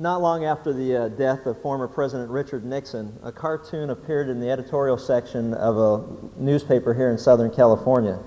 Not 0.00 0.22
long 0.22 0.46
after 0.46 0.72
the 0.72 0.96
uh, 0.96 1.08
death 1.08 1.44
of 1.44 1.60
former 1.60 1.86
President 1.86 2.30
Richard 2.30 2.64
Nixon, 2.64 3.18
a 3.22 3.30
cartoon 3.30 3.90
appeared 3.90 4.30
in 4.30 4.40
the 4.40 4.48
editorial 4.48 4.96
section 4.96 5.52
of 5.52 5.76
a 5.76 6.40
newspaper 6.40 6.94
here 6.94 7.10
in 7.10 7.18
Southern 7.18 7.50
California. 7.50 8.18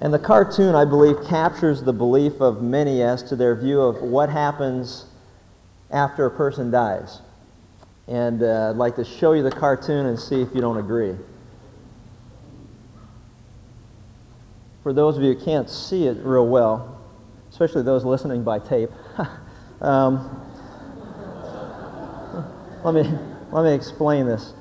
And 0.00 0.14
the 0.14 0.18
cartoon, 0.18 0.74
I 0.74 0.86
believe, 0.86 1.16
captures 1.26 1.82
the 1.82 1.92
belief 1.92 2.40
of 2.40 2.62
many 2.62 3.02
as 3.02 3.22
to 3.24 3.36
their 3.36 3.54
view 3.54 3.78
of 3.78 4.00
what 4.00 4.30
happens 4.30 5.04
after 5.90 6.24
a 6.24 6.30
person 6.30 6.70
dies. 6.70 7.20
And 8.08 8.42
uh, 8.42 8.70
I'd 8.70 8.76
like 8.76 8.96
to 8.96 9.04
show 9.04 9.34
you 9.34 9.42
the 9.42 9.50
cartoon 9.50 10.06
and 10.06 10.18
see 10.18 10.40
if 10.40 10.48
you 10.54 10.62
don't 10.62 10.78
agree. 10.78 11.14
For 14.82 14.94
those 14.94 15.18
of 15.18 15.22
you 15.22 15.34
who 15.34 15.44
can't 15.44 15.68
see 15.68 16.06
it 16.06 16.16
real 16.22 16.46
well, 16.46 17.02
especially 17.50 17.82
those 17.82 18.02
listening 18.02 18.44
by 18.44 18.60
tape, 18.60 18.90
um, 19.82 20.39
let 22.84 22.94
me, 22.94 23.02
let 23.52 23.64
me 23.64 23.72
explain 23.74 24.26
this. 24.26 24.52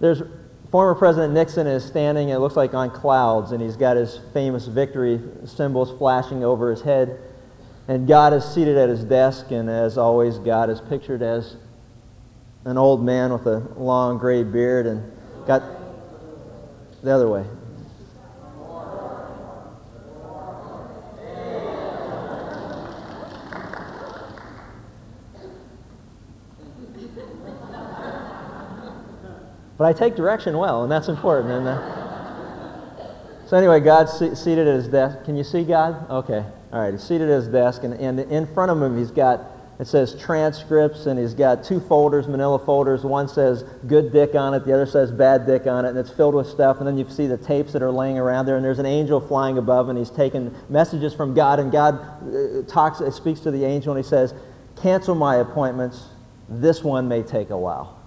There's 0.00 0.22
former 0.70 0.94
President 0.94 1.34
Nixon 1.34 1.66
is 1.66 1.84
standing, 1.84 2.28
it 2.28 2.38
looks 2.38 2.56
like 2.56 2.74
on 2.74 2.90
clouds, 2.90 3.52
and 3.52 3.62
he's 3.62 3.76
got 3.76 3.96
his 3.96 4.20
famous 4.32 4.66
victory 4.66 5.20
symbols 5.44 5.96
flashing 5.98 6.44
over 6.44 6.70
his 6.70 6.82
head. 6.82 7.18
And 7.88 8.06
God 8.06 8.34
is 8.34 8.44
seated 8.44 8.76
at 8.76 8.88
his 8.88 9.02
desk, 9.02 9.50
and 9.50 9.70
as 9.70 9.96
always, 9.96 10.38
God 10.38 10.68
is 10.68 10.80
pictured 10.80 11.22
as 11.22 11.56
an 12.64 12.76
old 12.76 13.02
man 13.02 13.32
with 13.32 13.46
a 13.46 13.60
long 13.76 14.18
gray 14.18 14.42
beard 14.42 14.86
and 14.86 15.10
got 15.46 15.62
the 17.02 17.10
other 17.10 17.28
way. 17.28 17.44
But 29.78 29.84
I 29.84 29.92
take 29.92 30.16
direction 30.16 30.58
well, 30.58 30.82
and 30.82 30.90
that's 30.90 31.08
important. 31.08 31.52
And, 31.52 31.68
uh, 31.68 33.46
so 33.46 33.56
anyway, 33.56 33.78
God's 33.78 34.12
se- 34.12 34.34
seated 34.34 34.66
at 34.66 34.74
his 34.74 34.88
desk. 34.88 35.24
Can 35.24 35.36
you 35.36 35.44
see 35.44 35.62
God? 35.62 36.10
Okay. 36.10 36.44
All 36.72 36.80
right. 36.80 36.92
He's 36.92 37.02
seated 37.04 37.30
at 37.30 37.36
his 37.36 37.48
desk, 37.48 37.84
and, 37.84 37.94
and 37.94 38.18
in 38.18 38.44
front 38.46 38.72
of 38.72 38.82
him, 38.82 38.98
he's 38.98 39.12
got, 39.12 39.40
it 39.78 39.86
says 39.86 40.16
transcripts, 40.20 41.06
and 41.06 41.16
he's 41.16 41.32
got 41.32 41.62
two 41.62 41.78
folders, 41.78 42.26
manila 42.26 42.58
folders. 42.58 43.04
One 43.04 43.28
says 43.28 43.62
good 43.86 44.12
dick 44.12 44.34
on 44.34 44.52
it, 44.52 44.64
the 44.64 44.74
other 44.74 44.84
says 44.84 45.12
bad 45.12 45.46
dick 45.46 45.68
on 45.68 45.84
it, 45.84 45.90
and 45.90 45.98
it's 45.98 46.10
filled 46.10 46.34
with 46.34 46.48
stuff. 46.48 46.78
And 46.78 46.86
then 46.86 46.98
you 46.98 47.08
see 47.08 47.28
the 47.28 47.38
tapes 47.38 47.72
that 47.72 47.80
are 47.80 47.92
laying 47.92 48.18
around 48.18 48.46
there, 48.46 48.56
and 48.56 48.64
there's 48.64 48.80
an 48.80 48.86
angel 48.86 49.20
flying 49.20 49.58
above, 49.58 49.88
and 49.90 49.96
he's 49.96 50.10
taking 50.10 50.52
messages 50.68 51.14
from 51.14 51.34
God, 51.34 51.60
and 51.60 51.70
God 51.70 51.94
uh, 51.94 52.62
talks, 52.66 52.98
speaks 53.14 53.38
to 53.40 53.52
the 53.52 53.64
angel, 53.64 53.94
and 53.94 54.04
he 54.04 54.08
says, 54.08 54.34
cancel 54.74 55.14
my 55.14 55.36
appointments. 55.36 56.08
This 56.48 56.82
one 56.82 57.06
may 57.06 57.22
take 57.22 57.50
a 57.50 57.56
while. 57.56 57.97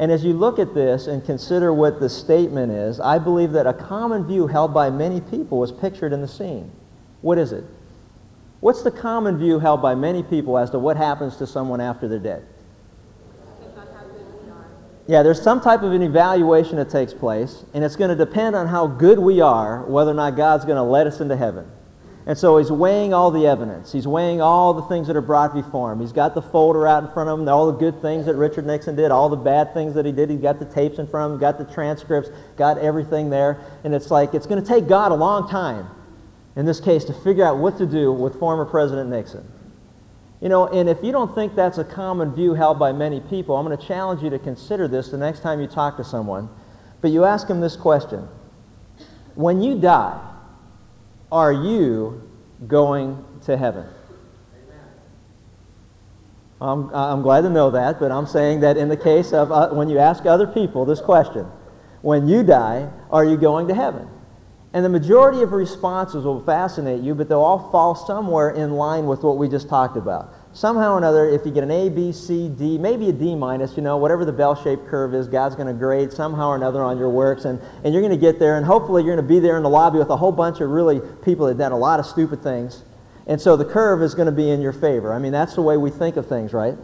And 0.00 0.10
as 0.10 0.24
you 0.24 0.32
look 0.32 0.58
at 0.58 0.72
this 0.72 1.08
and 1.08 1.22
consider 1.22 1.74
what 1.74 2.00
the 2.00 2.08
statement 2.08 2.72
is, 2.72 3.00
I 3.00 3.18
believe 3.18 3.52
that 3.52 3.66
a 3.66 3.74
common 3.74 4.24
view 4.26 4.46
held 4.46 4.72
by 4.72 4.88
many 4.88 5.20
people 5.20 5.58
was 5.58 5.70
pictured 5.70 6.14
in 6.14 6.22
the 6.22 6.26
scene. 6.26 6.72
What 7.20 7.36
is 7.36 7.52
it? 7.52 7.64
What's 8.60 8.82
the 8.82 8.90
common 8.90 9.36
view 9.36 9.58
held 9.58 9.82
by 9.82 9.94
many 9.94 10.22
people 10.22 10.56
as 10.56 10.70
to 10.70 10.78
what 10.78 10.96
happens 10.96 11.36
to 11.36 11.46
someone 11.46 11.82
after 11.82 12.08
they're 12.08 12.18
dead? 12.18 12.46
Yeah, 15.06 15.22
there's 15.22 15.42
some 15.42 15.60
type 15.60 15.82
of 15.82 15.92
an 15.92 16.02
evaluation 16.02 16.76
that 16.76 16.88
takes 16.88 17.12
place, 17.12 17.64
and 17.74 17.84
it's 17.84 17.96
going 17.96 18.08
to 18.08 18.16
depend 18.16 18.56
on 18.56 18.68
how 18.68 18.86
good 18.86 19.18
we 19.18 19.42
are 19.42 19.82
whether 19.82 20.12
or 20.12 20.14
not 20.14 20.34
God's 20.34 20.64
going 20.64 20.76
to 20.76 20.82
let 20.82 21.06
us 21.06 21.20
into 21.20 21.36
heaven. 21.36 21.70
And 22.26 22.36
so 22.36 22.58
he's 22.58 22.70
weighing 22.70 23.14
all 23.14 23.30
the 23.30 23.46
evidence. 23.46 23.92
He's 23.92 24.06
weighing 24.06 24.40
all 24.40 24.74
the 24.74 24.82
things 24.82 25.06
that 25.06 25.16
are 25.16 25.22
brought 25.22 25.54
before 25.54 25.92
him. 25.92 26.00
He's 26.00 26.12
got 26.12 26.34
the 26.34 26.42
folder 26.42 26.86
out 26.86 27.02
in 27.02 27.10
front 27.10 27.30
of 27.30 27.40
him, 27.40 27.48
all 27.48 27.72
the 27.72 27.78
good 27.78 28.00
things 28.02 28.26
that 28.26 28.36
Richard 28.36 28.66
Nixon 28.66 28.94
did, 28.94 29.10
all 29.10 29.28
the 29.28 29.36
bad 29.36 29.72
things 29.72 29.94
that 29.94 30.04
he 30.04 30.12
did. 30.12 30.28
He's 30.28 30.40
got 30.40 30.58
the 30.58 30.66
tapes 30.66 30.98
in 30.98 31.06
front 31.06 31.32
of 31.32 31.34
him, 31.34 31.40
got 31.40 31.56
the 31.56 31.64
transcripts, 31.64 32.30
got 32.56 32.76
everything 32.78 33.30
there. 33.30 33.58
And 33.84 33.94
it's 33.94 34.10
like, 34.10 34.34
it's 34.34 34.46
going 34.46 34.62
to 34.62 34.68
take 34.68 34.86
God 34.86 35.12
a 35.12 35.14
long 35.14 35.48
time, 35.48 35.88
in 36.56 36.66
this 36.66 36.78
case, 36.78 37.04
to 37.04 37.14
figure 37.14 37.44
out 37.44 37.56
what 37.56 37.78
to 37.78 37.86
do 37.86 38.12
with 38.12 38.38
former 38.38 38.66
President 38.66 39.08
Nixon. 39.08 39.50
You 40.42 40.48
know, 40.48 40.68
and 40.68 40.88
if 40.88 41.02
you 41.02 41.12
don't 41.12 41.34
think 41.34 41.54
that's 41.54 41.78
a 41.78 41.84
common 41.84 42.34
view 42.34 42.54
held 42.54 42.78
by 42.78 42.92
many 42.92 43.20
people, 43.20 43.56
I'm 43.56 43.66
going 43.66 43.76
to 43.76 43.86
challenge 43.86 44.22
you 44.22 44.30
to 44.30 44.38
consider 44.38 44.88
this 44.88 45.08
the 45.08 45.18
next 45.18 45.40
time 45.40 45.60
you 45.60 45.66
talk 45.66 45.96
to 45.96 46.04
someone. 46.04 46.48
But 47.00 47.10
you 47.10 47.24
ask 47.24 47.48
them 47.48 47.60
this 47.60 47.76
question 47.76 48.28
When 49.34 49.62
you 49.62 49.78
die, 49.78 50.29
are 51.30 51.52
you 51.52 52.28
going 52.66 53.24
to 53.42 53.56
heaven? 53.56 53.86
I'm, 56.60 56.94
I'm 56.94 57.22
glad 57.22 57.42
to 57.42 57.50
know 57.50 57.70
that, 57.70 57.98
but 57.98 58.12
I'm 58.12 58.26
saying 58.26 58.60
that 58.60 58.76
in 58.76 58.88
the 58.88 58.96
case 58.96 59.32
of 59.32 59.50
uh, 59.50 59.70
when 59.70 59.88
you 59.88 59.98
ask 59.98 60.26
other 60.26 60.46
people 60.46 60.84
this 60.84 61.00
question, 61.00 61.46
when 62.02 62.28
you 62.28 62.42
die, 62.42 62.90
are 63.10 63.24
you 63.24 63.38
going 63.38 63.68
to 63.68 63.74
heaven? 63.74 64.08
And 64.72 64.84
the 64.84 64.90
majority 64.90 65.42
of 65.42 65.52
responses 65.52 66.24
will 66.24 66.40
fascinate 66.40 67.02
you, 67.02 67.14
but 67.14 67.28
they'll 67.28 67.40
all 67.40 67.70
fall 67.70 67.94
somewhere 67.94 68.50
in 68.50 68.72
line 68.72 69.06
with 69.06 69.22
what 69.22 69.38
we 69.38 69.48
just 69.48 69.68
talked 69.68 69.96
about 69.96 70.34
somehow 70.52 70.94
or 70.94 70.98
another, 70.98 71.28
if 71.28 71.46
you 71.46 71.52
get 71.52 71.62
an 71.62 71.70
A, 71.70 71.88
B, 71.88 72.12
C, 72.12 72.48
D, 72.48 72.76
maybe 72.78 73.08
a 73.08 73.12
D 73.12 73.34
minus, 73.34 73.76
you 73.76 73.82
know, 73.82 73.96
whatever 73.96 74.24
the 74.24 74.32
bell-shaped 74.32 74.86
curve 74.88 75.14
is, 75.14 75.28
God's 75.28 75.54
going 75.54 75.68
to 75.68 75.72
grade 75.72 76.12
somehow 76.12 76.48
or 76.48 76.56
another 76.56 76.82
on 76.82 76.98
your 76.98 77.08
works, 77.08 77.44
and, 77.44 77.60
and 77.84 77.94
you're 77.94 78.02
going 78.02 78.12
to 78.12 78.20
get 78.20 78.38
there, 78.38 78.56
and 78.56 78.66
hopefully 78.66 79.04
you're 79.04 79.14
going 79.14 79.26
to 79.26 79.34
be 79.34 79.38
there 79.38 79.56
in 79.56 79.62
the 79.62 79.68
lobby 79.68 79.98
with 79.98 80.10
a 80.10 80.16
whole 80.16 80.32
bunch 80.32 80.60
of 80.60 80.70
really 80.70 81.00
people 81.22 81.46
that 81.46 81.56
done 81.56 81.72
a 81.72 81.78
lot 81.78 82.00
of 82.00 82.06
stupid 82.06 82.42
things. 82.42 82.82
And 83.26 83.40
so 83.40 83.56
the 83.56 83.64
curve 83.64 84.02
is 84.02 84.14
going 84.14 84.26
to 84.26 84.32
be 84.32 84.50
in 84.50 84.60
your 84.60 84.72
favor. 84.72 85.12
I 85.12 85.18
mean, 85.18 85.32
that's 85.32 85.54
the 85.54 85.62
way 85.62 85.76
we 85.76 85.90
think 85.90 86.16
of 86.16 86.26
things, 86.26 86.52
right? 86.52 86.74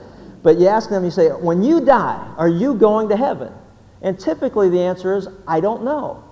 But 0.43 0.59
you 0.59 0.69
ask 0.69 0.89
them, 0.89 1.05
you 1.05 1.11
say, 1.11 1.29
when 1.31 1.63
you 1.63 1.81
die, 1.85 2.35
are 2.37 2.49
you 2.49 2.75
going 2.75 3.09
to 3.09 3.17
heaven? 3.17 3.53
And 4.01 4.17
typically 4.19 4.69
the 4.69 4.81
answer 4.81 5.17
is, 5.17 5.27
I 5.49 5.59
don't 5.59 5.83
know. 5.83 6.23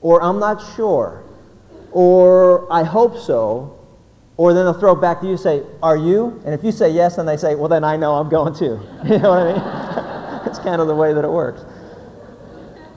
Or 0.00 0.22
I'm 0.22 0.38
not 0.38 0.62
sure. 0.76 1.24
Or 1.90 2.72
I 2.72 2.84
hope 2.84 3.18
so. 3.18 3.83
Or 4.36 4.52
then 4.52 4.64
they'll 4.64 4.78
throw 4.78 4.92
it 4.92 5.00
back 5.00 5.20
to 5.20 5.26
you 5.26 5.32
and 5.32 5.40
say, 5.40 5.62
Are 5.82 5.96
you? 5.96 6.42
And 6.44 6.54
if 6.54 6.64
you 6.64 6.72
say 6.72 6.90
yes, 6.90 7.16
then 7.16 7.26
they 7.26 7.36
say, 7.36 7.54
Well, 7.54 7.68
then 7.68 7.84
I 7.84 7.96
know 7.96 8.14
I'm 8.14 8.28
going 8.28 8.54
too. 8.54 8.80
You 9.04 9.18
know 9.18 9.30
what 9.30 9.42
I 9.42 10.42
mean? 10.42 10.46
it's 10.46 10.58
kind 10.58 10.80
of 10.80 10.88
the 10.88 10.94
way 10.94 11.12
that 11.12 11.24
it 11.24 11.30
works. 11.30 11.64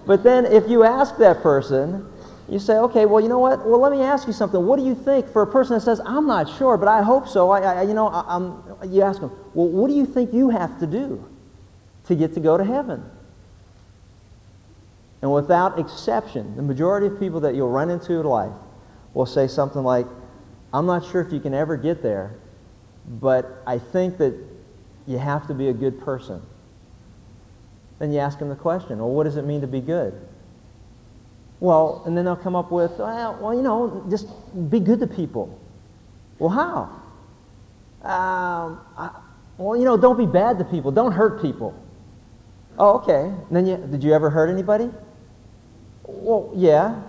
But 0.05 0.23
then 0.23 0.45
if 0.45 0.67
you 0.69 0.83
ask 0.83 1.17
that 1.17 1.43
person, 1.43 2.11
you 2.49 2.57
say, 2.57 2.77
Okay, 2.77 3.05
well, 3.05 3.21
you 3.21 3.29
know 3.29 3.39
what? 3.39 3.67
Well, 3.67 3.79
let 3.79 3.91
me 3.91 4.01
ask 4.01 4.25
you 4.25 4.33
something. 4.33 4.65
What 4.65 4.79
do 4.79 4.85
you 4.85 4.95
think 4.95 5.27
for 5.31 5.43
a 5.43 5.47
person 5.47 5.75
that 5.75 5.81
says, 5.81 6.01
I'm 6.05 6.25
not 6.25 6.49
sure, 6.57 6.75
but 6.75 6.87
I 6.87 7.03
hope 7.03 7.27
so? 7.27 7.51
I, 7.51 7.59
I 7.59 7.81
you 7.83 7.93
know, 7.93 8.07
I, 8.07 8.35
am 8.35 8.63
you 8.89 9.03
ask 9.03 9.21
them, 9.21 9.31
Well, 9.53 9.67
what 9.67 9.89
do 9.89 9.93
you 9.93 10.07
think 10.07 10.33
you 10.33 10.49
have 10.49 10.79
to 10.79 10.87
do 10.87 11.23
to 12.05 12.15
get 12.15 12.33
to 12.33 12.39
go 12.39 12.57
to 12.57 12.63
heaven? 12.63 13.03
And 15.21 15.33
without 15.33 15.79
exception, 15.79 16.55
the 16.55 16.61
majority 16.61 17.07
of 17.07 17.19
people 17.19 17.39
that 17.41 17.55
you'll 17.55 17.71
run 17.71 17.89
into 17.89 18.13
in 18.13 18.25
life 18.25 18.53
will 19.13 19.25
say 19.25 19.47
something 19.47 19.83
like, 19.83 20.05
I'm 20.77 20.85
not 20.85 21.03
sure 21.03 21.21
if 21.21 21.33
you 21.33 21.39
can 21.39 21.55
ever 21.55 21.75
get 21.75 22.03
there, 22.03 22.35
but 23.19 23.63
I 23.65 23.79
think 23.79 24.19
that 24.19 24.35
you 25.07 25.17
have 25.17 25.47
to 25.47 25.55
be 25.55 25.69
a 25.69 25.73
good 25.73 25.99
person. 25.99 26.39
Then 27.97 28.11
you 28.11 28.19
ask 28.19 28.37
them 28.37 28.49
the 28.49 28.55
question, 28.55 28.99
well, 28.99 29.09
what 29.09 29.23
does 29.23 29.37
it 29.37 29.45
mean 29.45 29.61
to 29.61 29.67
be 29.67 29.81
good? 29.81 30.13
Well, 31.59 32.03
and 32.05 32.15
then 32.15 32.25
they'll 32.25 32.35
come 32.35 32.55
up 32.55 32.71
with, 32.71 32.91
well, 32.99 33.39
well 33.41 33.55
you 33.55 33.63
know, 33.63 34.05
just 34.07 34.27
be 34.69 34.79
good 34.79 34.99
to 34.99 35.07
people. 35.07 35.59
Well, 36.37 36.51
how? 36.51 36.81
Um, 38.07 38.79
I, 38.95 39.09
well, 39.57 39.75
you 39.75 39.83
know, 39.83 39.97
don't 39.97 40.15
be 40.15 40.27
bad 40.27 40.59
to 40.59 40.65
people. 40.65 40.91
Don't 40.91 41.11
hurt 41.11 41.41
people. 41.41 41.73
Oh, 42.77 42.99
okay. 42.99 43.21
And 43.21 43.49
then 43.49 43.65
you, 43.65 43.77
did 43.77 44.03
you 44.03 44.13
ever 44.13 44.29
hurt 44.29 44.51
anybody? 44.51 44.91
Well, 46.03 46.51
yeah. 46.55 47.01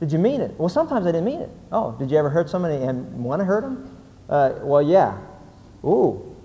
Did 0.00 0.12
you 0.12 0.18
mean 0.18 0.40
it? 0.40 0.58
Well, 0.58 0.68
sometimes 0.68 1.06
I 1.06 1.12
didn't 1.12 1.24
mean 1.24 1.40
it. 1.40 1.50
Oh, 1.70 1.92
did 1.98 2.10
you 2.10 2.18
ever 2.18 2.30
hurt 2.30 2.50
somebody 2.50 2.76
and 2.76 3.24
want 3.24 3.40
to 3.40 3.44
hurt 3.44 3.62
them? 3.62 3.96
Uh, 4.28 4.54
well, 4.62 4.82
yeah. 4.82 5.18
Ooh. 5.84 6.36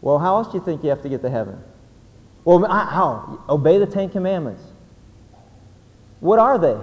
Well, 0.00 0.18
how 0.18 0.36
else 0.36 0.48
do 0.48 0.58
you 0.58 0.64
think 0.64 0.82
you 0.82 0.90
have 0.90 1.02
to 1.02 1.08
get 1.08 1.22
to 1.22 1.30
heaven? 1.30 1.62
Well, 2.44 2.64
how? 2.66 3.44
Obey 3.48 3.78
the 3.78 3.86
Ten 3.86 4.08
Commandments. 4.08 4.62
What 6.20 6.38
are 6.38 6.58
they? 6.58 6.78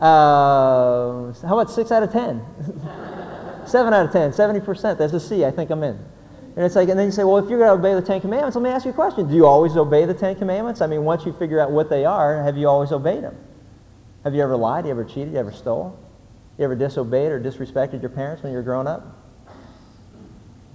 Uh, 0.00 1.32
how 1.46 1.58
about 1.58 1.70
six 1.70 1.92
out 1.92 2.02
of 2.02 2.12
ten? 2.12 2.44
Seven 3.66 3.94
out 3.94 4.06
of 4.06 4.12
ten, 4.12 4.32
70%. 4.32 4.98
That's 4.98 5.12
a 5.12 5.20
C. 5.20 5.44
I 5.44 5.50
think 5.52 5.70
I'm 5.70 5.82
in. 5.84 5.98
And 6.56 6.64
it's 6.64 6.74
like, 6.74 6.88
and 6.88 6.98
then 6.98 7.06
you 7.06 7.12
say, 7.12 7.24
well, 7.24 7.38
if 7.38 7.48
you're 7.48 7.58
going 7.58 7.70
to 7.70 7.74
obey 7.74 7.94
the 7.94 8.06
Ten 8.06 8.20
Commandments, 8.20 8.56
let 8.56 8.62
me 8.62 8.70
ask 8.70 8.84
you 8.84 8.90
a 8.90 8.94
question. 8.94 9.28
Do 9.28 9.34
you 9.34 9.46
always 9.46 9.76
obey 9.76 10.04
the 10.04 10.14
Ten 10.14 10.34
Commandments? 10.34 10.80
I 10.80 10.86
mean, 10.86 11.04
once 11.04 11.24
you 11.24 11.32
figure 11.32 11.60
out 11.60 11.70
what 11.70 11.88
they 11.88 12.04
are, 12.04 12.42
have 12.42 12.56
you 12.56 12.68
always 12.68 12.90
obeyed 12.90 13.22
them? 13.22 13.36
Have 14.24 14.34
you 14.34 14.42
ever 14.42 14.56
lied? 14.56 14.84
Have 14.84 14.86
you 14.86 14.90
ever 15.00 15.04
cheated? 15.04 15.32
You 15.32 15.38
ever 15.38 15.52
stole? 15.52 15.98
You 16.58 16.64
ever 16.64 16.74
disobeyed 16.74 17.30
or 17.32 17.40
disrespected 17.40 18.02
your 18.02 18.10
parents 18.10 18.42
when 18.42 18.52
you 18.52 18.58
were 18.58 18.64
growing 18.64 18.86
up? 18.86 19.16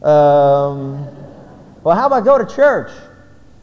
Um, 0.02 1.06
well, 1.84 1.96
how 1.96 2.08
about 2.08 2.24
go 2.24 2.38
to 2.38 2.56
church? 2.56 2.92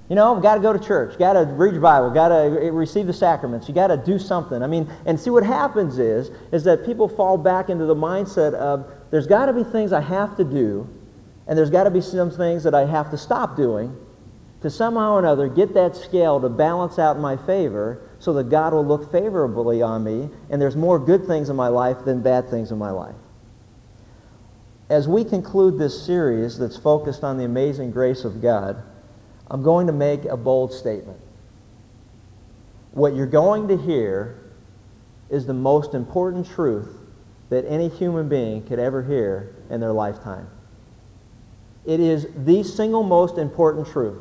You 0.09 0.17
know, 0.17 0.39
got 0.41 0.57
to 0.57 0.61
go 0.61 0.73
to 0.73 0.79
church, 0.79 1.19
got 1.19 1.33
to 1.33 1.45
read 1.45 1.73
your 1.73 1.81
Bible, 1.81 2.11
got 2.11 2.29
to 2.29 2.71
receive 2.71 3.07
the 3.07 3.13
sacraments. 3.13 3.67
You 3.67 3.75
got 3.75 3.87
to 3.87 3.97
do 3.97 4.19
something. 4.19 4.63
I 4.63 4.67
mean, 4.67 4.93
and 5.07 5.19
see 5.19 5.31
what 5.31 5.43
happens 5.43 5.99
is 5.99 6.31
is 6.53 6.65
that 6.65 6.85
people 6.85 7.09
fall 7.09 7.39
back 7.39 7.71
into 7.71 7.87
the 7.87 7.95
mindset 7.95 8.53
of 8.53 8.91
there's 9.11 9.27
got 9.27 9.47
to 9.47 9.53
be 9.53 9.65
things 9.65 9.93
I 9.93 10.01
have 10.01 10.37
to 10.37 10.45
do, 10.45 10.87
and 11.47 11.59
there's 11.59 11.71
got 11.71 11.85
to 11.85 11.91
be 11.91 12.01
some 12.01 12.31
things 12.31 12.65
that 12.65 12.75
I 12.75 12.87
have 12.87 13.11
to 13.11 13.19
stop 13.19 13.57
doing 13.57 13.97
to 14.63 14.71
somehow 14.71 15.15
or 15.15 15.19
another 15.19 15.49
get 15.49 15.75
that 15.75 15.97
scale 15.97 16.41
to 16.41 16.49
balance 16.49 16.99
out 16.99 17.17
in 17.17 17.23
my 17.23 17.37
favor 17.37 18.09
so 18.19 18.33
that 18.35 18.49
God 18.49 18.73
will 18.73 18.87
look 18.87 19.11
favorably 19.11 19.83
on 19.83 20.05
me 20.05 20.31
and 20.51 20.63
there's 20.63 20.77
more 20.77 20.99
good 20.99 21.27
things 21.27 21.49
in 21.49 21.57
my 21.57 21.69
life 21.69 22.05
than 22.05 22.23
bad 22.23 22.49
things 22.49 22.71
in 22.71 22.79
my 22.79 22.91
life. 22.91 23.17
As 24.89 25.09
we 25.09 25.25
conclude 25.25 25.79
this 25.79 26.05
series 26.05 26.59
that's 26.59 26.77
focused 26.77 27.25
on 27.25 27.39
the 27.39 27.45
amazing 27.45 27.91
grace 27.91 28.25
of 28.25 28.41
God, 28.41 28.83
I'm 29.51 29.63
going 29.63 29.87
to 29.89 29.93
make 29.93 30.25
a 30.27 30.37
bold 30.37 30.73
statement. 30.73 31.19
What 32.93 33.15
you're 33.15 33.27
going 33.27 33.69
to 33.69 33.77
hear 33.77 34.39
is 35.31 35.47
the 35.47 35.55
most 35.55 35.95
important 35.95 36.47
truth 36.47 36.89
that 37.49 37.65
any 37.67 37.89
human 37.89 38.29
being 38.29 38.63
could 38.67 38.79
ever 38.79 39.03
hear 39.03 39.57
in 39.71 39.81
their 39.81 39.93
lifetime. 39.93 40.47
It 41.85 42.01
is 42.01 42.29
the 42.37 42.63
single 42.63 43.03
most 43.03 43.39
important 43.39 43.89
truth. 43.89 44.21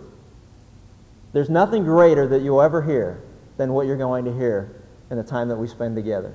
There's 1.34 1.50
nothing 1.50 1.84
greater 1.84 2.28
that 2.28 2.42
you'll 2.42 2.62
ever 2.62 2.82
hear 2.82 3.22
than 3.58 3.74
what 3.74 3.86
you're 3.86 3.98
going 3.98 4.26
to 4.26 4.34
hear 4.34 4.82
in 5.10 5.18
the 5.18 5.24
time 5.24 5.48
that 5.50 5.58
we 5.58 5.68
spend 5.68 5.96
together. 5.96 6.34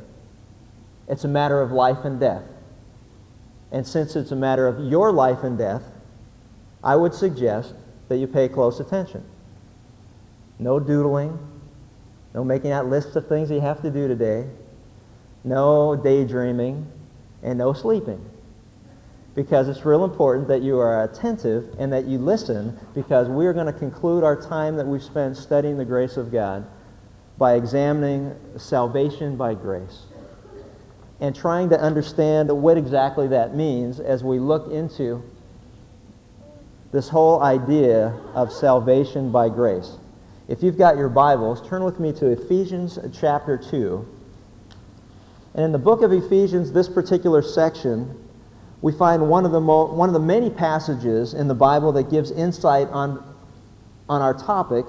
It's 1.09 1.25
a 1.25 1.29
matter 1.29 1.61
of 1.61 1.73
life 1.73 2.05
and 2.05 2.21
death. 2.21 2.45
And 3.73 3.87
since 3.87 4.17
it's 4.17 4.31
a 4.31 4.37
matter 4.37 4.69
of 4.69 4.91
your 4.91 5.13
life 5.13 5.43
and 5.43 5.59
death, 5.59 5.83
I 6.83 6.95
would 6.95 7.13
suggest 7.13 7.75
that 8.09 8.19
you 8.19 8.27
pay 8.27 8.49
close 8.49 8.79
attention. 8.79 9.25
No 10.59 10.79
doodling, 10.79 11.39
no 12.33 12.45
making 12.45 12.71
out 12.71 12.87
lists 12.87 13.17
of 13.17 13.29
things 13.29 13.51
you 13.51 13.61
have 13.61 13.83
to 13.83 13.91
do 13.91 14.07
today, 14.07 14.49
no 15.43 15.97
daydreaming, 15.97 16.91
and 17.43 17.59
no 17.59 17.73
sleeping 17.73 18.25
because 19.37 19.69
it's 19.69 19.85
real 19.85 20.03
important 20.03 20.49
that 20.49 20.63
you 20.63 20.79
are 20.79 21.05
attentive 21.05 21.77
and 21.79 21.93
that 21.93 22.07
you 22.07 22.19
listen 22.19 22.77
because 22.95 23.29
we're 23.29 23.53
going 23.53 23.67
to 23.67 23.73
conclude 23.73 24.25
our 24.25 24.35
time 24.35 24.77
that 24.77 24.87
we've 24.87 25.03
spent 25.03 25.37
studying 25.37 25.77
the 25.77 25.85
grace 25.85 26.17
of 26.17 26.33
God 26.33 26.67
by 27.37 27.55
examining 27.55 28.35
salvation 28.57 29.37
by 29.37 29.53
grace 29.53 30.07
and 31.21 31.37
trying 31.37 31.69
to 31.69 31.79
understand 31.79 32.51
what 32.51 32.79
exactly 32.79 33.29
that 33.29 33.55
means 33.55 34.01
as 34.01 34.25
we 34.25 34.39
look 34.39 34.73
into 34.73 35.23
this 36.93 37.11
whole 37.11 37.43
idea 37.43 38.19
of 38.35 38.51
salvation 38.51 39.31
by 39.31 39.51
grace. 39.51 39.99
If 40.49 40.63
you've 40.63 40.79
got 40.79 40.97
your 40.97 41.11
Bibles, 41.11 41.67
turn 41.69 41.85
with 41.85 42.01
me 42.01 42.13
to 42.15 42.29
Ephesians 42.29 42.99
chapter 43.13 43.59
2. 43.59 44.07
And 45.55 45.65
in 45.65 45.73
the 45.73 45.79
book 45.79 46.01
of 46.03 46.13
Ephesians, 46.13 46.73
this 46.73 46.89
particular 46.89 47.43
section 47.43 48.26
we 48.83 48.93
find 48.93 49.29
one 49.29 49.45
of 49.45 49.53
the, 49.53 49.61
mo- 49.61 49.93
one 49.93 50.09
of 50.09 50.13
the 50.13 50.21
many 50.21 50.51
passages 50.51 51.35
in 51.35 51.49
the 51.49 51.55
Bible 51.55 51.93
that 51.93 52.11
gives 52.11 52.31
insight 52.31 52.89
on, 52.89 53.23
on 54.09 54.23
our 54.23 54.35
topic. 54.35 54.85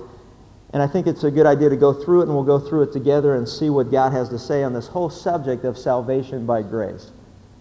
And 0.74 0.84
I 0.84 0.88
think 0.88 1.08
it's 1.08 1.24
a 1.24 1.32
good 1.32 1.46
idea 1.46 1.70
to 1.70 1.78
go 1.78 1.94
through 1.94 2.22
it, 2.22 2.24
and 2.24 2.34
we'll 2.34 2.44
go 2.44 2.60
through 2.60 2.84
it 2.84 2.92
together 2.92 3.36
and 3.36 3.48
see 3.48 3.70
what 3.70 3.90
God 3.90 4.12
has 4.12 4.30
to 4.30 4.40
say 4.40 4.64
on 4.64 4.74
this 4.74 4.88
whole 4.88 5.10
subject 5.10 5.64
of 5.64 5.78
salvation 5.78 6.46
by 6.46 6.62
grace. 6.62 7.12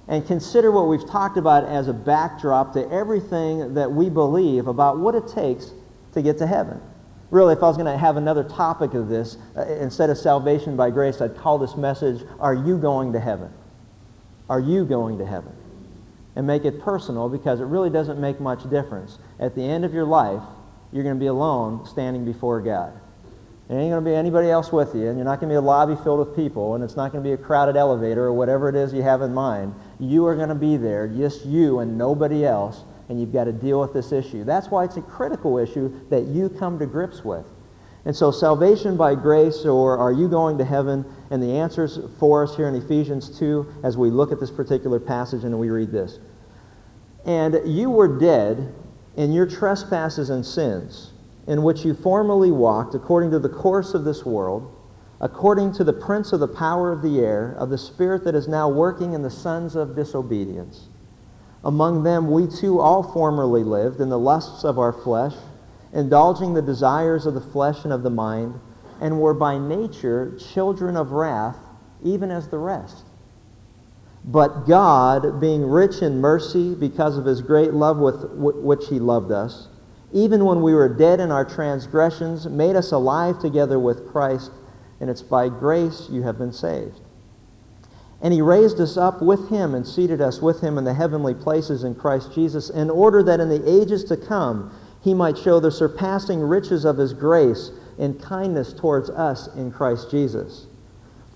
And 0.08 0.26
consider 0.26 0.70
what 0.70 0.88
we've 0.88 1.08
talked 1.08 1.36
about 1.36 1.64
as 1.64 1.88
a 1.88 1.92
backdrop 1.92 2.72
to 2.74 2.90
everything 2.90 3.74
that 3.74 3.90
we 3.90 4.08
believe 4.08 4.66
about 4.66 4.98
what 4.98 5.14
it 5.14 5.28
takes 5.28 5.72
to 6.14 6.22
get 6.22 6.38
to 6.38 6.46
heaven. 6.46 6.80
Really, 7.30 7.54
if 7.54 7.62
I 7.62 7.66
was 7.66 7.76
going 7.76 7.92
to 7.92 7.98
have 7.98 8.16
another 8.16 8.44
topic 8.44 8.94
of 8.94 9.08
this, 9.08 9.36
uh, 9.56 9.62
instead 9.62 10.10
of 10.10 10.18
salvation 10.18 10.76
by 10.76 10.90
grace, 10.90 11.20
I'd 11.20 11.36
call 11.36 11.58
this 11.58 11.76
message, 11.76 12.22
Are 12.38 12.54
You 12.54 12.78
Going 12.78 13.12
to 13.14 13.20
Heaven? 13.20 13.52
Are 14.48 14.60
you 14.60 14.84
going 14.84 15.18
to 15.18 15.26
heaven? 15.26 15.52
And 16.36 16.46
make 16.46 16.64
it 16.64 16.80
personal 16.80 17.28
because 17.28 17.60
it 17.60 17.64
really 17.64 17.90
doesn't 17.90 18.20
make 18.20 18.38
much 18.38 18.68
difference. 18.70 19.18
At 19.40 19.54
the 19.54 19.62
end 19.62 19.84
of 19.84 19.92
your 19.92 20.04
life, 20.04 20.42
you're 20.92 21.02
going 21.02 21.16
to 21.16 21.20
be 21.20 21.26
alone 21.26 21.86
standing 21.86 22.24
before 22.24 22.60
God. 22.60 22.92
There 23.68 23.80
ain't 23.80 23.90
going 23.90 24.04
to 24.04 24.08
be 24.08 24.14
anybody 24.14 24.48
else 24.48 24.70
with 24.70 24.94
you, 24.94 25.08
and 25.08 25.18
you're 25.18 25.24
not 25.24 25.40
going 25.40 25.48
to 25.48 25.54
be 25.54 25.56
a 25.56 25.60
lobby 25.60 25.96
filled 26.04 26.20
with 26.20 26.36
people, 26.36 26.76
and 26.76 26.84
it's 26.84 26.94
not 26.94 27.10
going 27.10 27.24
to 27.24 27.28
be 27.28 27.32
a 27.32 27.36
crowded 27.36 27.76
elevator 27.76 28.24
or 28.24 28.32
whatever 28.32 28.68
it 28.68 28.76
is 28.76 28.92
you 28.92 29.02
have 29.02 29.22
in 29.22 29.34
mind. 29.34 29.74
You 29.98 30.24
are 30.26 30.36
going 30.36 30.50
to 30.50 30.54
be 30.54 30.76
there, 30.76 31.08
just 31.08 31.44
you 31.44 31.80
and 31.80 31.98
nobody 31.98 32.46
else, 32.46 32.84
and 33.08 33.18
you've 33.18 33.32
got 33.32 33.44
to 33.44 33.52
deal 33.52 33.80
with 33.80 33.92
this 33.92 34.12
issue. 34.12 34.44
That's 34.44 34.68
why 34.68 34.84
it's 34.84 34.98
a 34.98 35.02
critical 35.02 35.58
issue 35.58 35.92
that 36.10 36.26
you 36.26 36.48
come 36.48 36.78
to 36.78 36.86
grips 36.86 37.24
with. 37.24 37.46
And 38.04 38.14
so, 38.14 38.30
salvation 38.30 38.96
by 38.96 39.16
grace, 39.16 39.64
or 39.64 39.98
are 39.98 40.12
you 40.12 40.28
going 40.28 40.58
to 40.58 40.64
heaven? 40.64 41.04
And 41.30 41.42
the 41.42 41.52
answers 41.52 41.98
for 42.18 42.44
us 42.44 42.56
here 42.56 42.68
in 42.68 42.74
Ephesians 42.74 43.36
2 43.38 43.80
as 43.82 43.96
we 43.96 44.10
look 44.10 44.32
at 44.32 44.40
this 44.40 44.50
particular 44.50 45.00
passage 45.00 45.44
and 45.44 45.58
we 45.58 45.70
read 45.70 45.90
this. 45.90 46.18
And 47.24 47.60
you 47.64 47.90
were 47.90 48.18
dead 48.18 48.72
in 49.16 49.32
your 49.32 49.46
trespasses 49.46 50.30
and 50.30 50.46
sins, 50.46 51.12
in 51.46 51.62
which 51.62 51.84
you 51.84 51.94
formerly 51.94 52.52
walked 52.52 52.94
according 52.94 53.32
to 53.32 53.38
the 53.38 53.48
course 53.48 53.94
of 53.94 54.04
this 54.04 54.24
world, 54.24 54.72
according 55.20 55.72
to 55.72 55.84
the 55.84 55.92
prince 55.92 56.32
of 56.32 56.40
the 56.40 56.48
power 56.48 56.92
of 56.92 57.02
the 57.02 57.18
air, 57.18 57.56
of 57.58 57.70
the 57.70 57.78
spirit 57.78 58.22
that 58.24 58.34
is 58.34 58.46
now 58.46 58.68
working 58.68 59.14
in 59.14 59.22
the 59.22 59.30
sons 59.30 59.74
of 59.74 59.96
disobedience. 59.96 60.88
Among 61.64 62.04
them 62.04 62.30
we 62.30 62.46
too 62.46 62.78
all 62.78 63.02
formerly 63.02 63.64
lived 63.64 64.00
in 64.00 64.08
the 64.08 64.18
lusts 64.18 64.62
of 64.62 64.78
our 64.78 64.92
flesh, 64.92 65.34
indulging 65.92 66.54
the 66.54 66.62
desires 66.62 67.26
of 67.26 67.34
the 67.34 67.40
flesh 67.40 67.82
and 67.82 67.92
of 67.92 68.02
the 68.04 68.10
mind, 68.10 68.60
and 69.00 69.20
were 69.20 69.34
by 69.34 69.58
nature 69.58 70.38
children 70.52 70.96
of 70.96 71.12
wrath, 71.12 71.56
even 72.02 72.30
as 72.30 72.48
the 72.48 72.58
rest. 72.58 73.04
But 74.24 74.66
God, 74.66 75.40
being 75.40 75.64
rich 75.64 76.02
in 76.02 76.20
mercy 76.20 76.74
because 76.74 77.16
of 77.16 77.24
his 77.24 77.40
great 77.40 77.72
love 77.72 77.98
with 77.98 78.24
which 78.32 78.88
he 78.88 78.98
loved 78.98 79.30
us, 79.30 79.68
even 80.12 80.44
when 80.44 80.62
we 80.62 80.74
were 80.74 80.88
dead 80.88 81.20
in 81.20 81.30
our 81.30 81.44
transgressions, 81.44 82.46
made 82.46 82.74
us 82.74 82.92
alive 82.92 83.38
together 83.38 83.78
with 83.78 84.10
Christ, 84.10 84.50
and 85.00 85.08
it's 85.08 85.22
by 85.22 85.48
grace 85.48 86.08
you 86.10 86.22
have 86.22 86.38
been 86.38 86.52
saved. 86.52 87.00
And 88.22 88.32
he 88.32 88.40
raised 88.40 88.80
us 88.80 88.96
up 88.96 89.20
with 89.20 89.50
him 89.50 89.74
and 89.74 89.86
seated 89.86 90.20
us 90.20 90.40
with 90.40 90.60
him 90.60 90.78
in 90.78 90.84
the 90.84 90.94
heavenly 90.94 91.34
places 91.34 91.84
in 91.84 91.94
Christ 91.94 92.32
Jesus, 92.34 92.70
in 92.70 92.88
order 92.88 93.22
that 93.22 93.40
in 93.40 93.48
the 93.48 93.68
ages 93.68 94.04
to 94.04 94.16
come 94.16 94.72
he 95.02 95.14
might 95.14 95.38
show 95.38 95.60
the 95.60 95.70
surpassing 95.70 96.40
riches 96.40 96.84
of 96.84 96.98
his 96.98 97.12
grace 97.12 97.70
and 97.98 98.20
kindness 98.20 98.72
towards 98.72 99.10
us 99.10 99.48
in 99.54 99.70
Christ 99.70 100.10
Jesus. 100.10 100.66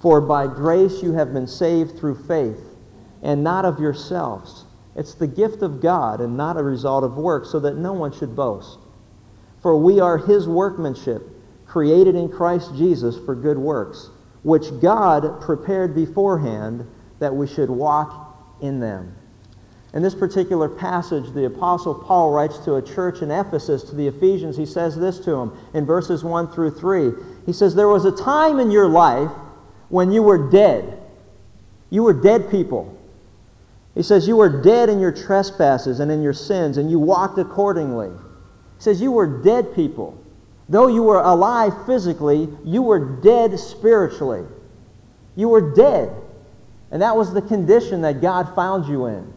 For 0.01 0.21
by 0.21 0.47
grace 0.47 1.03
you 1.03 1.13
have 1.13 1.33
been 1.33 1.47
saved 1.47 1.99
through 1.99 2.25
faith 2.27 2.61
and 3.23 3.45
not 3.45 3.65
of 3.65 3.79
yourselves. 3.79 4.65
It's 4.97 5.15
the 5.15 5.27
gift 5.27 5.63
of 5.63 5.81
God 5.81 6.21
and 6.21 6.37
not 6.37 6.57
a 6.57 6.63
result 6.63 7.05
of 7.05 7.17
works, 7.17 7.51
so 7.51 7.61
that 7.61 7.77
no 7.77 7.93
one 7.93 8.13
should 8.13 8.35
boast. 8.35 8.79
For 9.63 9.77
we 9.77 10.01
are 10.01 10.19
his 10.19 10.49
workmanship, 10.49 11.23
created 11.67 12.17
in 12.17 12.29
Christ 12.29 12.75
Jesus 12.77 13.17
for 13.25 13.35
good 13.35 13.59
works, 13.59 14.11
which 14.43 14.81
God 14.81 15.41
prepared 15.41 15.95
beforehand 15.95 16.87
that 17.19 17.35
we 17.35 17.47
should 17.47 17.71
walk 17.71 18.59
in 18.61 18.81
them. 18.81 19.15
In 19.93 20.03
this 20.03 20.15
particular 20.15 20.69
passage, 20.69 21.33
the 21.33 21.47
Apostle 21.47 21.95
Paul 21.95 22.31
writes 22.31 22.59
to 22.59 22.77
a 22.77 22.83
church 22.83 23.23
in 23.23 23.31
Ephesus, 23.31 23.83
to 23.85 23.95
the 23.97 24.07
Ephesians. 24.07 24.57
He 24.57 24.67
says 24.67 24.97
this 24.97 25.19
to 25.21 25.33
them 25.33 25.59
in 25.75 25.85
verses 25.85 26.23
1 26.23 26.53
through 26.53 26.71
3. 26.73 27.13
He 27.45 27.53
says, 27.53 27.75
There 27.75 27.89
was 27.89 28.05
a 28.05 28.17
time 28.17 28.61
in 28.61 28.71
your 28.71 28.89
life 28.89 29.31
when 29.89 30.13
you 30.13 30.23
were 30.23 30.51
dead. 30.51 31.01
You 31.91 32.05
were 32.05 32.13
dead 32.13 32.51
people. 32.51 32.97
He 33.97 34.05
says, 34.05 34.29
You 34.29 34.37
were 34.37 34.63
dead 34.63 34.89
in 34.89 35.01
your 35.01 35.11
trespasses 35.11 35.99
and 35.99 36.11
in 36.11 36.23
your 36.23 36.35
sins, 36.35 36.77
and 36.77 36.89
you 36.89 37.01
walked 37.01 37.39
accordingly. 37.39 38.11
He 38.11 38.83
says, 38.83 39.03
You 39.03 39.11
were 39.11 39.43
dead 39.43 39.75
people. 39.75 40.17
Though 40.69 40.87
you 40.87 41.03
were 41.03 41.21
alive 41.21 41.73
physically, 41.85 42.49
you 42.65 42.83
were 42.83 43.01
dead 43.21 43.59
spiritually. 43.59 44.47
You 45.35 45.49
were 45.49 45.75
dead. 45.75 46.13
And 46.93 47.03
that 47.03 47.17
was 47.17 47.35
the 47.35 47.43
condition 47.43 48.03
that 48.03 48.21
God 48.21 48.55
found 48.55 48.87
you 48.87 49.07
in. 49.07 49.33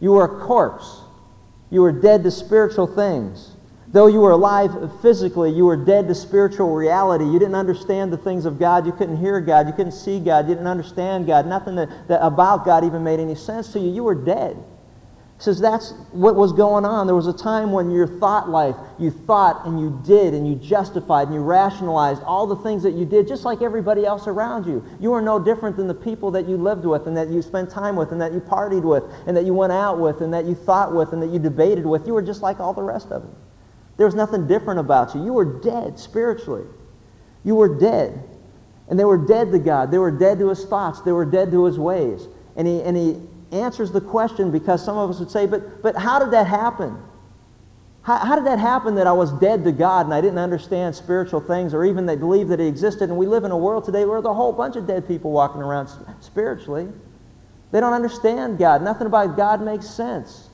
You 0.00 0.12
were 0.12 0.24
a 0.24 0.46
corpse. 0.46 1.02
You 1.70 1.82
were 1.82 1.92
dead 1.92 2.24
to 2.24 2.30
spiritual 2.30 2.86
things. 2.86 3.56
Though 3.90 4.06
you 4.06 4.20
were 4.20 4.32
alive 4.32 4.70
physically, 5.00 5.50
you 5.50 5.64
were 5.64 5.76
dead 5.76 6.08
to 6.08 6.14
spiritual 6.14 6.74
reality. 6.74 7.24
You 7.24 7.38
didn't 7.38 7.54
understand 7.54 8.12
the 8.12 8.18
things 8.18 8.44
of 8.44 8.58
God. 8.58 8.84
You 8.84 8.92
couldn't 8.92 9.16
hear 9.16 9.40
God. 9.40 9.66
You 9.66 9.72
couldn't 9.72 9.92
see 9.92 10.20
God. 10.20 10.46
You 10.46 10.54
didn't 10.54 10.66
understand 10.66 11.26
God. 11.26 11.46
Nothing 11.46 11.76
that, 11.76 12.08
that 12.08 12.22
about 12.22 12.66
God 12.66 12.84
even 12.84 13.02
made 13.02 13.18
any 13.18 13.34
sense 13.34 13.72
to 13.72 13.80
you. 13.80 13.90
You 13.90 14.04
were 14.04 14.14
dead. 14.14 14.62
Says 15.40 15.60
that's 15.60 15.92
what 16.10 16.34
was 16.34 16.52
going 16.52 16.84
on. 16.84 17.06
There 17.06 17.14
was 17.14 17.28
a 17.28 17.32
time 17.32 17.70
when 17.70 17.92
your 17.92 18.08
thought 18.08 18.48
life, 18.50 18.74
you 18.98 19.12
thought 19.12 19.66
and 19.66 19.78
you 19.78 20.02
did 20.04 20.34
and 20.34 20.48
you 20.48 20.56
justified 20.56 21.28
and 21.28 21.34
you 21.34 21.42
rationalized 21.42 22.24
all 22.24 22.44
the 22.48 22.56
things 22.56 22.82
that 22.82 22.94
you 22.94 23.04
did 23.04 23.28
just 23.28 23.44
like 23.44 23.62
everybody 23.62 24.04
else 24.04 24.26
around 24.26 24.66
you. 24.66 24.84
You 24.98 25.10
were 25.10 25.22
no 25.22 25.38
different 25.38 25.76
than 25.76 25.86
the 25.86 25.94
people 25.94 26.32
that 26.32 26.48
you 26.48 26.56
lived 26.56 26.84
with 26.84 27.06
and 27.06 27.16
that 27.16 27.28
you 27.28 27.40
spent 27.40 27.70
time 27.70 27.94
with 27.94 28.10
and 28.10 28.20
that 28.20 28.32
you 28.32 28.40
partied 28.40 28.82
with 28.82 29.04
and 29.28 29.36
that 29.36 29.44
you 29.44 29.54
went 29.54 29.72
out 29.72 30.00
with 30.00 30.22
and 30.22 30.34
that 30.34 30.44
you 30.44 30.56
thought 30.56 30.92
with 30.92 31.12
and 31.12 31.22
that 31.22 31.30
you 31.30 31.38
debated 31.38 31.86
with. 31.86 32.04
You 32.04 32.14
were 32.14 32.22
just 32.22 32.42
like 32.42 32.58
all 32.58 32.74
the 32.74 32.82
rest 32.82 33.12
of 33.12 33.22
them. 33.22 33.36
There 33.96 34.06
was 34.06 34.16
nothing 34.16 34.48
different 34.48 34.80
about 34.80 35.14
you. 35.14 35.24
You 35.24 35.34
were 35.34 35.60
dead 35.60 36.00
spiritually. 36.00 36.66
You 37.44 37.54
were 37.54 37.78
dead. 37.78 38.24
And 38.88 38.98
they 38.98 39.04
were 39.04 39.18
dead 39.18 39.52
to 39.52 39.60
God. 39.60 39.92
They 39.92 39.98
were 39.98 40.10
dead 40.10 40.40
to 40.40 40.48
his 40.48 40.64
thoughts. 40.64 41.02
They 41.02 41.12
were 41.12 41.26
dead 41.26 41.52
to 41.52 41.64
his 41.66 41.78
ways. 41.78 42.26
And 42.56 42.66
he, 42.66 42.82
and 42.82 42.96
he 42.96 43.20
answers 43.52 43.90
the 43.90 44.00
question 44.00 44.50
because 44.50 44.84
some 44.84 44.96
of 44.96 45.10
us 45.10 45.18
would 45.18 45.30
say, 45.30 45.46
but, 45.46 45.82
but 45.82 45.96
how 45.96 46.18
did 46.18 46.30
that 46.32 46.46
happen? 46.46 46.98
How, 48.02 48.18
how 48.18 48.36
did 48.36 48.46
that 48.46 48.58
happen 48.58 48.94
that 48.94 49.06
I 49.06 49.12
was 49.12 49.32
dead 49.34 49.64
to 49.64 49.72
God 49.72 50.06
and 50.06 50.14
I 50.14 50.20
didn't 50.20 50.38
understand 50.38 50.94
spiritual 50.94 51.40
things 51.40 51.74
or 51.74 51.84
even 51.84 52.06
they 52.06 52.16
believe 52.16 52.48
that 52.48 52.60
He 52.60 52.66
existed? 52.66 53.10
And 53.10 53.18
we 53.18 53.26
live 53.26 53.44
in 53.44 53.50
a 53.50 53.56
world 53.56 53.84
today 53.84 54.04
where 54.04 54.20
there's 54.20 54.30
a 54.30 54.34
whole 54.34 54.52
bunch 54.52 54.76
of 54.76 54.86
dead 54.86 55.06
people 55.06 55.30
walking 55.30 55.60
around 55.60 55.90
spiritually. 56.20 56.88
They 57.70 57.80
don't 57.80 57.92
understand 57.92 58.58
God. 58.58 58.82
Nothing 58.82 59.06
about 59.06 59.36
God 59.36 59.60
makes 59.60 59.86
sense. 59.86 60.48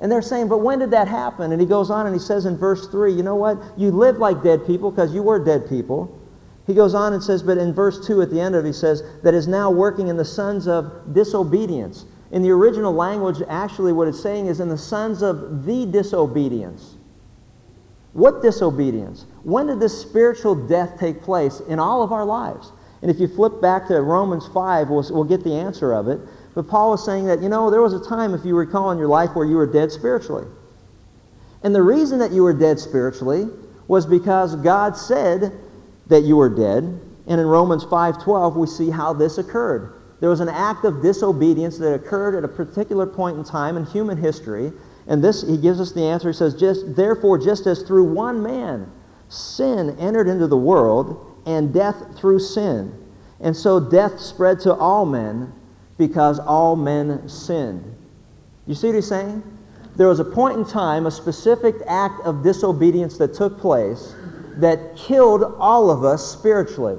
And 0.00 0.10
they're 0.12 0.22
saying, 0.22 0.48
but 0.48 0.58
when 0.58 0.80
did 0.80 0.90
that 0.90 1.08
happen? 1.08 1.52
And 1.52 1.60
he 1.60 1.66
goes 1.66 1.90
on 1.90 2.06
and 2.06 2.14
he 2.14 2.20
says 2.20 2.44
in 2.44 2.58
verse 2.58 2.88
3, 2.88 3.12
you 3.14 3.22
know 3.22 3.36
what? 3.36 3.58
You 3.78 3.90
live 3.90 4.18
like 4.18 4.42
dead 4.42 4.66
people 4.66 4.90
because 4.90 5.14
you 5.14 5.22
were 5.22 5.42
dead 5.42 5.68
people. 5.68 6.20
He 6.66 6.74
goes 6.74 6.94
on 6.94 7.12
and 7.12 7.22
says, 7.22 7.42
but 7.42 7.58
in 7.58 7.72
verse 7.72 8.06
2 8.06 8.22
at 8.22 8.30
the 8.30 8.40
end 8.40 8.54
of 8.54 8.64
it, 8.64 8.68
he 8.68 8.72
says, 8.72 9.02
that 9.22 9.34
is 9.34 9.46
now 9.46 9.70
working 9.70 10.08
in 10.08 10.16
the 10.16 10.24
sons 10.24 10.66
of 10.66 11.14
disobedience. 11.14 12.06
In 12.34 12.42
the 12.42 12.50
original 12.50 12.92
language, 12.92 13.40
actually, 13.48 13.92
what 13.92 14.08
it's 14.08 14.20
saying 14.20 14.48
is 14.48 14.58
in 14.58 14.68
the 14.68 14.76
sons 14.76 15.22
of 15.22 15.64
the 15.64 15.86
disobedience. 15.86 16.96
What 18.12 18.42
disobedience? 18.42 19.26
When 19.44 19.68
did 19.68 19.78
this 19.78 19.96
spiritual 19.96 20.56
death 20.66 20.98
take 20.98 21.22
place 21.22 21.60
in 21.60 21.78
all 21.78 22.02
of 22.02 22.10
our 22.10 22.24
lives? 22.24 22.72
And 23.02 23.10
if 23.10 23.20
you 23.20 23.28
flip 23.28 23.62
back 23.62 23.86
to 23.86 24.02
Romans 24.02 24.48
5, 24.48 24.88
we'll, 24.88 25.06
we'll 25.12 25.22
get 25.22 25.44
the 25.44 25.54
answer 25.54 25.92
of 25.92 26.08
it. 26.08 26.18
But 26.56 26.66
Paul 26.66 26.90
was 26.90 27.04
saying 27.04 27.26
that, 27.26 27.40
you 27.40 27.48
know, 27.48 27.70
there 27.70 27.82
was 27.82 27.92
a 27.92 28.04
time, 28.04 28.34
if 28.34 28.44
you 28.44 28.56
recall 28.56 28.90
in 28.90 28.98
your 28.98 29.06
life, 29.06 29.30
where 29.34 29.46
you 29.46 29.54
were 29.54 29.72
dead 29.72 29.92
spiritually. 29.92 30.48
And 31.62 31.72
the 31.72 31.82
reason 31.82 32.18
that 32.18 32.32
you 32.32 32.42
were 32.42 32.52
dead 32.52 32.80
spiritually 32.80 33.48
was 33.86 34.06
because 34.06 34.56
God 34.56 34.96
said 34.96 35.52
that 36.08 36.24
you 36.24 36.34
were 36.34 36.48
dead. 36.48 36.82
And 37.28 37.40
in 37.40 37.46
Romans 37.46 37.84
5.12, 37.84 38.56
we 38.56 38.66
see 38.66 38.90
how 38.90 39.12
this 39.12 39.38
occurred. 39.38 40.00
There 40.24 40.30
was 40.30 40.40
an 40.40 40.48
act 40.48 40.86
of 40.86 41.02
disobedience 41.02 41.76
that 41.76 41.92
occurred 41.92 42.34
at 42.34 42.44
a 42.44 42.48
particular 42.48 43.04
point 43.04 43.36
in 43.36 43.44
time 43.44 43.76
in 43.76 43.84
human 43.84 44.16
history. 44.16 44.72
And 45.06 45.22
this, 45.22 45.46
he 45.46 45.58
gives 45.58 45.78
us 45.78 45.92
the 45.92 46.00
answer. 46.00 46.30
He 46.30 46.34
says, 46.34 46.54
just, 46.54 46.96
Therefore, 46.96 47.36
just 47.36 47.66
as 47.66 47.82
through 47.82 48.04
one 48.04 48.42
man 48.42 48.90
sin 49.28 49.94
entered 50.00 50.26
into 50.26 50.46
the 50.46 50.56
world, 50.56 51.42
and 51.44 51.74
death 51.74 52.18
through 52.18 52.38
sin. 52.38 52.98
And 53.38 53.54
so 53.54 53.78
death 53.78 54.18
spread 54.18 54.60
to 54.60 54.72
all 54.72 55.04
men 55.04 55.52
because 55.98 56.38
all 56.38 56.74
men 56.74 57.28
sinned. 57.28 57.94
You 58.66 58.74
see 58.74 58.86
what 58.86 58.96
he's 58.96 59.06
saying? 59.06 59.42
There 59.96 60.08
was 60.08 60.20
a 60.20 60.24
point 60.24 60.56
in 60.56 60.64
time, 60.64 61.04
a 61.04 61.10
specific 61.10 61.74
act 61.86 62.22
of 62.24 62.42
disobedience 62.42 63.18
that 63.18 63.34
took 63.34 63.60
place 63.60 64.14
that 64.56 64.96
killed 64.96 65.42
all 65.58 65.90
of 65.90 66.02
us 66.02 66.26
spiritually. 66.26 66.98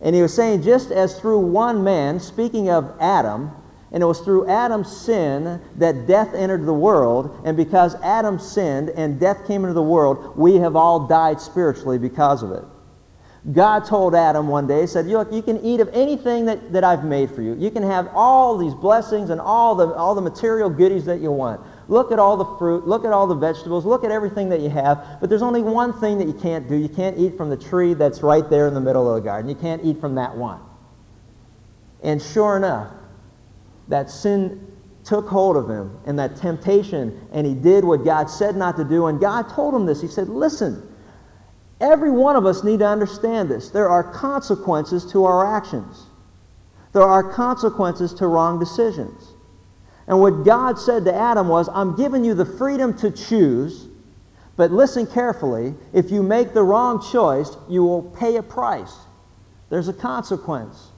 And 0.00 0.14
he 0.14 0.22
was 0.22 0.34
saying, 0.34 0.62
just 0.62 0.90
as 0.90 1.18
through 1.18 1.40
one 1.40 1.82
man, 1.82 2.20
speaking 2.20 2.68
of 2.70 2.92
Adam, 3.00 3.50
and 3.92 4.02
it 4.02 4.06
was 4.06 4.20
through 4.20 4.48
Adam's 4.48 4.94
sin 4.94 5.60
that 5.76 6.06
death 6.06 6.34
entered 6.34 6.66
the 6.66 6.74
world, 6.74 7.40
and 7.44 7.56
because 7.56 7.94
Adam 7.96 8.38
sinned 8.38 8.90
and 8.90 9.18
death 9.18 9.46
came 9.46 9.62
into 9.62 9.74
the 9.74 9.82
world, 9.82 10.36
we 10.36 10.56
have 10.56 10.76
all 10.76 11.06
died 11.06 11.40
spiritually 11.40 11.98
because 11.98 12.42
of 12.42 12.52
it. 12.52 12.64
God 13.52 13.84
told 13.84 14.16
Adam 14.16 14.48
one 14.48 14.66
day, 14.66 14.86
said, 14.86 15.06
Look, 15.06 15.32
you 15.32 15.40
can 15.40 15.64
eat 15.64 15.78
of 15.78 15.88
anything 15.92 16.46
that, 16.46 16.72
that 16.72 16.82
I've 16.82 17.04
made 17.04 17.30
for 17.30 17.42
you. 17.42 17.54
You 17.54 17.70
can 17.70 17.84
have 17.84 18.08
all 18.12 18.58
these 18.58 18.74
blessings 18.74 19.30
and 19.30 19.40
all 19.40 19.76
the, 19.76 19.94
all 19.94 20.16
the 20.16 20.20
material 20.20 20.68
goodies 20.68 21.04
that 21.04 21.20
you 21.20 21.30
want. 21.30 21.60
Look 21.88 22.10
at 22.10 22.18
all 22.18 22.36
the 22.36 22.58
fruit, 22.58 22.86
look 22.86 23.04
at 23.04 23.12
all 23.12 23.26
the 23.28 23.34
vegetables, 23.34 23.84
look 23.84 24.02
at 24.02 24.10
everything 24.10 24.48
that 24.48 24.60
you 24.60 24.68
have, 24.70 25.18
but 25.20 25.30
there's 25.30 25.42
only 25.42 25.62
one 25.62 25.92
thing 26.00 26.18
that 26.18 26.26
you 26.26 26.32
can't 26.34 26.68
do. 26.68 26.74
You 26.74 26.88
can't 26.88 27.16
eat 27.16 27.36
from 27.36 27.48
the 27.48 27.56
tree 27.56 27.94
that's 27.94 28.22
right 28.22 28.48
there 28.50 28.66
in 28.66 28.74
the 28.74 28.80
middle 28.80 29.08
of 29.08 29.14
the 29.14 29.20
garden. 29.20 29.48
You 29.48 29.54
can't 29.54 29.84
eat 29.84 30.00
from 30.00 30.16
that 30.16 30.36
one. 30.36 30.60
And 32.02 32.20
sure 32.20 32.56
enough, 32.56 32.92
that 33.88 34.10
sin 34.10 34.66
took 35.04 35.28
hold 35.28 35.56
of 35.56 35.70
him 35.70 35.96
and 36.06 36.18
that 36.18 36.36
temptation, 36.36 37.28
and 37.32 37.46
he 37.46 37.54
did 37.54 37.84
what 37.84 38.04
God 38.04 38.28
said 38.28 38.56
not 38.56 38.76
to 38.76 38.84
do. 38.84 39.06
And 39.06 39.20
God 39.20 39.48
told 39.48 39.72
him 39.72 39.86
this. 39.86 40.02
He 40.02 40.08
said, 40.08 40.28
Listen, 40.28 40.92
every 41.80 42.10
one 42.10 42.34
of 42.34 42.44
us 42.44 42.64
need 42.64 42.80
to 42.80 42.88
understand 42.88 43.48
this. 43.48 43.70
There 43.70 43.88
are 43.88 44.02
consequences 44.02 45.04
to 45.12 45.24
our 45.24 45.56
actions. 45.56 46.06
There 46.92 47.04
are 47.04 47.22
consequences 47.22 48.12
to 48.14 48.26
wrong 48.26 48.58
decisions. 48.58 49.35
And 50.06 50.20
what 50.20 50.44
God 50.44 50.78
said 50.78 51.04
to 51.06 51.14
Adam 51.14 51.48
was, 51.48 51.68
I'm 51.72 51.96
giving 51.96 52.24
you 52.24 52.34
the 52.34 52.44
freedom 52.44 52.96
to 52.98 53.10
choose, 53.10 53.88
but 54.56 54.70
listen 54.70 55.06
carefully. 55.06 55.74
If 55.92 56.10
you 56.10 56.22
make 56.22 56.54
the 56.54 56.62
wrong 56.62 57.04
choice, 57.10 57.56
you 57.68 57.82
will 57.82 58.02
pay 58.02 58.36
a 58.36 58.42
price. 58.42 58.94
There's 59.68 59.88
a 59.88 59.92
consequence. 59.92 60.90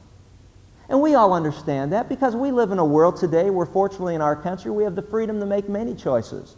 And 0.91 1.01
we 1.01 1.15
all 1.15 1.33
understand 1.33 1.93
that 1.93 2.09
because 2.09 2.37
we 2.37 2.51
live 2.51 2.71
in 2.71 2.79
a 2.79 2.85
world 2.85 3.17
today 3.17 3.51
where, 3.51 3.67
fortunately, 3.67 4.15
in 4.15 4.23
our 4.23 4.37
country, 4.37 4.71
we 4.71 4.85
have 4.85 4.95
the 4.95 5.03
freedom 5.03 5.41
to 5.41 5.47
make 5.47 5.69
many 5.69 5.95
choices. 5.95 6.57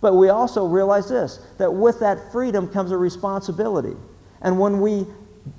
But 0.00 0.14
we 0.14 0.28
also 0.28 0.66
realize 0.66 1.08
this 1.08 1.40
that 1.58 1.72
with 1.72 2.00
that 2.00 2.30
freedom 2.30 2.68
comes 2.68 2.90
a 2.90 2.96
responsibility. 2.96 3.96
And 4.42 4.58
when 4.58 4.80
we 4.80 5.06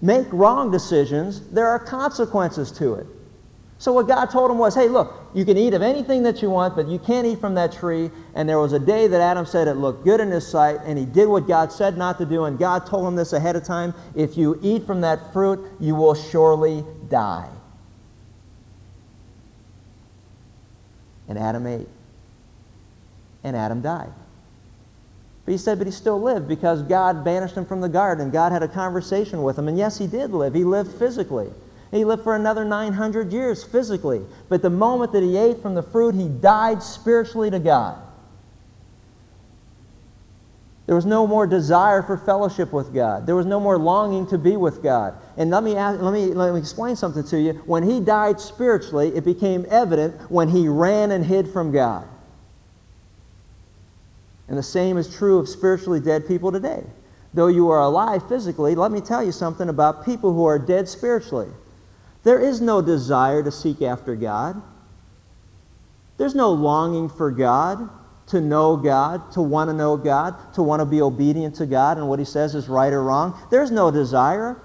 make 0.02 0.28
wrong 0.32 0.72
decisions, 0.72 1.42
there 1.50 1.68
are 1.68 1.80
consequences 1.80 2.72
to 2.74 2.96
it. 2.96 3.08
So 3.78 3.92
what 3.92 4.08
God 4.08 4.28
told 4.28 4.50
him 4.50 4.58
was, 4.58 4.74
hey, 4.74 4.88
look, 4.88 5.30
you 5.34 5.44
can 5.44 5.58
eat 5.58 5.74
of 5.74 5.82
anything 5.82 6.24
that 6.24 6.42
you 6.42 6.50
want, 6.50 6.76
but 6.76 6.88
you 6.88 6.98
can't 6.98 7.28
eat 7.28 7.40
from 7.40 7.56
that 7.56 7.74
tree. 7.74 8.10
And 8.34 8.48
there 8.48 8.60
was 8.60 8.72
a 8.72 8.80
day 8.80 9.08
that 9.08 9.20
Adam 9.20 9.46
said 9.46 9.68
it 9.68 9.74
looked 9.74 10.06
good 10.06 10.22
in 10.22 10.32
his 10.32 10.48
sight, 10.48 10.80
and 10.86 10.98
he 10.98 11.06
did 11.06 11.28
what 11.28 11.46
God 11.46 11.72
said 11.72 11.98
not 11.98 12.18
to 12.20 12.26
do. 12.26 12.46
And 12.46 12.58
God 12.58 12.86
told 12.86 13.06
him 13.06 13.16
this 13.16 13.34
ahead 13.34 13.56
of 13.56 13.66
time 13.66 13.94
if 14.16 14.38
you 14.38 14.58
eat 14.62 14.86
from 14.86 15.02
that 15.02 15.34
fruit, 15.34 15.60
you 15.80 15.94
will 15.94 16.16
surely 16.16 16.86
die. 17.10 17.50
And 21.28 21.38
Adam 21.38 21.68
ate. 21.68 21.88
And 23.44 23.58
Adam 23.58 23.82
died. 23.82 24.12
But 25.44 25.52
he 25.52 25.58
said, 25.58 25.78
but 25.78 25.86
he 25.86 25.92
still 25.92 26.20
lived 26.20 26.48
because 26.48 26.82
God 26.82 27.24
banished 27.24 27.56
him 27.56 27.66
from 27.66 27.82
the 27.82 27.90
garden. 27.90 28.32
God 28.32 28.52
had 28.52 28.64
a 28.64 28.68
conversation 28.68 29.44
with 29.44 29.60
him. 29.60 29.68
And 29.68 29.78
yes, 29.78 29.98
he 29.98 30.08
did 30.08 30.32
live. 30.32 30.54
He 30.54 30.64
lived 30.64 30.98
physically. 30.98 31.52
He 31.96 32.04
lived 32.04 32.24
for 32.24 32.36
another 32.36 32.66
900 32.66 33.32
years 33.32 33.64
physically. 33.64 34.22
But 34.50 34.62
the 34.62 34.70
moment 34.70 35.14
that 35.14 35.24
he 35.24 35.38
ate 35.38 35.62
from 35.62 35.76
the 35.76 35.84
fruit, 35.84 36.14
he 36.14 36.28
died 36.28 36.84
spiritually 36.84 37.50
to 37.50 37.60
God. 37.60 38.02
There 40.88 40.96
was 40.96 41.06
no 41.06 41.26
more 41.26 41.48
desire 41.48 42.04
for 42.04 42.18
fellowship 42.18 42.72
with 42.74 42.94
God. 42.94 43.26
There 43.26 43.36
was 43.36 43.46
no 43.46 43.60
more 43.60 43.78
longing 43.80 44.28
to 44.28 44.38
be 44.38 44.58
with 44.58 44.84
God. 44.84 45.16
And 45.38 45.50
let 45.50 45.64
me, 45.64 45.76
ask, 45.78 46.00
let 46.02 46.14
me, 46.14 46.28
let 46.28 46.54
me 46.54 46.60
explain 46.60 46.96
something 46.96 47.24
to 47.24 47.40
you. 47.40 47.54
When 47.66 47.82
he 47.82 48.00
died 48.00 48.40
spiritually, 48.40 49.16
it 49.16 49.24
became 49.24 49.66
evident 49.70 50.30
when 50.30 50.50
he 50.50 50.68
ran 50.68 51.12
and 51.12 51.26
hid 51.26 51.48
from 51.48 51.72
God. 51.72 52.08
And 54.48 54.58
the 54.58 54.64
same 54.64 54.98
is 54.98 55.16
true 55.16 55.40
of 55.40 55.50
spiritually 55.50 56.02
dead 56.02 56.28
people 56.28 56.52
today. 56.52 56.84
Though 57.34 57.48
you 57.48 57.70
are 57.70 57.82
alive 57.82 58.28
physically, 58.30 58.76
let 58.76 58.92
me 58.92 59.02
tell 59.02 59.24
you 59.24 59.32
something 59.32 59.70
about 59.70 60.06
people 60.06 60.34
who 60.34 60.46
are 60.46 60.60
dead 60.60 60.88
spiritually. 60.88 61.50
There 62.26 62.40
is 62.40 62.60
no 62.60 62.82
desire 62.82 63.44
to 63.44 63.52
seek 63.52 63.84
after 63.84 64.16
God. 64.16 64.62
There's 66.18 66.34
no 66.34 66.52
longing 66.52 67.08
for 67.08 67.30
God, 67.30 67.88
to 68.28 68.42
know 68.42 68.76
God, 68.76 69.32
to 69.34 69.44
want 69.44 69.70
to 69.70 69.74
know 69.76 69.96
God, 69.96 70.54
to 70.56 70.64
want 70.64 70.80
to 70.80 70.86
be 70.86 71.02
obedient 71.02 71.56
to 71.58 71.68
God 71.68 71.98
and 71.98 72.10
what 72.10 72.18
He 72.18 72.26
says 72.26 72.56
is 72.56 72.68
right 72.68 72.92
or 72.92 73.04
wrong. 73.04 73.40
There's 73.52 73.70
no 73.70 73.92
desire. 73.92 74.60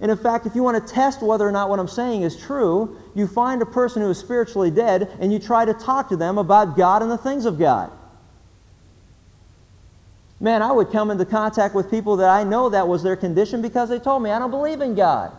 And 0.00 0.10
in 0.10 0.16
fact, 0.16 0.46
if 0.46 0.54
you 0.54 0.62
want 0.62 0.84
to 0.84 0.92
test 0.92 1.22
whether 1.22 1.46
or 1.46 1.52
not 1.52 1.68
what 1.68 1.78
I'm 1.78 1.86
saying 1.86 2.22
is 2.22 2.34
true, 2.34 2.96
you 3.14 3.26
find 3.26 3.60
a 3.60 3.66
person 3.66 4.00
who 4.00 4.08
is 4.08 4.18
spiritually 4.18 4.70
dead 4.70 5.14
and 5.20 5.30
you 5.30 5.38
try 5.38 5.66
to 5.66 5.74
talk 5.74 6.08
to 6.08 6.16
them 6.16 6.38
about 6.38 6.78
God 6.78 7.02
and 7.02 7.10
the 7.10 7.18
things 7.18 7.44
of 7.44 7.58
God. 7.58 7.92
Man, 10.40 10.62
I 10.62 10.72
would 10.72 10.90
come 10.90 11.10
into 11.10 11.26
contact 11.26 11.74
with 11.74 11.90
people 11.90 12.16
that 12.16 12.30
I 12.30 12.42
know 12.44 12.70
that 12.70 12.88
was 12.88 13.02
their 13.02 13.16
condition 13.16 13.60
because 13.60 13.90
they 13.90 13.98
told 13.98 14.22
me, 14.22 14.30
I 14.30 14.38
don't 14.38 14.50
believe 14.50 14.80
in 14.80 14.94
God. 14.94 15.36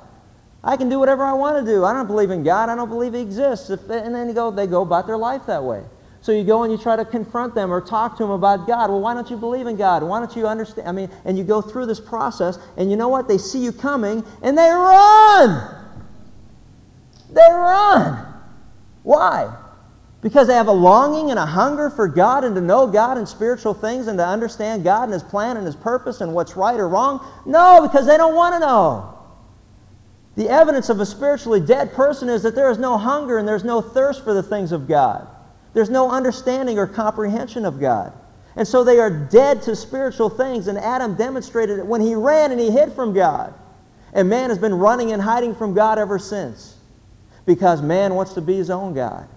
I 0.64 0.78
can 0.78 0.90
do 0.90 1.00
whatever 1.00 1.24
I 1.24 1.34
want 1.34 1.66
to 1.66 1.72
do. 1.72 1.84
I 1.86 1.94
don't 1.94 2.08
believe 2.08 2.30
in 2.30 2.44
God. 2.44 2.70
I 2.70 2.76
don't 2.76 2.90
believe 2.90 3.14
He 3.14 3.22
exists. 3.22 3.70
If, 3.70 3.90
and 3.90 4.14
then 4.14 4.28
you 4.28 4.34
go, 4.34 4.52
they 4.52 4.68
go 4.68 4.82
about 4.84 5.08
their 5.08 5.18
life 5.18 5.46
that 5.48 5.64
way. 5.64 5.84
So 6.22 6.32
you 6.32 6.44
go 6.44 6.62
and 6.62 6.72
you 6.72 6.78
try 6.78 6.96
to 6.96 7.04
confront 7.04 7.56
them 7.56 7.74
or 7.74 7.82
talk 7.82 8.16
to 8.18 8.24
them 8.24 8.32
about 8.32 8.68
God. 8.68 8.92
Well, 8.92 9.02
why 9.02 9.16
don't 9.16 9.30
you 9.32 9.38
believe 9.38 9.66
in 9.66 9.76
God? 9.76 10.04
Why 10.04 10.20
don't 10.20 10.36
you 10.36 10.48
understand? 10.48 10.88
I 10.88 10.92
mean, 10.92 11.10
and 11.26 11.36
you 11.36 11.44
go 11.44 11.62
through 11.62 11.88
this 11.88 12.00
process, 12.00 12.60
and 12.78 12.92
you 12.92 12.96
know 12.96 13.10
what? 13.10 13.28
They 13.28 13.40
see 13.40 13.58
you 13.58 13.72
coming, 13.72 14.24
and 14.44 14.56
they 14.56 14.70
run. 14.70 15.76
They 17.32 17.48
run. 17.50 18.28
Why? 19.02 19.52
Because 20.22 20.48
they 20.48 20.54
have 20.54 20.68
a 20.68 20.72
longing 20.72 21.32
and 21.32 21.40
a 21.40 21.46
hunger 21.46 21.90
for 21.90 22.08
God 22.08 22.44
and 22.44 22.54
to 22.54 22.62
know 22.62 22.86
God 22.86 23.18
and 23.18 23.28
spiritual 23.28 23.74
things 23.74 24.06
and 24.06 24.20
to 24.20 24.28
understand 24.28 24.84
God 24.84 25.06
and 25.06 25.14
His 25.14 25.24
plan 25.24 25.58
and 25.58 25.66
His 25.66 25.76
purpose 25.76 26.22
and 26.22 26.36
what's 26.36 26.56
right 26.56 26.80
or 26.80 26.88
wrong? 26.88 27.26
No, 27.48 27.82
because 27.82 28.06
they 28.06 28.18
don't 28.18 28.36
want 28.36 28.54
to 28.54 28.60
know. 28.60 29.11
The 30.36 30.50
evidence 30.50 30.90
of 30.90 31.00
a 31.00 31.06
spiritually 31.06 31.60
dead 31.60 31.94
person 31.94 32.30
is 32.30 32.44
that 32.44 32.56
there 32.56 32.72
is 32.72 32.78
no 32.78 32.98
hunger 32.98 33.38
and 33.38 33.48
there's 33.48 33.64
no 33.64 33.82
thirst 33.82 34.24
for 34.24 34.34
the 34.34 34.44
things 34.44 34.72
of 34.72 34.88
God. 34.88 35.28
There's 35.74 35.90
no 35.90 36.10
understanding 36.10 36.78
or 36.78 36.88
comprehension 36.88 37.66
of 37.66 37.80
God. 37.80 38.14
And 38.56 38.68
so 38.68 38.84
they 38.84 39.00
are 39.00 39.10
dead 39.10 39.62
to 39.64 39.76
spiritual 39.76 40.30
things. 40.30 40.68
And 40.68 40.78
Adam 40.78 41.16
demonstrated 41.16 41.80
it 41.80 41.86
when 41.86 42.02
he 42.02 42.16
ran 42.16 42.52
and 42.52 42.60
he 42.60 42.72
hid 42.72 42.94
from 42.94 43.14
God. 43.14 43.54
And 44.14 44.30
man 44.30 44.50
has 44.50 44.60
been 44.60 44.74
running 44.74 45.12
and 45.14 45.22
hiding 45.22 45.56
from 45.56 45.74
God 45.74 45.98
ever 45.98 46.20
since 46.20 46.78
because 47.46 47.82
man 47.82 48.14
wants 48.14 48.34
to 48.34 48.42
be 48.42 48.56
his 48.56 48.70
own 48.70 48.94
God. 48.94 49.28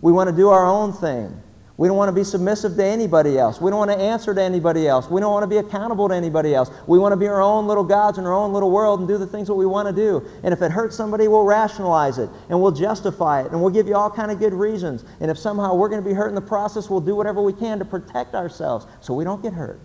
We 0.00 0.12
want 0.12 0.30
to 0.30 0.36
do 0.36 0.48
our 0.48 0.66
own 0.66 0.92
thing. 0.92 1.40
We 1.76 1.88
don't 1.88 1.96
want 1.96 2.08
to 2.08 2.12
be 2.12 2.22
submissive 2.22 2.76
to 2.76 2.84
anybody 2.84 3.36
else. 3.36 3.60
We 3.60 3.68
don't 3.68 3.80
want 3.80 3.90
to 3.90 3.98
answer 3.98 4.32
to 4.32 4.40
anybody 4.40 4.86
else. 4.86 5.10
We 5.10 5.20
don't 5.20 5.32
want 5.32 5.42
to 5.42 5.48
be 5.48 5.56
accountable 5.56 6.08
to 6.08 6.14
anybody 6.14 6.54
else. 6.54 6.70
We 6.86 7.00
want 7.00 7.12
to 7.12 7.16
be 7.16 7.26
our 7.26 7.42
own 7.42 7.66
little 7.66 7.82
gods 7.82 8.16
in 8.16 8.26
our 8.26 8.32
own 8.32 8.52
little 8.52 8.70
world 8.70 9.00
and 9.00 9.08
do 9.08 9.18
the 9.18 9.26
things 9.26 9.48
that 9.48 9.54
we 9.54 9.66
want 9.66 9.88
to 9.88 9.94
do. 9.94 10.24
And 10.44 10.54
if 10.54 10.62
it 10.62 10.70
hurts 10.70 10.94
somebody, 10.94 11.26
we'll 11.26 11.42
rationalize 11.42 12.18
it 12.18 12.30
and 12.48 12.62
we'll 12.62 12.70
justify 12.70 13.42
it 13.42 13.50
and 13.50 13.60
we'll 13.60 13.72
give 13.72 13.88
you 13.88 13.96
all 13.96 14.08
kind 14.08 14.30
of 14.30 14.38
good 14.38 14.54
reasons. 14.54 15.04
And 15.18 15.32
if 15.32 15.38
somehow 15.38 15.74
we're 15.74 15.88
going 15.88 16.02
to 16.02 16.08
be 16.08 16.14
hurt 16.14 16.28
in 16.28 16.36
the 16.36 16.40
process, 16.40 16.88
we'll 16.88 17.00
do 17.00 17.16
whatever 17.16 17.42
we 17.42 17.52
can 17.52 17.80
to 17.80 17.84
protect 17.84 18.36
ourselves 18.36 18.86
so 19.00 19.12
we 19.12 19.24
don't 19.24 19.42
get 19.42 19.52
hurt. 19.52 19.80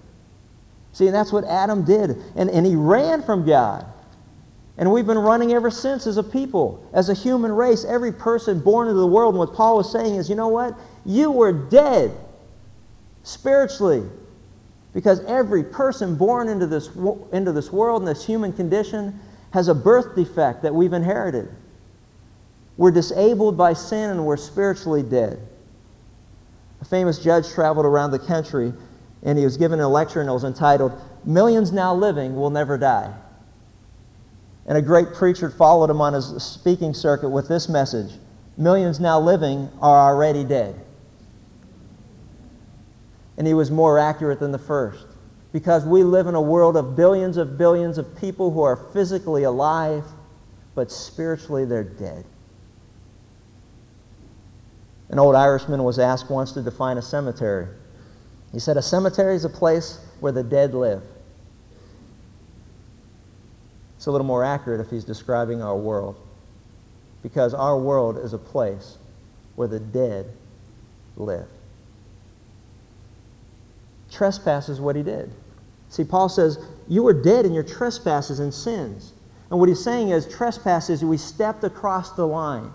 See, 0.93 1.07
and 1.07 1.15
that's 1.15 1.31
what 1.31 1.43
Adam 1.43 1.85
did. 1.85 2.21
And, 2.35 2.51
and 2.51 2.67
he 2.67 2.75
ran 2.75 3.23
from 3.23 3.47
God. 3.47 3.85
And 4.77 4.91
we've 4.93 5.05
been 5.05 5.17
running 5.17 5.51
ever 5.51 5.69
since 5.69 6.07
as 6.07 6.17
a 6.17 6.23
people, 6.23 6.87
as 6.93 7.09
a 7.09 7.13
human 7.13 7.51
race, 7.51 7.83
every 7.83 8.13
person 8.13 8.59
born 8.61 8.87
into 8.87 8.99
the 8.99 9.07
world. 9.07 9.33
And 9.33 9.39
what 9.39 9.53
Paul 9.53 9.75
was 9.75 9.91
saying 9.91 10.15
is, 10.15 10.29
you 10.29 10.35
know 10.35 10.47
what? 10.47 10.73
You 11.05 11.31
were 11.31 11.51
dead 11.51 12.11
spiritually. 13.23 14.03
Because 14.93 15.23
every 15.25 15.63
person 15.63 16.15
born 16.15 16.49
into 16.49 16.65
this, 16.65 16.89
into 17.31 17.51
this 17.51 17.71
world, 17.71 18.01
in 18.01 18.05
this 18.05 18.25
human 18.25 18.51
condition, 18.51 19.19
has 19.51 19.67
a 19.67 19.75
birth 19.75 20.15
defect 20.15 20.63
that 20.63 20.73
we've 20.73 20.93
inherited. 20.93 21.49
We're 22.77 22.91
disabled 22.91 23.57
by 23.57 23.73
sin 23.73 24.09
and 24.09 24.25
we're 24.25 24.37
spiritually 24.37 25.03
dead. 25.03 25.39
A 26.81 26.85
famous 26.85 27.19
judge 27.19 27.49
traveled 27.49 27.85
around 27.85 28.11
the 28.11 28.19
country 28.19 28.73
and 29.21 29.37
he 29.37 29.43
was 29.43 29.57
given 29.57 29.79
a 29.79 29.87
lecture 29.87 30.21
and 30.21 30.29
it 30.29 30.33
was 30.33 30.45
entitled, 30.45 30.93
Millions 31.25 31.71
Now 31.71 31.93
Living 31.93 32.35
Will 32.35 32.49
Never 32.49 32.77
Die. 32.77 33.13
And 34.65 34.77
a 34.77 34.81
great 34.81 35.13
preacher 35.13 35.49
followed 35.49 35.89
him 35.89 35.99
on 35.99 36.13
his 36.13 36.41
speaking 36.41 36.93
circuit 36.93 37.29
with 37.29 37.47
this 37.47 37.69
message 37.69 38.13
Millions 38.57 38.99
now 38.99 39.19
living 39.19 39.69
are 39.81 40.11
already 40.11 40.43
dead. 40.43 40.75
And 43.39 43.47
he 43.47 43.55
was 43.55 43.71
more 43.71 43.97
accurate 43.97 44.39
than 44.39 44.51
the 44.51 44.59
first. 44.59 45.07
Because 45.51 45.83
we 45.83 46.03
live 46.03 46.27
in 46.27 46.35
a 46.35 46.41
world 46.41 46.77
of 46.77 46.95
billions 46.95 47.37
of 47.37 47.57
billions 47.57 47.97
of 47.97 48.15
people 48.19 48.51
who 48.51 48.61
are 48.61 48.75
physically 48.75 49.43
alive, 49.43 50.03
but 50.75 50.91
spiritually 50.91 51.65
they're 51.65 51.83
dead. 51.83 52.25
An 55.09 55.17
old 55.17 55.35
Irishman 55.35 55.83
was 55.83 55.97
asked 55.97 56.29
once 56.29 56.51
to 56.51 56.61
define 56.61 56.97
a 56.97 57.01
cemetery. 57.01 57.67
He 58.51 58.59
said, 58.59 58.77
A 58.77 58.81
cemetery 58.81 59.35
is 59.35 59.45
a 59.45 59.49
place 59.49 59.99
where 60.19 60.31
the 60.31 60.43
dead 60.43 60.75
live. 60.75 61.01
It's 63.97 64.05
a 64.05 64.11
little 64.11 64.27
more 64.27 64.43
accurate 64.43 64.81
if 64.81 64.89
he's 64.89 65.03
describing 65.03 65.61
our 65.61 65.75
world. 65.75 66.15
Because 67.23 67.53
our 67.53 67.77
world 67.77 68.17
is 68.17 68.33
a 68.33 68.37
place 68.37 68.97
where 69.55 69.67
the 69.67 69.79
dead 69.79 70.31
live. 71.17 71.47
Trespass 74.19 74.67
is 74.67 74.81
what 74.81 74.97
he 74.97 75.01
did. 75.01 75.31
See, 75.87 76.03
Paul 76.03 76.27
says, 76.27 76.59
You 76.89 77.03
were 77.03 77.13
dead 77.13 77.45
in 77.45 77.53
your 77.53 77.63
trespasses 77.63 78.41
and 78.41 78.53
sins. 78.53 79.13
And 79.49 79.57
what 79.57 79.69
he's 79.69 79.81
saying 79.81 80.09
is, 80.09 80.27
trespasses, 80.27 81.05
we 81.05 81.15
stepped 81.15 81.63
across 81.63 82.11
the 82.11 82.27
line. 82.27 82.69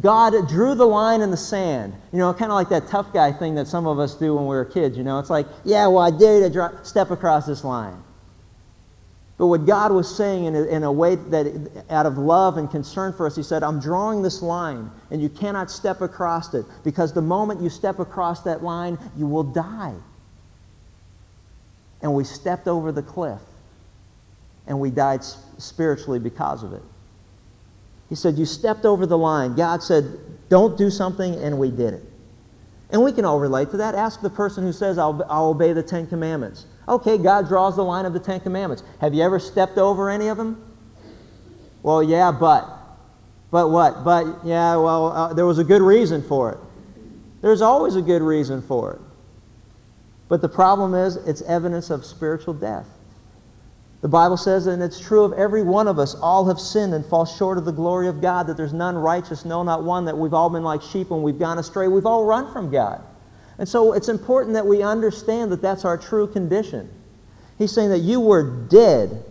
God 0.00 0.34
drew 0.48 0.76
the 0.76 0.86
line 0.86 1.20
in 1.20 1.32
the 1.32 1.36
sand. 1.36 1.94
You 2.12 2.20
know, 2.20 2.32
kind 2.32 2.52
of 2.52 2.54
like 2.54 2.68
that 2.68 2.86
tough 2.86 3.12
guy 3.12 3.32
thing 3.32 3.56
that 3.56 3.66
some 3.66 3.88
of 3.88 3.98
us 3.98 4.14
do 4.14 4.36
when 4.36 4.44
we 4.44 4.54
were 4.54 4.64
kids. 4.64 4.96
You 4.96 5.02
know, 5.02 5.18
it's 5.18 5.30
like, 5.30 5.46
yeah, 5.64 5.84
well, 5.88 5.98
I 5.98 6.16
dare 6.16 6.38
you 6.38 6.48
to 6.48 6.80
step 6.84 7.10
across 7.10 7.44
this 7.44 7.64
line. 7.64 8.00
But 9.36 9.48
what 9.48 9.66
God 9.66 9.90
was 9.90 10.16
saying 10.16 10.44
in 10.44 10.54
a, 10.54 10.62
in 10.62 10.84
a 10.84 10.92
way 10.92 11.16
that, 11.16 11.84
out 11.90 12.06
of 12.06 12.18
love 12.18 12.56
and 12.56 12.70
concern 12.70 13.12
for 13.12 13.26
us, 13.26 13.34
He 13.34 13.42
said, 13.42 13.64
I'm 13.64 13.80
drawing 13.80 14.22
this 14.22 14.42
line, 14.42 14.92
and 15.10 15.20
you 15.20 15.28
cannot 15.28 15.72
step 15.72 16.02
across 16.02 16.54
it, 16.54 16.64
because 16.84 17.12
the 17.12 17.22
moment 17.22 17.60
you 17.60 17.68
step 17.68 17.98
across 17.98 18.42
that 18.44 18.62
line, 18.62 18.96
you 19.16 19.26
will 19.26 19.42
die. 19.42 19.94
And 22.02 22.14
we 22.14 22.24
stepped 22.24 22.68
over 22.68 22.92
the 22.92 23.02
cliff, 23.02 23.40
and 24.66 24.78
we 24.78 24.90
died 24.90 25.24
spiritually 25.58 26.18
because 26.18 26.62
of 26.62 26.72
it. 26.72 26.82
He 28.08 28.14
said, 28.14 28.38
You 28.38 28.44
stepped 28.44 28.84
over 28.84 29.06
the 29.06 29.18
line. 29.18 29.54
God 29.54 29.82
said, 29.82 30.18
Don't 30.48 30.78
do 30.78 30.90
something, 30.90 31.34
and 31.34 31.58
we 31.58 31.70
did 31.70 31.94
it. 31.94 32.04
And 32.90 33.02
we 33.02 33.12
can 33.12 33.24
all 33.24 33.38
relate 33.38 33.70
to 33.72 33.76
that. 33.78 33.94
Ask 33.94 34.22
the 34.22 34.30
person 34.30 34.64
who 34.64 34.72
says, 34.72 34.96
I'll, 34.96 35.24
I'll 35.28 35.48
obey 35.48 35.72
the 35.72 35.82
Ten 35.82 36.06
Commandments. 36.06 36.64
Okay, 36.88 37.18
God 37.18 37.46
draws 37.48 37.76
the 37.76 37.84
line 37.84 38.06
of 38.06 38.14
the 38.14 38.20
Ten 38.20 38.40
Commandments. 38.40 38.82
Have 39.00 39.12
you 39.12 39.22
ever 39.22 39.38
stepped 39.38 39.76
over 39.76 40.08
any 40.08 40.28
of 40.28 40.38
them? 40.38 40.64
Well, 41.82 42.02
yeah, 42.02 42.32
but. 42.32 42.66
But 43.50 43.68
what? 43.68 44.04
But, 44.04 44.44
yeah, 44.44 44.76
well, 44.76 45.08
uh, 45.08 45.34
there 45.34 45.46
was 45.46 45.58
a 45.58 45.64
good 45.64 45.82
reason 45.82 46.22
for 46.22 46.52
it. 46.52 46.58
There's 47.42 47.60
always 47.60 47.94
a 47.94 48.02
good 48.02 48.22
reason 48.22 48.62
for 48.62 48.94
it. 48.94 49.00
But 50.28 50.42
the 50.42 50.48
problem 50.48 50.94
is, 50.94 51.16
it's 51.16 51.42
evidence 51.42 51.90
of 51.90 52.04
spiritual 52.04 52.54
death. 52.54 52.86
The 54.00 54.08
Bible 54.08 54.36
says, 54.36 54.66
and 54.66 54.82
it's 54.82 55.00
true 55.00 55.24
of 55.24 55.32
every 55.32 55.62
one 55.62 55.88
of 55.88 55.98
us, 55.98 56.14
all 56.14 56.46
have 56.46 56.60
sinned 56.60 56.94
and 56.94 57.04
fall 57.04 57.24
short 57.24 57.58
of 57.58 57.64
the 57.64 57.72
glory 57.72 58.06
of 58.06 58.20
God, 58.20 58.46
that 58.46 58.56
there's 58.56 58.72
none 58.72 58.96
righteous, 58.96 59.44
no, 59.44 59.62
not 59.62 59.82
one, 59.82 60.04
that 60.04 60.16
we've 60.16 60.34
all 60.34 60.50
been 60.50 60.62
like 60.62 60.82
sheep 60.82 61.10
and 61.10 61.22
we've 61.22 61.38
gone 61.38 61.58
astray. 61.58 61.88
We've 61.88 62.06
all 62.06 62.24
run 62.24 62.52
from 62.52 62.70
God. 62.70 63.02
And 63.58 63.68
so 63.68 63.92
it's 63.94 64.08
important 64.08 64.54
that 64.54 64.66
we 64.66 64.82
understand 64.82 65.50
that 65.50 65.60
that's 65.60 65.84
our 65.84 65.98
true 65.98 66.28
condition. 66.28 66.88
He's 67.58 67.72
saying 67.72 67.90
that 67.90 67.98
you 67.98 68.20
were 68.20 68.44
dead 68.68 69.24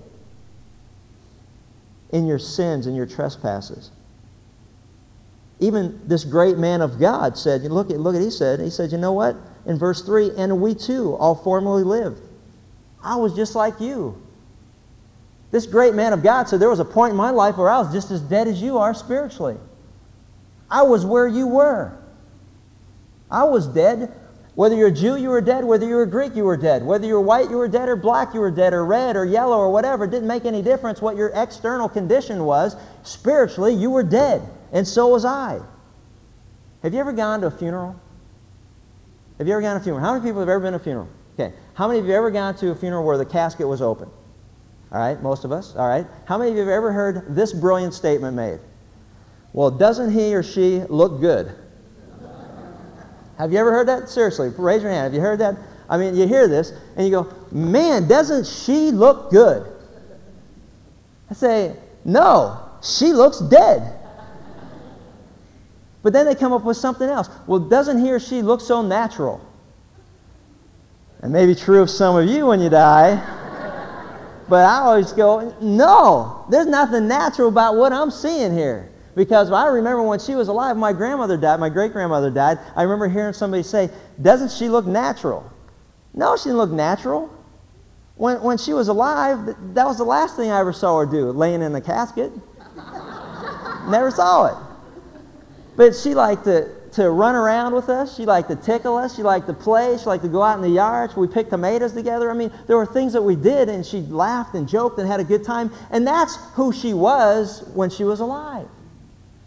in 2.12 2.26
your 2.26 2.40
sins 2.40 2.88
and 2.88 2.96
your 2.96 3.06
trespasses. 3.06 3.92
Even 5.60 6.00
this 6.08 6.24
great 6.24 6.58
man 6.58 6.82
of 6.82 7.00
God 7.00 7.38
said, 7.38 7.64
look 7.64 7.90
at, 7.90 8.00
look 8.00 8.16
at 8.16 8.22
he 8.22 8.30
said, 8.30 8.60
he 8.60 8.70
said, 8.70 8.92
you 8.92 8.98
know 8.98 9.14
what? 9.14 9.36
In 9.66 9.78
verse 9.78 10.04
3, 10.04 10.32
and 10.38 10.62
we 10.62 10.76
too 10.76 11.16
all 11.16 11.36
formerly 11.36 11.84
lived. 11.84 12.22
I 13.04 13.16
was 13.16 13.36
just 13.36 13.56
like 13.56 13.80
you. 13.80 14.22
This 15.50 15.66
great 15.66 15.96
man 15.96 16.14
of 16.14 16.22
God 16.22 16.48
said, 16.48 16.60
there 16.60 16.70
was 16.70 16.80
a 16.80 16.86
point 16.86 17.12
in 17.12 17.18
my 17.18 17.32
life 17.32 17.58
where 17.58 17.70
I 17.70 17.80
was 17.80 17.92
just 17.92 18.12
as 18.12 18.22
dead 18.22 18.48
as 18.48 18.62
you 18.62 18.78
are 18.78 18.94
spiritually. 18.94 19.58
I 20.70 20.84
was 20.84 21.06
where 21.06 21.28
you 21.28 21.48
were. 21.48 21.98
I 23.32 23.46
was 23.46 23.68
dead. 23.68 24.14
Whether 24.56 24.76
you're 24.76 24.88
a 24.88 24.92
Jew, 24.92 25.16
you 25.16 25.30
were 25.30 25.42
dead. 25.42 25.64
Whether 25.64 25.88
you 25.88 25.96
were 25.96 26.06
Greek, 26.06 26.36
you 26.36 26.44
were 26.44 26.58
dead. 26.58 26.84
Whether 26.84 27.08
you 27.08 27.14
were 27.14 27.22
white, 27.22 27.50
you 27.50 27.58
were 27.58 27.68
dead, 27.68 27.88
or 27.88 27.96
black, 27.96 28.34
you 28.34 28.40
were 28.40 28.52
dead, 28.52 28.74
or 28.74 28.86
red, 28.86 29.16
or 29.16 29.24
yellow, 29.24 29.58
or 29.58 29.72
whatever. 29.72 30.06
It 30.06 30.12
didn't 30.12 30.28
make 30.28 30.46
any 30.46 30.62
difference 30.62 31.02
what 31.02 31.16
your 31.16 31.32
external 31.34 31.88
condition 31.88 32.44
was. 32.44 32.76
Spiritually, 33.04 33.74
you 33.74 33.90
were 33.90 34.04
dead. 34.04 34.42
And 34.72 34.88
so 34.88 35.08
was 35.08 35.26
I. 35.26 35.60
Have 36.84 36.94
you 36.94 37.00
ever 37.00 37.14
gone 37.14 37.42
to 37.42 37.48
a 37.48 37.52
funeral? 37.52 37.96
Have 39.38 39.48
you 39.48 39.54
ever 39.54 39.62
gone 39.62 39.76
to 39.76 39.82
a 39.82 39.84
funeral? 39.84 40.04
How 40.04 40.14
many 40.14 40.26
people 40.26 40.40
have 40.40 40.50
ever 40.50 40.60
been 40.60 40.74
to 40.74 40.80
a 40.80 40.84
funeral? 40.84 41.10
Okay. 41.40 41.54
How 41.74 41.88
many 41.88 42.00
of 42.00 42.06
you 42.06 42.12
have 42.12 42.20
ever 42.20 42.32
gone 42.32 42.56
to 42.58 42.72
a 42.72 42.76
funeral 42.76 43.06
where 43.06 43.18
the 43.18 43.26
casket 43.26 43.68
was 43.68 43.82
open? 43.82 44.10
All 44.92 45.00
right, 45.00 45.22
most 45.22 45.44
of 45.44 45.52
us. 45.52 45.76
All 45.76 45.88
right. 45.88 46.06
How 46.26 46.38
many 46.38 46.52
of 46.52 46.58
you 46.58 46.62
have 46.62 46.70
ever 46.70 46.92
heard 46.92 47.36
this 47.36 47.54
brilliant 47.54 47.94
statement 47.94 48.36
made? 48.36 48.60
Well, 49.54 49.72
doesn't 49.72 50.12
he 50.12 50.34
or 50.34 50.44
she 50.44 50.82
look 50.90 51.20
good? 51.22 51.54
Have 53.38 53.52
you 53.52 53.60
ever 53.60 53.72
heard 53.72 53.88
that? 53.88 54.10
Seriously, 54.10 54.50
raise 54.58 54.82
your 54.82 54.92
hand. 54.92 55.06
Have 55.06 55.14
you 55.14 55.22
heard 55.22 55.40
that? 55.40 55.56
I 55.90 55.98
mean, 55.98 56.16
you 56.16 56.28
hear 56.28 56.48
this 56.48 56.74
and 56.96 57.06
you 57.06 57.12
go, 57.12 57.34
man, 57.52 58.08
doesn't 58.08 58.48
she 58.48 58.92
look 58.92 59.30
good? 59.30 59.72
I 61.30 61.34
say, 61.34 61.76
no, 62.04 62.60
she 62.82 63.14
looks 63.14 63.40
dead. 63.40 63.97
But 66.08 66.14
then 66.14 66.26
they 66.26 66.36
come 66.36 66.54
up 66.54 66.64
with 66.64 66.78
something 66.78 67.10
else. 67.10 67.28
Well, 67.48 67.60
doesn't 67.60 68.00
he 68.00 68.10
or 68.14 68.18
she 68.18 68.42
look 68.42 68.62
so 68.62 68.82
natural? 68.82 69.46
And 71.22 71.34
maybe 71.34 71.54
true 71.54 71.82
of 71.82 71.90
some 71.90 72.16
of 72.16 72.30
you 72.30 72.46
when 72.46 72.62
you 72.62 72.70
die. 72.70 73.16
but 74.48 74.64
I 74.64 74.80
always 74.80 75.12
go, 75.12 75.54
no, 75.60 76.46
there's 76.50 76.66
nothing 76.66 77.10
natural 77.10 77.50
about 77.50 77.76
what 77.76 77.92
I'm 77.92 78.10
seeing 78.10 78.54
here. 78.54 78.90
Because 79.18 79.52
I 79.52 79.68
remember 79.68 80.02
when 80.02 80.18
she 80.18 80.34
was 80.34 80.48
alive, 80.48 80.78
my 80.78 80.94
grandmother 80.94 81.36
died, 81.36 81.60
my 81.60 81.68
great 81.68 81.92
grandmother 81.92 82.32
died. 82.32 82.58
I 82.74 82.84
remember 82.84 83.10
hearing 83.10 83.34
somebody 83.34 83.64
say, 83.64 83.90
Doesn't 84.22 84.54
she 84.54 84.70
look 84.70 84.86
natural? 84.86 85.52
No, 86.14 86.38
she 86.38 86.46
didn't 86.46 86.60
look 86.60 86.72
natural. 86.72 87.30
When, 88.16 88.42
when 88.42 88.58
she 88.58 88.72
was 88.72 88.88
alive, 88.88 89.46
that 89.74 89.86
was 89.86 89.98
the 89.98 90.06
last 90.06 90.38
thing 90.38 90.52
I 90.52 90.62
ever 90.62 90.72
saw 90.72 91.00
her 91.00 91.06
do, 91.06 91.32
laying 91.32 91.62
in 91.62 91.74
the 91.74 91.82
casket. 91.82 92.32
Never 93.90 94.10
saw 94.10 94.46
it. 94.46 94.67
But 95.78 95.96
she 95.96 96.16
liked 96.16 96.46
to, 96.46 96.70
to 96.94 97.12
run 97.12 97.36
around 97.36 97.74
with 97.74 97.88
us. 97.88 98.18
She 98.18 98.26
liked 98.26 98.50
to 98.50 98.56
tickle 98.56 98.98
us. 98.98 99.16
She 99.16 99.22
liked 99.22 99.46
to 99.46 99.54
play. 99.54 99.96
She 99.98 100.06
liked 100.06 100.24
to 100.24 100.30
go 100.30 100.42
out 100.42 100.56
in 100.56 100.64
the 100.64 100.70
yard. 100.70 101.16
We 101.16 101.28
picked 101.28 101.52
tomatoes 101.52 101.94
together. 101.94 102.32
I 102.32 102.34
mean, 102.34 102.52
there 102.66 102.76
were 102.76 102.86
things 102.86 103.14
that 103.14 103.22
we 103.22 103.36
did, 103.36 103.70
and 103.70 103.86
she 103.86 104.02
laughed 104.02 104.56
and 104.56 104.68
joked 104.68 104.98
and 104.98 105.08
had 105.08 105.20
a 105.20 105.24
good 105.24 105.44
time. 105.46 105.72
And 105.92 106.06
that's 106.06 106.36
who 106.56 106.74
she 106.74 106.96
was 106.96 107.70
when 107.76 107.92
she 107.92 108.04
was 108.04 108.20
alive. 108.20 108.68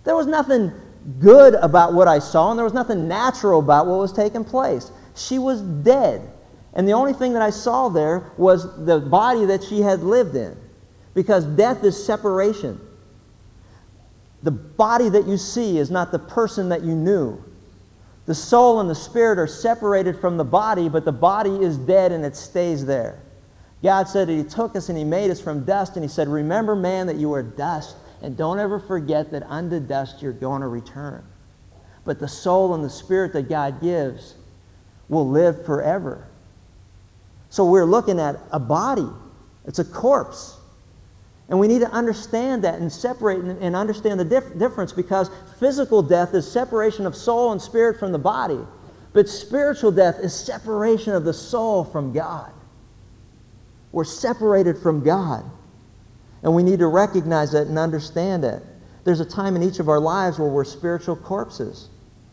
There 0.04 0.14
was 0.14 0.28
nothing 0.28 0.72
good 1.18 1.54
about 1.54 1.94
what 1.94 2.06
I 2.06 2.20
saw, 2.20 2.50
and 2.50 2.58
there 2.58 2.64
was 2.64 2.74
nothing 2.74 3.08
natural 3.08 3.58
about 3.58 3.88
what 3.88 3.98
was 3.98 4.12
taking 4.12 4.44
place. 4.44 4.92
She 5.16 5.40
was 5.40 5.60
dead. 5.60 6.30
And 6.74 6.86
the 6.86 6.92
only 6.92 7.12
thing 7.12 7.32
that 7.32 7.42
I 7.42 7.50
saw 7.50 7.88
there 7.88 8.30
was 8.38 8.86
the 8.86 9.00
body 9.00 9.46
that 9.46 9.64
she 9.64 9.80
had 9.80 10.04
lived 10.04 10.36
in. 10.36 10.56
Because 11.12 11.44
death 11.44 11.82
is 11.82 12.02
separation. 12.02 12.80
The 14.42 14.50
body 14.50 15.08
that 15.08 15.26
you 15.26 15.36
see 15.36 15.78
is 15.78 15.90
not 15.90 16.12
the 16.12 16.18
person 16.18 16.70
that 16.70 16.82
you 16.82 16.94
knew. 16.94 17.42
The 18.26 18.34
soul 18.34 18.80
and 18.80 18.88
the 18.88 18.94
spirit 18.94 19.38
are 19.38 19.46
separated 19.46 20.18
from 20.18 20.36
the 20.36 20.44
body, 20.44 20.88
but 20.88 21.04
the 21.04 21.12
body 21.12 21.50
is 21.50 21.76
dead 21.76 22.12
and 22.12 22.24
it 22.24 22.36
stays 22.36 22.86
there. 22.86 23.20
God 23.82 24.08
said 24.08 24.28
that 24.28 24.34
He 24.34 24.44
took 24.44 24.76
us 24.76 24.88
and 24.88 24.96
He 24.96 25.04
made 25.04 25.30
us 25.30 25.40
from 25.40 25.64
dust, 25.64 25.96
and 25.96 26.04
He 26.04 26.08
said, 26.08 26.28
Remember, 26.28 26.76
man, 26.76 27.06
that 27.06 27.16
you 27.16 27.32
are 27.32 27.42
dust, 27.42 27.96
and 28.22 28.36
don't 28.36 28.58
ever 28.58 28.78
forget 28.78 29.30
that 29.32 29.42
unto 29.44 29.80
dust 29.80 30.22
you're 30.22 30.32
going 30.32 30.60
to 30.60 30.68
return. 30.68 31.24
But 32.04 32.18
the 32.18 32.28
soul 32.28 32.74
and 32.74 32.84
the 32.84 32.90
spirit 32.90 33.32
that 33.32 33.48
God 33.48 33.80
gives 33.80 34.34
will 35.08 35.28
live 35.28 35.64
forever. 35.64 36.26
So 37.48 37.64
we're 37.64 37.84
looking 37.84 38.20
at 38.20 38.36
a 38.52 38.60
body, 38.60 39.08
it's 39.66 39.78
a 39.78 39.84
corpse. 39.84 40.56
And 41.50 41.58
we 41.58 41.66
need 41.66 41.80
to 41.80 41.90
understand 41.90 42.62
that 42.62 42.78
and 42.78 42.90
separate 42.90 43.40
and, 43.40 43.74
understand 43.74 44.20
the 44.20 44.24
dif- 44.24 44.56
difference 44.56 44.92
because 44.92 45.30
physical 45.58 46.00
death 46.00 46.32
is 46.32 46.50
separation 46.50 47.06
of 47.06 47.16
soul 47.16 47.50
and 47.50 47.60
spirit 47.60 47.98
from 47.98 48.12
the 48.12 48.18
body. 48.18 48.60
But 49.12 49.28
spiritual 49.28 49.90
death 49.90 50.20
is 50.20 50.32
separation 50.32 51.12
of 51.12 51.24
the 51.24 51.34
soul 51.34 51.82
from 51.84 52.12
God. 52.12 52.52
We're 53.90 54.04
separated 54.04 54.78
from 54.78 55.02
God. 55.02 55.44
And 56.44 56.54
we 56.54 56.62
need 56.62 56.78
to 56.78 56.86
recognize 56.86 57.50
that 57.50 57.66
and 57.66 57.78
understand 57.78 58.44
it. 58.44 58.62
There's 59.02 59.20
a 59.20 59.24
time 59.24 59.56
in 59.56 59.62
each 59.64 59.80
of 59.80 59.88
our 59.88 59.98
lives 59.98 60.38
where 60.38 60.48
we're 60.48 60.64
spiritual 60.64 61.16
corpses. 61.16 61.88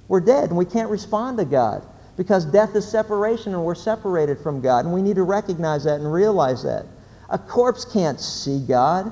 We're 0.07 0.19
dead 0.19 0.49
and 0.49 0.57
we 0.57 0.65
can't 0.65 0.91
respond 0.91 1.39
to 1.39 1.45
God 1.45 1.83
because 2.17 2.45
death 2.45 2.75
is 2.75 2.87
separation 2.87 3.53
and 3.55 3.63
we're 3.65 3.75
separated 3.75 4.37
from 4.37 4.61
God. 4.61 4.85
And 4.85 4.93
we 4.93 5.01
need 5.01 5.15
to 5.15 5.23
recognize 5.23 5.85
that 5.85 5.99
and 5.99 6.13
realize 6.13 6.61
that. 6.63 6.85
A 7.29 7.37
corpse 7.37 7.83
can't 7.85 8.19
see 8.19 8.59
God. 8.59 9.05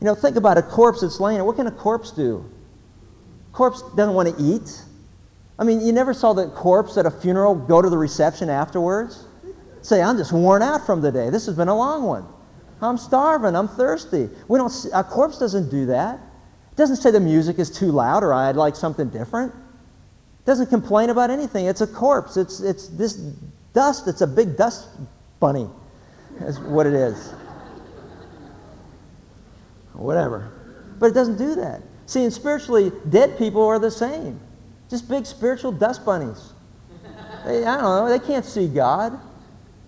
You 0.00 0.06
know, 0.06 0.14
think 0.14 0.36
about 0.36 0.56
a 0.58 0.62
corpse 0.62 1.02
that's 1.02 1.20
laying 1.20 1.38
there. 1.38 1.44
What 1.44 1.56
can 1.56 1.66
a 1.66 1.72
corpse 1.72 2.10
do? 2.10 2.44
A 3.52 3.56
Corpse 3.56 3.82
doesn't 3.96 4.14
want 4.14 4.28
to 4.28 4.42
eat. 4.42 4.82
I 5.58 5.64
mean, 5.64 5.80
you 5.80 5.92
never 5.92 6.14
saw 6.14 6.32
the 6.32 6.48
corpse 6.48 6.96
at 6.96 7.04
a 7.04 7.10
funeral 7.10 7.54
go 7.54 7.82
to 7.82 7.90
the 7.90 7.98
reception 7.98 8.48
afterwards? 8.48 9.26
Say, 9.82 10.00
I'm 10.00 10.16
just 10.16 10.32
worn 10.32 10.62
out 10.62 10.86
from 10.86 11.00
the 11.00 11.10
day. 11.10 11.30
This 11.30 11.46
has 11.46 11.56
been 11.56 11.68
a 11.68 11.76
long 11.76 12.04
one. 12.04 12.26
I'm 12.80 12.96
starving. 12.96 13.54
I'm 13.54 13.68
thirsty. 13.68 14.30
We 14.48 14.58
don't 14.58 14.70
see, 14.70 14.88
a 14.94 15.04
corpse 15.04 15.38
doesn't 15.38 15.70
do 15.70 15.86
that. 15.86 16.14
It 16.72 16.76
doesn't 16.76 16.96
say 16.96 17.10
the 17.10 17.20
music 17.20 17.58
is 17.58 17.70
too 17.70 17.92
loud 17.92 18.22
or 18.22 18.32
I'd 18.32 18.56
like 18.56 18.76
something 18.76 19.10
different. 19.10 19.52
It 19.52 20.46
doesn't 20.46 20.68
complain 20.68 21.10
about 21.10 21.28
anything. 21.28 21.66
It's 21.66 21.82
a 21.82 21.86
corpse. 21.86 22.38
It's, 22.38 22.60
it's 22.60 22.88
this 22.88 23.14
dust. 23.74 24.08
It's 24.08 24.22
a 24.22 24.26
big 24.26 24.56
dust 24.56 24.88
bunny 25.40 25.68
is 26.40 26.58
what 26.60 26.86
it 26.86 26.94
is. 26.94 27.32
Whatever. 29.92 30.50
But 30.98 31.06
it 31.06 31.14
doesn't 31.14 31.36
do 31.36 31.54
that. 31.56 31.82
See, 32.06 32.24
and 32.24 32.32
spiritually, 32.32 32.92
dead 33.08 33.38
people 33.38 33.64
are 33.64 33.78
the 33.78 33.90
same. 33.90 34.40
Just 34.88 35.08
big 35.08 35.26
spiritual 35.26 35.72
dust 35.72 36.04
bunnies. 36.04 36.52
They, 37.44 37.64
I 37.64 37.80
don't 37.80 37.82
know, 37.82 38.08
they 38.08 38.24
can't 38.24 38.44
see 38.44 38.66
God. 38.66 39.18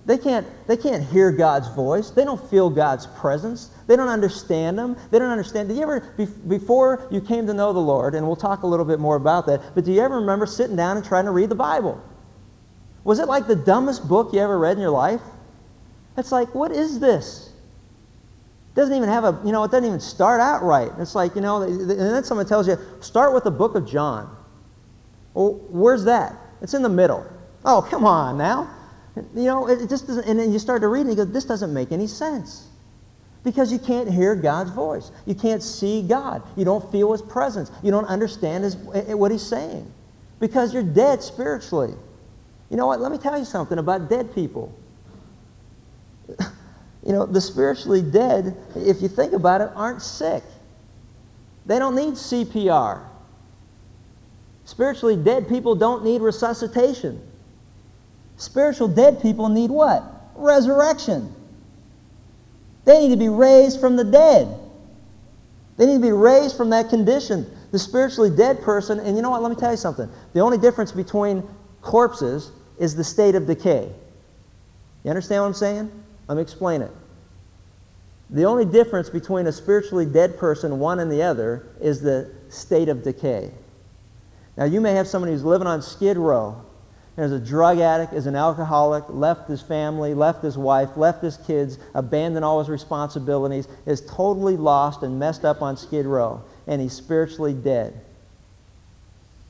They 0.04 0.18
can't, 0.18 0.46
they 0.66 0.76
can't 0.76 1.04
hear 1.04 1.30
God's 1.30 1.68
voice. 1.68 2.10
They 2.10 2.24
don't 2.24 2.42
feel 2.50 2.70
God's 2.70 3.06
presence. 3.06 3.70
They 3.86 3.94
don't 3.94 4.08
understand 4.08 4.78
Him. 4.78 4.96
They 5.10 5.18
don't 5.18 5.30
understand. 5.30 5.68
Do 5.68 5.74
you 5.74 5.82
ever, 5.82 6.00
before 6.48 7.06
you 7.10 7.20
came 7.20 7.46
to 7.46 7.54
know 7.54 7.72
the 7.72 7.78
Lord, 7.78 8.14
and 8.14 8.26
we'll 8.26 8.36
talk 8.36 8.62
a 8.62 8.66
little 8.66 8.84
bit 8.84 8.98
more 8.98 9.16
about 9.16 9.46
that, 9.46 9.60
but 9.74 9.84
do 9.84 9.92
you 9.92 10.00
ever 10.00 10.16
remember 10.16 10.46
sitting 10.46 10.74
down 10.74 10.96
and 10.96 11.06
trying 11.06 11.26
to 11.26 11.30
read 11.30 11.50
the 11.50 11.54
Bible? 11.54 12.02
Was 13.04 13.20
it 13.20 13.28
like 13.28 13.46
the 13.46 13.56
dumbest 13.56 14.08
book 14.08 14.32
you 14.32 14.40
ever 14.40 14.58
read 14.58 14.76
in 14.76 14.80
your 14.80 14.90
life? 14.90 15.20
It's 16.16 16.32
like, 16.32 16.54
what 16.54 16.72
is 16.72 17.00
this? 17.00 17.52
It 18.72 18.76
doesn't 18.76 18.94
even 18.94 19.08
have 19.08 19.24
a, 19.24 19.40
you 19.44 19.52
know, 19.52 19.64
it 19.64 19.70
doesn't 19.70 19.86
even 19.86 20.00
start 20.00 20.40
out 20.40 20.62
right. 20.62 20.90
It's 20.98 21.14
like, 21.14 21.34
you 21.34 21.40
know, 21.40 21.62
and 21.62 21.90
then 21.90 22.24
someone 22.24 22.46
tells 22.46 22.66
you, 22.66 22.78
start 23.00 23.34
with 23.34 23.44
the 23.44 23.50
book 23.50 23.74
of 23.74 23.86
John. 23.86 24.34
Well, 25.34 25.60
where's 25.68 26.04
that? 26.04 26.34
It's 26.60 26.74
in 26.74 26.82
the 26.82 26.88
middle. 26.88 27.26
Oh, 27.64 27.86
come 27.88 28.04
on 28.04 28.38
now. 28.38 28.70
You 29.16 29.44
know, 29.44 29.68
it 29.68 29.88
just 29.88 30.06
doesn't, 30.06 30.26
and 30.26 30.38
then 30.38 30.52
you 30.52 30.58
start 30.58 30.80
to 30.82 30.88
read 30.88 31.02
and 31.02 31.10
you 31.10 31.16
go, 31.16 31.24
this 31.24 31.44
doesn't 31.44 31.72
make 31.72 31.92
any 31.92 32.06
sense. 32.06 32.68
Because 33.44 33.72
you 33.72 33.78
can't 33.78 34.10
hear 34.10 34.34
God's 34.34 34.70
voice. 34.70 35.10
You 35.26 35.34
can't 35.34 35.62
see 35.62 36.02
God. 36.02 36.42
You 36.56 36.64
don't 36.64 36.90
feel 36.92 37.12
His 37.12 37.22
presence. 37.22 37.70
You 37.82 37.90
don't 37.90 38.06
understand 38.06 38.64
his, 38.64 38.76
eh, 38.94 39.14
what 39.14 39.32
He's 39.32 39.42
saying. 39.42 39.90
Because 40.38 40.72
you're 40.72 40.82
dead 40.82 41.22
spiritually. 41.22 41.92
You 42.70 42.76
know 42.76 42.86
what? 42.86 43.00
Let 43.00 43.10
me 43.12 43.18
tell 43.18 43.36
you 43.36 43.44
something 43.44 43.78
about 43.78 44.08
dead 44.08 44.34
people. 44.34 44.72
You 47.04 47.12
know, 47.12 47.26
the 47.26 47.40
spiritually 47.40 48.00
dead, 48.00 48.56
if 48.76 49.02
you 49.02 49.08
think 49.08 49.32
about 49.32 49.60
it, 49.60 49.70
aren't 49.74 50.02
sick. 50.02 50.44
They 51.66 51.78
don't 51.78 51.96
need 51.96 52.14
CPR. 52.14 53.02
Spiritually 54.64 55.16
dead 55.16 55.48
people 55.48 55.74
don't 55.74 56.04
need 56.04 56.20
resuscitation. 56.20 57.20
Spiritual 58.36 58.88
dead 58.88 59.20
people 59.20 59.48
need 59.48 59.70
what? 59.70 60.04
Resurrection. 60.36 61.34
They 62.84 63.00
need 63.00 63.10
to 63.10 63.16
be 63.16 63.28
raised 63.28 63.80
from 63.80 63.96
the 63.96 64.04
dead. 64.04 64.48
They 65.76 65.86
need 65.86 65.94
to 65.94 66.00
be 66.00 66.12
raised 66.12 66.56
from 66.56 66.70
that 66.70 66.88
condition. 66.88 67.46
The 67.72 67.78
spiritually 67.78 68.30
dead 68.30 68.62
person, 68.62 69.00
and 69.00 69.16
you 69.16 69.22
know 69.22 69.30
what? 69.30 69.42
Let 69.42 69.50
me 69.50 69.56
tell 69.56 69.70
you 69.70 69.76
something. 69.76 70.08
The 70.34 70.40
only 70.40 70.58
difference 70.58 70.92
between 70.92 71.42
corpses 71.80 72.52
is 72.78 72.94
the 72.94 73.04
state 73.04 73.34
of 73.34 73.46
decay. 73.46 73.90
You 75.02 75.10
understand 75.10 75.42
what 75.42 75.48
I'm 75.48 75.54
saying? 75.54 76.01
Let 76.28 76.36
me 76.36 76.42
explain 76.42 76.82
it. 76.82 76.90
The 78.30 78.44
only 78.44 78.64
difference 78.64 79.10
between 79.10 79.46
a 79.46 79.52
spiritually 79.52 80.06
dead 80.06 80.38
person, 80.38 80.78
one 80.78 81.00
and 81.00 81.12
the 81.12 81.22
other, 81.22 81.66
is 81.80 82.00
the 82.00 82.30
state 82.48 82.88
of 82.88 83.02
decay. 83.02 83.50
Now, 84.56 84.64
you 84.64 84.80
may 84.80 84.92
have 84.92 85.06
somebody 85.06 85.32
who's 85.32 85.44
living 85.44 85.66
on 85.66 85.82
Skid 85.82 86.16
Row, 86.16 86.62
is 87.18 87.32
a 87.32 87.38
drug 87.38 87.78
addict, 87.78 88.14
is 88.14 88.26
an 88.26 88.34
alcoholic, 88.36 89.04
left 89.08 89.48
his 89.48 89.60
family, 89.60 90.14
left 90.14 90.42
his 90.42 90.56
wife, 90.56 90.96
left 90.96 91.22
his 91.22 91.36
kids, 91.36 91.78
abandoned 91.94 92.44
all 92.44 92.58
his 92.58 92.70
responsibilities, 92.70 93.68
is 93.84 94.00
totally 94.06 94.56
lost 94.56 95.02
and 95.02 95.18
messed 95.18 95.44
up 95.44 95.60
on 95.60 95.76
Skid 95.76 96.06
Row, 96.06 96.42
and 96.66 96.80
he's 96.80 96.94
spiritually 96.94 97.52
dead. 97.52 98.00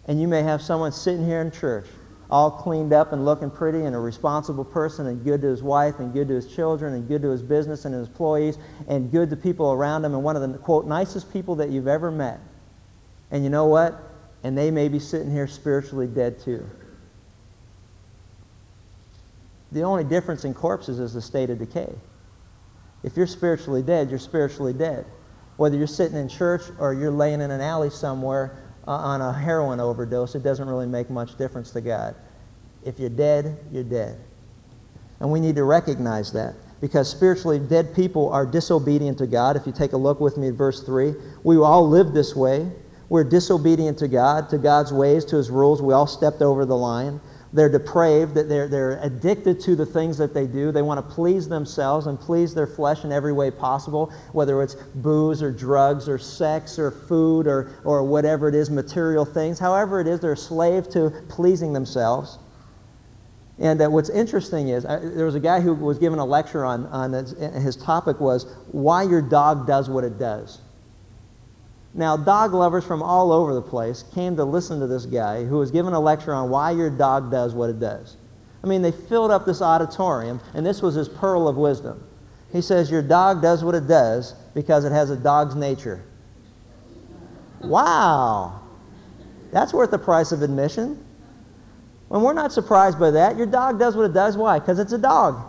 And 0.09 0.21
you 0.21 0.27
may 0.27 0.43
have 0.43 0.61
someone 0.61 0.91
sitting 0.91 1.25
here 1.25 1.41
in 1.41 1.53
church 1.53 1.87
all 2.33 2.51
cleaned 2.51 2.95
up 2.95 3.13
and 3.13 3.27
looking 3.27 3.51
pretty 3.51 3.85
and 3.85 3.95
a 3.95 3.99
responsible 3.99 4.65
person 4.65 5.07
and 5.09 5.23
good 5.23 5.43
to 5.43 5.47
his 5.47 5.63
wife 5.63 5.99
and 5.99 6.15
good 6.15 6.27
to 6.29 6.35
his 6.35 6.47
children 6.53 6.95
and 6.95 7.07
good 7.07 7.21
to 7.21 7.29
his 7.29 7.43
business 7.43 7.85
and 7.85 7.95
his 7.95 8.09
employees 8.09 8.57
and 8.89 9.13
good 9.13 9.29
to 9.29 9.37
people 9.37 9.71
around 9.71 10.03
him 10.03 10.15
and 10.15 10.25
one 10.25 10.35
of 10.35 10.41
the, 10.41 10.57
quote, 10.57 10.87
nicest 10.87 11.31
people 11.31 11.55
that 11.57 11.69
you've 11.69 11.87
ever 11.87 12.11
met. 12.11 12.41
And 13.31 13.45
you 13.45 13.51
know 13.51 13.67
what? 13.67 14.01
And 14.45 14.57
they 14.57 14.71
may 14.71 14.89
be 14.89 14.99
sitting 14.99 15.31
here 15.31 15.47
spiritually 15.47 16.07
dead 16.07 16.41
too. 16.41 16.65
The 19.73 19.83
only 19.83 20.03
difference 20.03 20.47
in 20.47 20.55
corpses 20.55 21.01
is 21.01 21.13
the 21.13 21.21
state 21.21 21.51
of 21.51 21.59
decay. 21.59 21.95
If 23.03 23.15
you're 23.15 23.27
spiritually 23.27 23.83
dead, 23.83 24.09
you're 24.09 24.19
spiritually 24.19 24.73
dead. 24.73 25.05
Whether 25.59 25.77
you're 25.77 25.87
sitting 25.87 26.17
in 26.17 26.31
church 26.31 26.63
or 26.79 26.95
you're 26.95 27.11
laying 27.11 27.43
in 27.43 27.51
an 27.51 27.61
alley 27.61 27.91
somewhere 27.91 28.62
Uh, 28.87 28.93
on 28.93 29.21
a 29.21 29.33
heroin 29.33 29.79
overdose, 29.79 30.35
it 30.35 30.43
doesn't 30.43 30.69
really 30.69 30.87
make 30.87 31.09
much 31.09 31.39
difference 31.39 31.71
to 31.71 31.81
God. 31.81 32.17
If 32.85 32.99
you're 32.99 33.11
dead, 33.11 33.59
you're 33.71 33.85
dead. 33.85 34.19
And 35.21 35.31
we 35.31 35.39
need 35.39 35.55
to 35.55 35.65
recognize 35.65 36.33
that 36.33 36.55
because 36.81 37.09
spiritually 37.09 37.61
dead 37.61 37.95
people 37.95 38.29
are 38.31 38.45
disobedient 38.45 39.17
to 39.19 39.27
God. 39.27 39.57
If 39.57 39.67
you 39.67 39.73
take 39.73 39.93
a 39.93 39.97
look 39.97 40.21
with 40.21 40.37
me 40.37 40.49
at 40.49 40.55
verse 40.55 40.83
3, 40.83 41.15
we 41.45 41.57
all 41.59 41.89
live 41.89 42.13
this 42.13 42.35
way. 42.35 42.69
We're 43.09 43.23
disobedient 43.23 43.99
to 43.99 44.09
God, 44.09 44.49
to 44.51 44.59
God's 44.59 44.93
ways, 44.93 45.25
to 45.27 45.37
His 45.37 45.49
rules. 45.49 45.81
We 45.81 45.95
all 45.95 46.09
stepped 46.09 46.43
over 46.43 46.65
the 46.65 46.77
line. 46.77 47.21
They're 47.55 47.69
depraved, 47.69 48.35
that 48.35 48.49
they're, 48.49 48.67
they're 48.67 48.99
addicted 49.03 49.61
to 49.61 49.77
the 49.77 49.85
things 49.85 50.17
that 50.17 50.33
they 50.33 50.47
do. 50.47 50.73
They 50.73 50.81
want 50.81 51.07
to 51.07 51.15
please 51.15 51.49
themselves 51.49 52.07
and 52.07 52.19
please 52.19 52.55
their 52.55 52.67
flesh 52.67 53.05
in 53.05 53.13
every 53.13 53.33
way 53.33 53.51
possible, 53.51 54.11
whether 54.33 54.63
it's 54.63 54.75
booze 54.75 55.43
or 55.43 55.53
drugs 55.53 56.09
or 56.09 56.17
sex 56.17 56.79
or 56.79 56.91
food 56.91 57.47
or, 57.47 57.73
or 57.85 58.05
whatever 58.05 58.49
it 58.49 58.55
is, 58.55 58.71
material 58.71 59.27
things. 59.27 59.59
However 59.59 60.01
it 60.01 60.07
is, 60.07 60.21
they're 60.21 60.33
a 60.33 60.37
slave 60.37 60.89
to 60.91 61.11
pleasing 61.29 61.75
themselves. 61.75 62.39
And 63.59 63.83
uh, 63.83 63.89
what's 63.89 64.09
interesting 64.09 64.71
is, 64.71 64.87
uh, 64.87 65.13
there 65.15 65.27
was 65.27 65.35
a 65.35 65.41
guy 65.41 65.61
who 65.61 65.75
was 65.75 65.99
given 65.99 66.19
a 66.19 66.25
lecture 66.25 66.65
on, 66.65 66.87
on 66.87 67.13
his, 67.13 67.33
his 67.63 67.77
topic 67.77 68.19
was 68.19 68.47
why 68.73 69.03
your 69.03 69.21
dog 69.21 69.67
does 69.67 69.91
what 69.91 70.05
it 70.05 70.19
does. 70.19 70.63
Now, 71.95 72.17
dog 72.17 72.55
lovers 72.55 72.85
from 72.85 73.03
all 73.03 73.33
over 73.33 73.53
the 73.53 73.63
place 73.63 74.05
came 74.15 74.35
to 74.37 74.45
listen 74.45 74.81
to 74.81 74.87
this 74.87 75.05
guy 75.05 75.45
who 75.45 75.59
was 75.59 75.71
giving 75.71 75.93
a 75.93 76.01
lecture 76.01 76.33
on 76.33 76.49
why 76.49 76.71
your 76.71 76.89
dog 76.89 77.31
does 77.31 77.55
what 77.55 77.69
it 77.69 77.79
does. 77.79 78.17
I 78.65 78.67
mean, 78.67 78.81
they 78.81 78.93
filled 78.93 79.31
up 79.31 79.45
this 79.45 79.61
auditorium, 79.61 80.41
and 80.55 80.65
this 80.65 80.81
was 80.81 80.95
his 80.95 81.09
pearl 81.09 81.49
of 81.49 81.57
wisdom. 81.57 82.03
He 82.51 82.63
says, 82.63 82.91
Your 82.91 83.03
dog 83.03 83.43
does 83.43 83.63
what 83.63 83.75
it 83.75 83.89
does 83.89 84.35
because 84.55 84.85
it 84.85 84.93
has 84.93 85.11
a 85.11 85.17
dog's 85.17 85.55
nature. 85.55 86.03
Wow! 87.61 88.61
That's 89.51 89.75
worth 89.75 89.91
the 89.91 89.99
price 89.99 90.33
of 90.33 90.43
admission. 90.43 91.05
When 92.09 92.23
we're 92.23 92.33
not 92.33 92.53
surprised 92.53 92.99
by 92.99 93.11
that, 93.11 93.37
your 93.37 93.47
dog 93.47 93.79
does 93.79 93.97
what 93.97 94.05
it 94.05 94.15
does. 94.15 94.37
Why? 94.37 94.59
Because 94.59 94.79
it's 94.79 94.93
a 94.93 94.99
dog. 94.99 95.43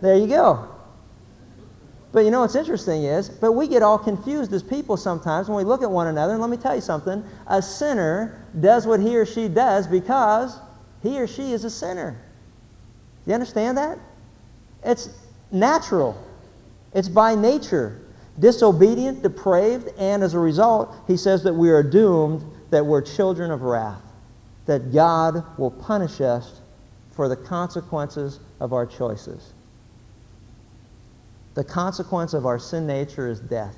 There 0.00 0.16
you 0.16 0.26
go. 0.26 0.71
But 2.12 2.26
you 2.26 2.30
know 2.30 2.40
what's 2.40 2.54
interesting 2.54 3.04
is, 3.04 3.30
but 3.30 3.52
we 3.52 3.66
get 3.66 3.82
all 3.82 3.98
confused 3.98 4.52
as 4.52 4.62
people 4.62 4.98
sometimes 4.98 5.48
when 5.48 5.56
we 5.56 5.64
look 5.64 5.82
at 5.82 5.90
one 5.90 6.08
another. 6.08 6.34
And 6.34 6.42
let 6.42 6.50
me 6.50 6.58
tell 6.58 6.74
you 6.74 6.82
something 6.82 7.24
a 7.46 7.62
sinner 7.62 8.44
does 8.60 8.86
what 8.86 9.00
he 9.00 9.16
or 9.16 9.24
she 9.24 9.48
does 9.48 9.86
because 9.86 10.58
he 11.02 11.18
or 11.18 11.26
she 11.26 11.52
is 11.52 11.64
a 11.64 11.70
sinner. 11.70 12.16
Do 13.24 13.30
you 13.30 13.34
understand 13.34 13.78
that? 13.78 13.98
It's 14.84 15.08
natural, 15.50 16.22
it's 16.92 17.08
by 17.08 17.34
nature. 17.34 17.98
Disobedient, 18.38 19.22
depraved, 19.22 19.90
and 19.98 20.22
as 20.22 20.32
a 20.32 20.38
result, 20.38 20.94
he 21.06 21.18
says 21.18 21.42
that 21.42 21.52
we 21.52 21.68
are 21.70 21.82
doomed, 21.82 22.42
that 22.70 22.84
we're 22.84 23.02
children 23.02 23.50
of 23.50 23.60
wrath, 23.60 24.00
that 24.64 24.90
God 24.90 25.44
will 25.58 25.70
punish 25.70 26.22
us 26.22 26.62
for 27.10 27.28
the 27.28 27.36
consequences 27.36 28.40
of 28.58 28.72
our 28.72 28.86
choices. 28.86 29.52
The 31.54 31.64
consequence 31.64 32.32
of 32.32 32.46
our 32.46 32.58
sin 32.58 32.86
nature 32.86 33.28
is 33.28 33.40
death. 33.40 33.76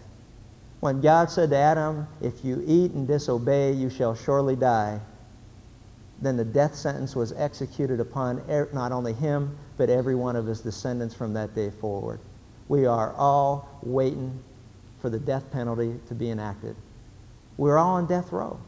When 0.80 1.00
God 1.00 1.30
said 1.30 1.50
to 1.50 1.56
Adam, 1.56 2.06
If 2.20 2.44
you 2.44 2.62
eat 2.66 2.92
and 2.92 3.06
disobey, 3.06 3.72
you 3.72 3.90
shall 3.90 4.14
surely 4.14 4.54
die, 4.54 5.00
then 6.20 6.36
the 6.36 6.44
death 6.44 6.74
sentence 6.74 7.16
was 7.16 7.32
executed 7.32 8.00
upon 8.00 8.42
not 8.72 8.92
only 8.92 9.12
him, 9.12 9.56
but 9.76 9.90
every 9.90 10.14
one 10.14 10.36
of 10.36 10.46
his 10.46 10.60
descendants 10.60 11.14
from 11.14 11.32
that 11.34 11.54
day 11.54 11.70
forward. 11.70 12.20
We 12.68 12.86
are 12.86 13.12
all 13.14 13.78
waiting 13.82 14.42
for 15.00 15.10
the 15.10 15.18
death 15.18 15.50
penalty 15.50 15.98
to 16.08 16.14
be 16.14 16.30
enacted. 16.30 16.76
We're 17.56 17.78
all 17.78 17.96
on 17.96 18.06
death 18.06 18.32
row. 18.32 18.58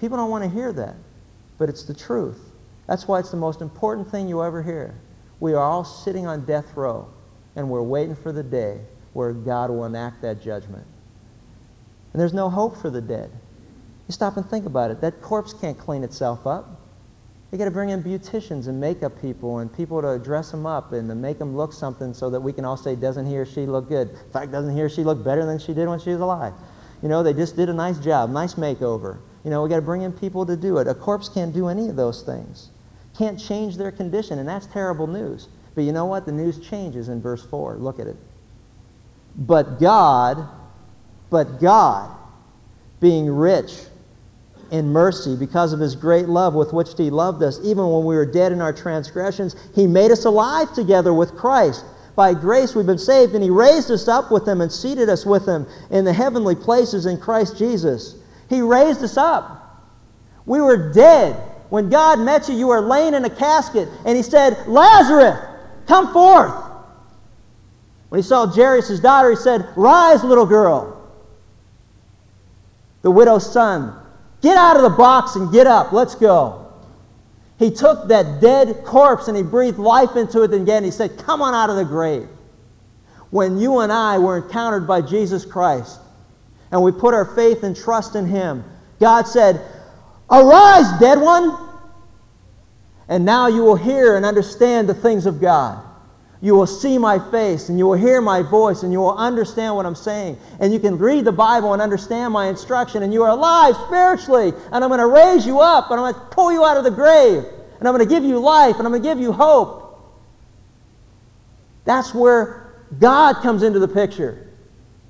People 0.00 0.16
don't 0.16 0.30
want 0.30 0.44
to 0.44 0.50
hear 0.50 0.72
that, 0.72 0.96
but 1.58 1.68
it's 1.68 1.84
the 1.84 1.94
truth. 1.94 2.50
That's 2.86 3.06
why 3.06 3.20
it's 3.20 3.30
the 3.30 3.36
most 3.36 3.62
important 3.62 4.10
thing 4.10 4.28
you 4.28 4.42
ever 4.42 4.62
hear. 4.62 4.94
We 5.40 5.54
are 5.54 5.62
all 5.62 5.84
sitting 5.84 6.26
on 6.26 6.44
death 6.44 6.76
row 6.76 7.08
and 7.56 7.68
we're 7.68 7.82
waiting 7.82 8.16
for 8.16 8.32
the 8.32 8.42
day 8.42 8.80
where 9.12 9.32
God 9.32 9.70
will 9.70 9.84
enact 9.84 10.22
that 10.22 10.42
judgment. 10.42 10.86
And 12.12 12.20
there's 12.20 12.34
no 12.34 12.50
hope 12.50 12.76
for 12.76 12.90
the 12.90 13.00
dead. 13.00 13.30
You 14.08 14.12
stop 14.12 14.36
and 14.36 14.48
think 14.48 14.66
about 14.66 14.90
it. 14.90 15.00
That 15.00 15.20
corpse 15.22 15.52
can't 15.52 15.78
clean 15.78 16.04
itself 16.04 16.46
up. 16.46 16.80
You 17.50 17.58
got 17.58 17.66
to 17.66 17.70
bring 17.70 17.90
in 17.90 18.02
beauticians 18.02 18.66
and 18.66 18.80
makeup 18.80 19.20
people 19.22 19.58
and 19.58 19.72
people 19.72 20.02
to 20.02 20.18
dress 20.18 20.50
them 20.50 20.66
up 20.66 20.92
and 20.92 21.08
to 21.08 21.14
make 21.14 21.38
them 21.38 21.56
look 21.56 21.72
something 21.72 22.12
so 22.12 22.28
that 22.30 22.40
we 22.40 22.52
can 22.52 22.64
all 22.64 22.76
say, 22.76 22.96
doesn't 22.96 23.26
he 23.26 23.36
or 23.36 23.46
she 23.46 23.64
look 23.66 23.88
good? 23.88 24.10
In 24.10 24.32
fact, 24.32 24.50
doesn't 24.50 24.74
he 24.74 24.82
or 24.82 24.88
she 24.88 25.04
look 25.04 25.22
better 25.22 25.46
than 25.46 25.60
she 25.60 25.72
did 25.72 25.88
when 25.88 26.00
she 26.00 26.10
was 26.10 26.20
alive? 26.20 26.52
You 27.00 27.08
know, 27.08 27.22
they 27.22 27.32
just 27.32 27.54
did 27.54 27.68
a 27.68 27.72
nice 27.72 27.98
job, 27.98 28.30
nice 28.30 28.54
makeover. 28.54 29.18
You 29.44 29.50
know, 29.50 29.62
we 29.62 29.68
got 29.68 29.76
to 29.76 29.82
bring 29.82 30.02
in 30.02 30.12
people 30.12 30.44
to 30.46 30.56
do 30.56 30.78
it. 30.78 30.88
A 30.88 30.94
corpse 30.94 31.28
can't 31.28 31.54
do 31.54 31.68
any 31.68 31.88
of 31.88 31.96
those 31.96 32.22
things. 32.22 32.70
Can't 33.16 33.38
change 33.38 33.76
their 33.76 33.92
condition, 33.92 34.38
and 34.40 34.48
that's 34.48 34.66
terrible 34.66 35.06
news. 35.06 35.48
But 35.74 35.84
you 35.84 35.92
know 35.92 36.06
what? 36.06 36.26
The 36.26 36.32
news 36.32 36.58
changes 36.60 37.08
in 37.08 37.20
verse 37.20 37.44
4. 37.44 37.76
Look 37.76 37.98
at 37.98 38.06
it. 38.06 38.16
But 39.36 39.80
God, 39.80 40.48
but 41.30 41.60
God, 41.60 42.16
being 43.00 43.28
rich 43.28 43.72
in 44.70 44.88
mercy 44.88 45.36
because 45.36 45.72
of 45.72 45.80
his 45.80 45.96
great 45.96 46.28
love 46.28 46.54
with 46.54 46.72
which 46.72 46.90
he 46.96 47.10
loved 47.10 47.42
us, 47.42 47.58
even 47.62 47.88
when 47.90 48.04
we 48.04 48.14
were 48.14 48.26
dead 48.26 48.52
in 48.52 48.60
our 48.60 48.72
transgressions, 48.72 49.56
he 49.74 49.86
made 49.86 50.10
us 50.10 50.24
alive 50.24 50.72
together 50.72 51.12
with 51.12 51.34
Christ. 51.36 51.84
By 52.14 52.32
grace 52.32 52.76
we've 52.76 52.86
been 52.86 52.96
saved, 52.96 53.34
and 53.34 53.42
he 53.42 53.50
raised 53.50 53.90
us 53.90 54.06
up 54.06 54.30
with 54.30 54.46
him 54.46 54.60
and 54.60 54.70
seated 54.70 55.08
us 55.08 55.26
with 55.26 55.46
him 55.46 55.66
in 55.90 56.04
the 56.04 56.12
heavenly 56.12 56.54
places 56.54 57.06
in 57.06 57.18
Christ 57.18 57.58
Jesus. 57.58 58.14
He 58.48 58.60
raised 58.60 59.02
us 59.02 59.16
up. 59.16 59.60
We 60.46 60.60
were 60.60 60.92
dead. 60.92 61.34
When 61.70 61.88
God 61.88 62.20
met 62.20 62.48
you, 62.48 62.54
you 62.54 62.68
were 62.68 62.80
laying 62.80 63.14
in 63.14 63.24
a 63.24 63.30
casket, 63.30 63.88
and 64.04 64.16
he 64.16 64.22
said, 64.22 64.68
Lazarus, 64.68 65.53
Come 65.86 66.12
forth. 66.12 66.54
When 68.08 68.20
he 68.20 68.26
saw 68.26 68.46
Jairus' 68.46 69.00
daughter, 69.00 69.30
he 69.30 69.36
said, 69.36 69.66
Rise, 69.76 70.22
little 70.22 70.46
girl. 70.46 71.02
The 73.02 73.10
widow's 73.10 73.52
son, 73.52 73.94
get 74.40 74.56
out 74.56 74.76
of 74.76 74.82
the 74.82 74.90
box 74.90 75.36
and 75.36 75.52
get 75.52 75.66
up. 75.66 75.92
Let's 75.92 76.14
go. 76.14 76.72
He 77.58 77.70
took 77.70 78.08
that 78.08 78.40
dead 78.40 78.84
corpse 78.84 79.28
and 79.28 79.36
he 79.36 79.42
breathed 79.42 79.78
life 79.78 80.16
into 80.16 80.42
it 80.42 80.52
again. 80.52 80.84
He 80.84 80.90
said, 80.90 81.18
Come 81.18 81.42
on 81.42 81.54
out 81.54 81.70
of 81.70 81.76
the 81.76 81.84
grave. 81.84 82.28
When 83.30 83.58
you 83.58 83.80
and 83.80 83.92
I 83.92 84.18
were 84.18 84.38
encountered 84.38 84.86
by 84.86 85.00
Jesus 85.00 85.44
Christ 85.44 86.00
and 86.70 86.82
we 86.82 86.92
put 86.92 87.14
our 87.14 87.24
faith 87.24 87.62
and 87.62 87.76
trust 87.76 88.16
in 88.16 88.26
him, 88.26 88.64
God 89.00 89.26
said, 89.26 89.60
Arise, 90.30 91.00
dead 91.00 91.20
one. 91.20 91.73
And 93.08 93.24
now 93.24 93.48
you 93.48 93.62
will 93.62 93.76
hear 93.76 94.16
and 94.16 94.24
understand 94.24 94.88
the 94.88 94.94
things 94.94 95.26
of 95.26 95.40
God. 95.40 95.84
You 96.40 96.54
will 96.54 96.66
see 96.66 96.98
my 96.98 97.18
face 97.30 97.70
and 97.70 97.78
you 97.78 97.86
will 97.86 97.96
hear 97.96 98.20
my 98.20 98.42
voice 98.42 98.82
and 98.82 98.92
you 98.92 98.98
will 98.98 99.16
understand 99.16 99.76
what 99.76 99.86
I'm 99.86 99.94
saying. 99.94 100.38
And 100.60 100.72
you 100.72 100.78
can 100.78 100.98
read 100.98 101.24
the 101.24 101.32
Bible 101.32 101.72
and 101.72 101.80
understand 101.80 102.34
my 102.34 102.48
instruction. 102.48 103.02
And 103.02 103.14
you 103.14 103.22
are 103.22 103.30
alive 103.30 103.74
spiritually. 103.86 104.52
And 104.70 104.84
I'm 104.84 104.90
going 104.90 105.00
to 105.00 105.06
raise 105.06 105.46
you 105.46 105.60
up 105.60 105.90
and 105.90 105.98
I'm 105.98 106.12
going 106.12 106.22
to 106.22 106.34
pull 106.34 106.52
you 106.52 106.64
out 106.64 106.76
of 106.76 106.84
the 106.84 106.90
grave. 106.90 107.44
And 107.78 107.88
I'm 107.88 107.94
going 107.94 108.06
to 108.06 108.14
give 108.14 108.24
you 108.24 108.38
life 108.38 108.76
and 108.76 108.86
I'm 108.86 108.92
going 108.92 109.02
to 109.02 109.08
give 109.08 109.18
you 109.18 109.32
hope. 109.32 109.82
That's 111.86 112.14
where 112.14 112.84
God 112.98 113.36
comes 113.36 113.62
into 113.62 113.78
the 113.78 113.88
picture. 113.88 114.46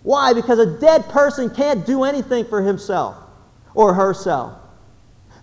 Why? 0.04 0.35
Because 0.35 0.59
a 0.59 0.78
dead 0.78 1.09
person 1.09 1.50
can't 1.50 1.85
do 1.85 2.04
anything 2.04 2.44
for 2.44 2.62
himself 2.62 3.16
or 3.74 3.94
herself. 3.94 4.57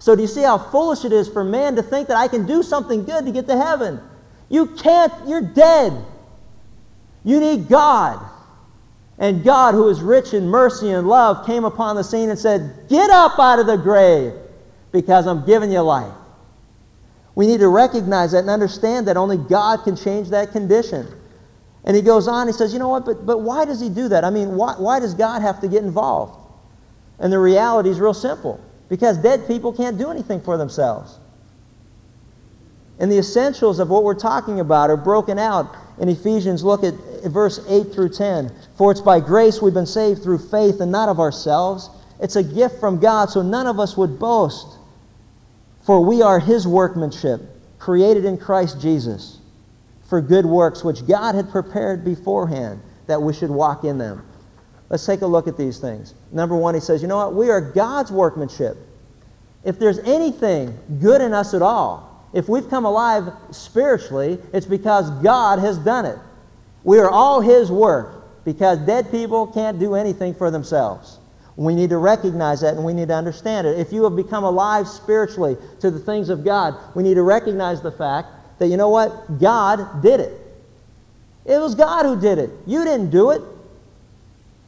So, 0.02 0.16
do 0.16 0.24
you 0.24 0.28
see 0.28 0.42
how 0.42 0.58
foolish 0.58 1.06
it 1.06 1.14
is 1.14 1.30
for 1.30 1.44
man 1.44 1.76
to 1.76 1.84
think 1.84 2.08
that 2.08 2.18
I 2.18 2.28
can 2.28 2.48
do 2.48 2.64
something 2.64 3.06
good 3.06 3.24
to 3.24 3.32
get 3.32 3.46
to 3.46 3.56
heaven? 3.56 4.00
You 4.50 4.66
can't, 4.66 5.14
you're 5.28 5.44
dead. 5.44 5.94
You 7.24 7.40
need 7.40 7.70
God. 7.70 8.20
And 9.20 9.44
God, 9.44 9.76
who 9.76 9.90
is 9.90 10.02
rich 10.02 10.34
in 10.34 10.48
mercy 10.48 10.90
and 10.90 11.08
love, 11.08 11.46
came 11.46 11.66
upon 11.66 11.98
the 11.98 12.04
scene 12.04 12.32
and 12.32 12.40
said, 12.40 12.88
Get 12.90 13.12
up 13.12 13.38
out 13.38 13.60
of 13.60 13.68
the 13.68 13.76
grave 13.76 14.34
because 14.92 15.28
I'm 15.28 15.46
giving 15.46 15.72
you 15.72 15.82
life. 15.82 16.12
We 17.36 17.46
need 17.46 17.60
to 17.60 17.68
recognize 17.68 18.32
that 18.32 18.40
and 18.40 18.50
understand 18.50 19.08
that 19.08 19.18
only 19.18 19.38
God 19.38 19.84
can 19.84 19.96
change 19.96 20.30
that 20.30 20.52
condition. 20.52 21.06
And 21.84 21.96
he 21.96 22.02
goes 22.02 22.28
on, 22.28 22.48
he 22.48 22.54
says, 22.54 22.74
You 22.74 22.80
know 22.80 22.90
what, 22.90 23.06
but, 23.06 23.24
but 23.24 23.42
why 23.42 23.66
does 23.66 23.80
he 23.80 23.88
do 23.90 24.08
that? 24.08 24.24
I 24.24 24.32
mean, 24.32 24.56
why, 24.56 24.74
why 24.80 25.00
does 25.00 25.14
God 25.14 25.44
have 25.44 25.62
to 25.62 25.68
get 25.68 25.84
involved? 25.84 26.40
And 27.20 27.32
the 27.32 27.38
reality 27.38 27.92
is 27.92 28.00
real 28.00 28.16
simple 28.16 28.60
because 28.92 29.18
dead 29.18 29.48
people 29.48 29.72
can't 29.72 29.98
do 29.98 30.12
anything 30.12 30.42
for 30.42 30.58
themselves. 30.58 31.18
And 33.00 33.10
the 33.10 33.18
essentials 33.18 33.80
of 33.80 33.90
what 33.90 34.04
we're 34.04 34.14
talking 34.14 34.60
about 34.60 34.90
are 34.90 34.98
broken 34.98 35.40
out 35.40 35.78
in 35.98 36.10
Ephesians. 36.10 36.62
Look 36.62 36.84
at 36.84 36.94
verse 37.24 37.62
8 37.70 37.94
through 37.94 38.10
10. 38.10 38.52
For 38.76 38.92
it's 38.92 39.00
by 39.00 39.22
grace 39.22 39.62
we've 39.62 39.74
been 39.74 39.86
saved 39.86 40.22
through 40.22 40.40
faith 40.40 40.82
and 40.82 40.92
not 40.92 41.08
of 41.08 41.22
ourselves. 41.22 41.90
It's 42.20 42.36
a 42.36 42.44
gift 42.44 42.82
from 42.82 43.00
God, 43.00 43.30
so 43.30 43.42
none 43.42 43.66
of 43.66 43.80
us 43.80 43.96
would 43.96 44.20
boast. 44.20 44.78
For 45.86 46.06
we 46.06 46.22
are 46.22 46.42
his 46.42 46.68
workmanship, 46.68 47.40
created 47.80 48.26
in 48.26 48.38
Christ 48.38 48.82
Jesus, 48.82 49.40
for 50.10 50.20
good 50.20 50.46
works 50.46 50.84
which 50.84 51.08
God 51.08 51.34
had 51.34 51.50
prepared 51.50 52.04
beforehand 52.04 52.82
that 53.08 53.22
we 53.22 53.32
should 53.32 53.52
walk 53.52 53.86
in 53.86 53.98
them. 53.98 54.26
Let's 54.92 55.06
take 55.06 55.22
a 55.22 55.26
look 55.26 55.48
at 55.48 55.56
these 55.56 55.80
things. 55.80 56.16
Number 56.34 56.54
one, 56.58 56.76
he 56.76 56.82
says, 56.82 57.02
you 57.02 57.08
know 57.08 57.16
what? 57.16 57.34
We 57.34 57.50
are 57.50 57.62
God's 57.62 58.12
workmanship. 58.12 58.76
If 59.64 59.80
there's 59.80 60.00
anything 60.00 60.78
good 61.00 61.22
in 61.22 61.32
us 61.32 61.54
at 61.54 61.62
all, 61.62 62.28
if 62.34 62.50
we've 62.50 62.70
come 62.70 62.84
alive 62.84 63.32
spiritually, 63.52 64.38
it's 64.52 64.66
because 64.66 65.10
God 65.24 65.60
has 65.60 65.78
done 65.78 66.06
it. 66.06 66.18
We 66.84 67.00
are 67.00 67.10
all 67.10 67.40
His 67.40 67.72
work 67.72 68.44
because 68.44 68.80
dead 68.80 69.10
people 69.12 69.48
can't 69.48 69.80
do 69.80 69.96
anything 69.96 70.34
for 70.34 70.52
themselves. 70.52 71.20
We 71.56 71.74
need 71.74 71.92
to 71.92 71.98
recognize 71.98 72.60
that 72.60 72.74
and 72.74 72.84
we 72.84 72.94
need 72.94 73.08
to 73.08 73.16
understand 73.16 73.68
it. 73.68 73.80
If 73.80 73.94
you 73.94 74.04
have 74.04 74.18
become 74.18 74.44
alive 74.44 74.90
spiritually 74.90 75.56
to 75.80 75.90
the 75.90 76.00
things 76.00 76.28
of 76.28 76.44
God, 76.44 76.76
we 76.96 77.04
need 77.04 77.14
to 77.14 77.24
recognize 77.24 77.82
the 77.82 77.94
fact 77.94 78.28
that, 78.60 78.68
you 78.68 78.76
know 78.76 78.90
what? 78.90 79.40
God 79.40 80.02
did 80.02 80.20
it. 80.20 80.38
It 81.46 81.60
was 81.60 81.76
God 81.76 82.06
who 82.06 82.20
did 82.20 82.40
it. 82.40 82.50
You 82.68 82.84
didn't 82.84 83.10
do 83.10 83.30
it. 83.32 83.42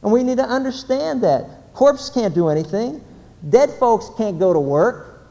And 0.04 0.12
we 0.12 0.22
need 0.22 0.36
to 0.36 0.44
understand 0.44 1.22
that. 1.24 1.72
Corpses 1.72 2.10
can't 2.10 2.34
do 2.34 2.48
anything. 2.48 3.02
Dead 3.48 3.70
folks 3.80 4.10
can't 4.16 4.38
go 4.38 4.52
to 4.52 4.60
work. 4.60 5.28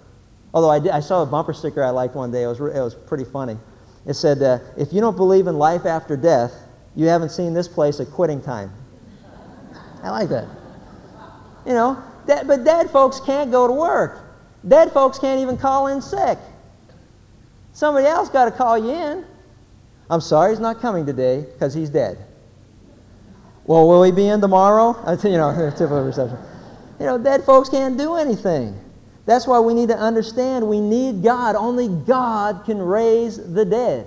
Although 0.54 0.72
I, 0.72 0.80
did, 0.80 0.92
I 0.92 1.00
saw 1.00 1.22
a 1.24 1.26
bumper 1.26 1.54
sticker 1.54 1.84
I 1.84 1.92
liked 1.92 2.16
one 2.16 2.32
day. 2.32 2.44
It 2.44 2.48
was, 2.48 2.60
it 2.60 2.82
was 2.82 2.96
pretty 2.96 3.24
funny. 3.24 3.58
It 4.06 4.16
said, 4.16 4.42
uh, 4.42 4.60
if 4.76 4.92
you 4.92 5.00
don't 5.00 5.16
believe 5.16 5.48
in 5.48 5.58
life 5.58 5.86
after 5.86 6.18
death, 6.18 6.54
you 6.96 7.06
haven't 7.08 7.30
seen 7.30 7.54
this 7.54 7.68
place 7.68 8.00
at 8.00 8.10
quitting 8.12 8.42
time. 8.42 8.72
I 10.04 10.10
like 10.10 10.30
that. 10.30 10.48
You 11.66 11.74
know, 11.74 12.04
but 12.26 12.66
dead 12.66 12.90
folks 12.90 13.20
can't 13.22 13.52
go 13.52 13.68
to 13.68 13.74
work. 13.74 14.22
Dead 14.68 14.92
folks 14.92 15.18
can't 15.18 15.40
even 15.40 15.56
call 15.56 15.88
in 15.88 16.02
sick. 16.02 16.38
Somebody 17.72 18.08
else 18.08 18.28
got 18.28 18.46
to 18.46 18.52
call 18.52 18.78
you 18.78 18.92
in. 18.92 19.26
I'm 20.10 20.20
sorry, 20.20 20.52
he's 20.52 20.60
not 20.60 20.82
coming 20.82 21.06
today 21.06 21.46
because 21.54 21.74
he's 21.74 21.90
dead. 21.90 22.18
Well, 23.66 23.88
will 23.88 24.04
he 24.04 24.12
be 24.12 24.28
in 24.28 24.42
tomorrow? 24.42 24.94
you 25.24 25.38
know, 25.38 25.72
typical 25.78 26.04
reception. 26.04 26.38
You 27.00 27.06
know, 27.06 27.18
dead 27.18 27.44
folks 27.44 27.70
can't 27.70 27.98
do 27.98 28.16
anything. 28.16 28.80
That's 29.26 29.48
why 29.48 29.60
we 29.60 29.74
need 29.74 29.90
to 29.90 29.98
understand 29.98 30.68
we 30.68 30.82
need 30.82 31.24
God. 31.24 31.56
Only 31.56 31.88
God 31.88 32.66
can 32.66 32.78
raise 32.78 33.38
the 33.54 33.64
dead. 33.64 34.06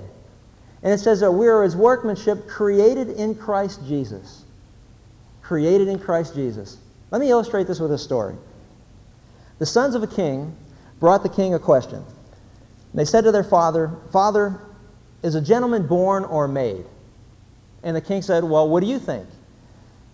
And 0.82 0.92
it 0.92 0.98
says 0.98 1.20
that 1.20 1.32
we 1.32 1.48
are 1.48 1.62
his 1.62 1.74
workmanship 1.74 2.46
created 2.46 3.10
in 3.10 3.34
Christ 3.34 3.80
Jesus. 3.86 4.44
Created 5.42 5.88
in 5.88 5.98
Christ 5.98 6.34
Jesus. 6.34 6.78
Let 7.10 7.20
me 7.20 7.30
illustrate 7.30 7.66
this 7.66 7.80
with 7.80 7.92
a 7.92 7.98
story. 7.98 8.34
The 9.58 9.66
sons 9.66 9.94
of 9.94 10.02
a 10.02 10.06
king 10.06 10.54
brought 11.00 11.22
the 11.22 11.28
king 11.28 11.54
a 11.54 11.58
question. 11.58 12.04
They 12.92 13.04
said 13.04 13.24
to 13.24 13.32
their 13.32 13.44
father, 13.44 13.90
Father, 14.12 14.60
is 15.22 15.34
a 15.34 15.40
gentleman 15.40 15.86
born 15.86 16.24
or 16.24 16.46
made? 16.46 16.84
And 17.82 17.96
the 17.96 18.00
king 18.00 18.22
said, 18.22 18.44
Well, 18.44 18.68
what 18.68 18.80
do 18.80 18.86
you 18.86 18.98
think? 18.98 19.26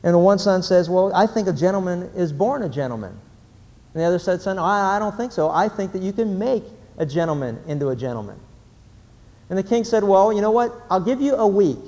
And 0.02 0.14
the 0.14 0.18
one 0.18 0.38
son 0.38 0.62
says, 0.62 0.90
Well, 0.90 1.12
I 1.14 1.26
think 1.26 1.48
a 1.48 1.52
gentleman 1.52 2.10
is 2.16 2.32
born 2.32 2.62
a 2.62 2.68
gentleman. 2.68 3.18
And 3.94 4.02
the 4.02 4.06
other 4.06 4.18
said, 4.18 4.40
Son, 4.40 4.58
I, 4.58 4.96
I 4.96 4.98
don't 4.98 5.16
think 5.16 5.32
so. 5.32 5.50
I 5.50 5.68
think 5.68 5.92
that 5.92 6.02
you 6.02 6.12
can 6.12 6.38
make 6.38 6.64
a 6.98 7.06
gentleman 7.06 7.58
into 7.66 7.90
a 7.90 7.96
gentleman. 7.96 8.38
And 9.48 9.58
the 9.58 9.62
king 9.62 9.84
said, 9.84 10.02
Well, 10.02 10.32
you 10.32 10.40
know 10.40 10.50
what? 10.50 10.72
I'll 10.90 11.00
give 11.00 11.20
you 11.20 11.34
a 11.34 11.46
week. 11.46 11.78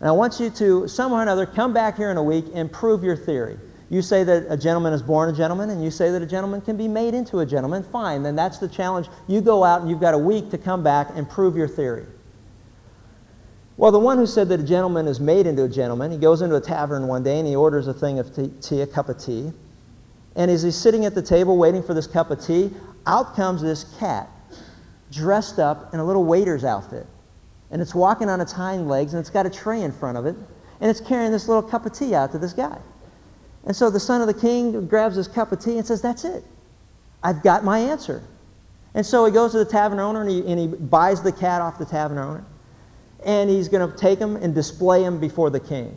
And 0.00 0.08
I 0.08 0.12
want 0.12 0.40
you 0.40 0.50
to, 0.50 0.88
somehow 0.88 1.18
or 1.18 1.22
another, 1.22 1.46
come 1.46 1.72
back 1.72 1.96
here 1.96 2.10
in 2.10 2.16
a 2.16 2.22
week 2.22 2.46
and 2.54 2.72
prove 2.72 3.04
your 3.04 3.16
theory. 3.16 3.58
You 3.88 4.00
say 4.00 4.24
that 4.24 4.46
a 4.48 4.56
gentleman 4.56 4.94
is 4.94 5.02
born 5.02 5.28
a 5.28 5.32
gentleman, 5.32 5.68
and 5.68 5.84
you 5.84 5.90
say 5.90 6.10
that 6.10 6.22
a 6.22 6.26
gentleman 6.26 6.62
can 6.62 6.78
be 6.78 6.88
made 6.88 7.12
into 7.12 7.40
a 7.40 7.46
gentleman. 7.46 7.82
Fine, 7.84 8.22
then 8.22 8.34
that's 8.34 8.58
the 8.58 8.66
challenge. 8.66 9.08
You 9.28 9.42
go 9.42 9.62
out 9.62 9.82
and 9.82 9.90
you've 9.90 10.00
got 10.00 10.14
a 10.14 10.18
week 10.18 10.50
to 10.50 10.58
come 10.58 10.82
back 10.82 11.08
and 11.14 11.28
prove 11.28 11.56
your 11.56 11.68
theory. 11.68 12.06
Well, 13.82 13.90
the 13.90 13.98
one 13.98 14.16
who 14.16 14.28
said 14.28 14.48
that 14.50 14.60
a 14.60 14.62
gentleman 14.62 15.08
is 15.08 15.18
made 15.18 15.44
into 15.44 15.64
a 15.64 15.68
gentleman, 15.68 16.12
he 16.12 16.16
goes 16.16 16.40
into 16.40 16.54
a 16.54 16.60
tavern 16.60 17.08
one 17.08 17.24
day 17.24 17.40
and 17.40 17.48
he 17.48 17.56
orders 17.56 17.88
a 17.88 17.92
thing 17.92 18.20
of 18.20 18.32
tea, 18.60 18.80
a 18.80 18.86
cup 18.86 19.08
of 19.08 19.18
tea. 19.18 19.50
And 20.36 20.52
as 20.52 20.62
he's 20.62 20.76
sitting 20.76 21.04
at 21.04 21.16
the 21.16 21.20
table 21.20 21.58
waiting 21.58 21.82
for 21.82 21.92
this 21.92 22.06
cup 22.06 22.30
of 22.30 22.40
tea, 22.40 22.70
out 23.08 23.34
comes 23.34 23.60
this 23.60 23.82
cat 23.98 24.30
dressed 25.10 25.58
up 25.58 25.92
in 25.92 25.98
a 25.98 26.04
little 26.04 26.22
waiter's 26.22 26.62
outfit. 26.62 27.08
And 27.72 27.82
it's 27.82 27.92
walking 27.92 28.30
on 28.30 28.40
its 28.40 28.52
hind 28.52 28.88
legs 28.88 29.14
and 29.14 29.20
it's 29.20 29.30
got 29.30 29.46
a 29.46 29.50
tray 29.50 29.82
in 29.82 29.90
front 29.90 30.16
of 30.16 30.26
it. 30.26 30.36
And 30.80 30.88
it's 30.88 31.00
carrying 31.00 31.32
this 31.32 31.48
little 31.48 31.68
cup 31.68 31.84
of 31.84 31.92
tea 31.92 32.14
out 32.14 32.30
to 32.30 32.38
this 32.38 32.52
guy. 32.52 32.78
And 33.64 33.74
so 33.74 33.90
the 33.90 33.98
son 33.98 34.20
of 34.20 34.28
the 34.28 34.40
king 34.40 34.86
grabs 34.86 35.16
his 35.16 35.26
cup 35.26 35.50
of 35.50 35.58
tea 35.58 35.78
and 35.78 35.84
says, 35.84 36.00
That's 36.00 36.24
it. 36.24 36.44
I've 37.24 37.42
got 37.42 37.64
my 37.64 37.80
answer. 37.80 38.22
And 38.94 39.04
so 39.04 39.26
he 39.26 39.32
goes 39.32 39.50
to 39.50 39.58
the 39.58 39.64
tavern 39.64 39.98
owner 39.98 40.20
and 40.20 40.30
he, 40.30 40.38
and 40.46 40.60
he 40.60 40.68
buys 40.68 41.20
the 41.20 41.32
cat 41.32 41.60
off 41.60 41.80
the 41.80 41.84
tavern 41.84 42.18
owner. 42.18 42.44
And 43.24 43.48
he's 43.48 43.68
going 43.68 43.88
to 43.88 43.96
take 43.96 44.18
him 44.18 44.36
and 44.36 44.54
display 44.54 45.04
him 45.04 45.20
before 45.20 45.50
the 45.50 45.60
king. 45.60 45.96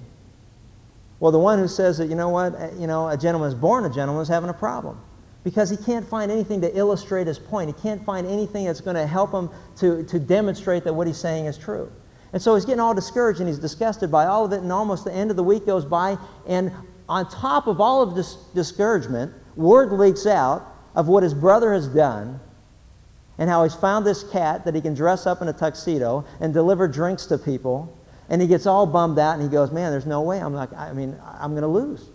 Well, 1.20 1.32
the 1.32 1.40
one 1.40 1.60
who 1.60 1.68
says 1.68 1.98
that, 1.98 2.08
you 2.08 2.16
know 2.16 2.30
what, 2.30 2.56
uh, 2.56 2.70
you 2.78 2.88
know, 2.88 3.08
a 3.10 3.18
gentleman 3.18 3.48
is 3.48 3.56
born 3.56 3.86
a 3.86 3.90
gentleman 3.90 4.22
is 4.22 4.28
having 4.28 4.50
a 4.50 4.54
problem 4.54 5.00
because 5.44 5.70
he 5.70 5.78
can't 5.78 6.06
find 6.06 6.32
anything 6.32 6.60
to 6.62 6.78
illustrate 6.78 7.28
his 7.28 7.40
point. 7.40 7.74
He 7.74 7.82
can't 7.82 8.04
find 8.04 8.28
anything 8.28 8.66
that's 8.66 8.82
going 8.82 8.96
to 8.96 9.08
help 9.08 9.32
him 9.32 9.50
to, 9.78 10.04
to 10.04 10.20
demonstrate 10.20 10.84
that 10.84 10.94
what 10.94 11.08
he's 11.08 11.18
saying 11.18 11.46
is 11.46 11.58
true. 11.58 11.92
And 12.34 12.42
so 12.42 12.56
he's 12.56 12.66
getting 12.66 12.82
all 12.82 12.94
discouraged 12.94 13.40
and 13.40 13.48
he's 13.48 13.60
disgusted 13.60 14.12
by 14.12 14.26
all 14.26 14.44
of 14.44 14.52
it, 14.52 14.62
and 14.62 14.72
almost 14.72 15.06
the 15.06 15.14
end 15.14 15.32
of 15.32 15.38
the 15.38 15.44
week 15.44 15.66
goes 15.66 15.86
by, 15.86 16.18
and 16.48 16.72
on 17.08 17.30
top 17.30 17.68
of 17.68 17.80
all 17.80 18.02
of 18.02 18.16
this 18.16 18.36
discouragement, 18.56 19.32
word 19.56 19.92
leaks 19.92 20.26
out 20.26 20.76
of 20.96 21.08
what 21.08 21.24
his 21.24 21.34
brother 21.34 21.74
has 21.74 21.88
done 21.88 22.40
and 23.38 23.50
how 23.50 23.64
he's 23.64 23.76
found 23.76 24.06
this 24.06 24.24
cat 24.24 24.66
that 24.66 24.76
he 24.76 24.82
can 24.82 24.94
dress 24.94 25.26
up 25.26 25.42
in 25.42 25.48
a 25.48 25.54
tuxedo 25.54 26.26
and 26.40 26.54
deliver 26.54 26.88
drinks 26.88 27.26
to 27.28 27.38
people. 27.38 27.98
And 28.30 28.42
he 28.42 28.48
gets 28.48 28.66
all 28.66 28.86
bummed 28.86 29.20
out 29.20 29.34
and 29.34 29.44
he 29.44 29.50
goes, 29.50 29.72
Man, 29.72 29.92
there's 29.92 30.06
no 30.06 30.22
way. 30.22 30.40
I'm 30.40 30.54
like, 30.54 30.74
I 30.74 30.94
mean, 30.94 31.16
I'm 31.40 31.52
going 31.52 31.62
to 31.64 31.68
lose. 31.68 32.10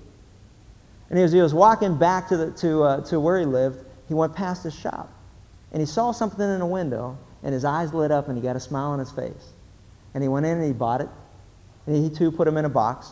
And 1.11 1.19
as 1.19 1.33
he 1.33 1.41
was 1.41 1.53
walking 1.53 1.99
back 1.99 2.29
to, 2.29 2.37
the, 2.37 2.51
to, 2.53 2.83
uh, 2.83 3.01
to 3.07 3.21
where 3.21 3.39
he 3.39 3.45
lived, 3.45 3.85
he 4.09 4.15
went 4.15 4.35
past 4.35 4.65
his 4.65 4.75
shop. 4.75 5.13
And 5.73 5.81
he 5.81 5.87
saw 5.87 6.13
something 6.13 6.41
in 6.41 6.61
a 6.61 6.67
window, 6.67 7.19
and 7.43 7.53
his 7.53 7.65
eyes 7.65 7.93
lit 7.93 8.11
up, 8.11 8.29
and 8.29 8.37
he 8.37 8.43
got 8.43 8.57
a 8.57 8.61
smile 8.61 8.91
on 8.91 8.99
his 8.99 9.11
face. 9.11 9.53
And 10.15 10.23
he 10.23 10.29
went 10.29 10.47
in 10.47 10.57
and 10.57 10.65
he 10.65 10.73
bought 10.73 11.01
it. 11.01 11.09
And 11.87 11.97
he 11.97 12.11
too 12.15 12.33
put 12.33 12.49
him 12.49 12.57
in 12.57 12.65
a 12.65 12.71
box. 12.71 13.11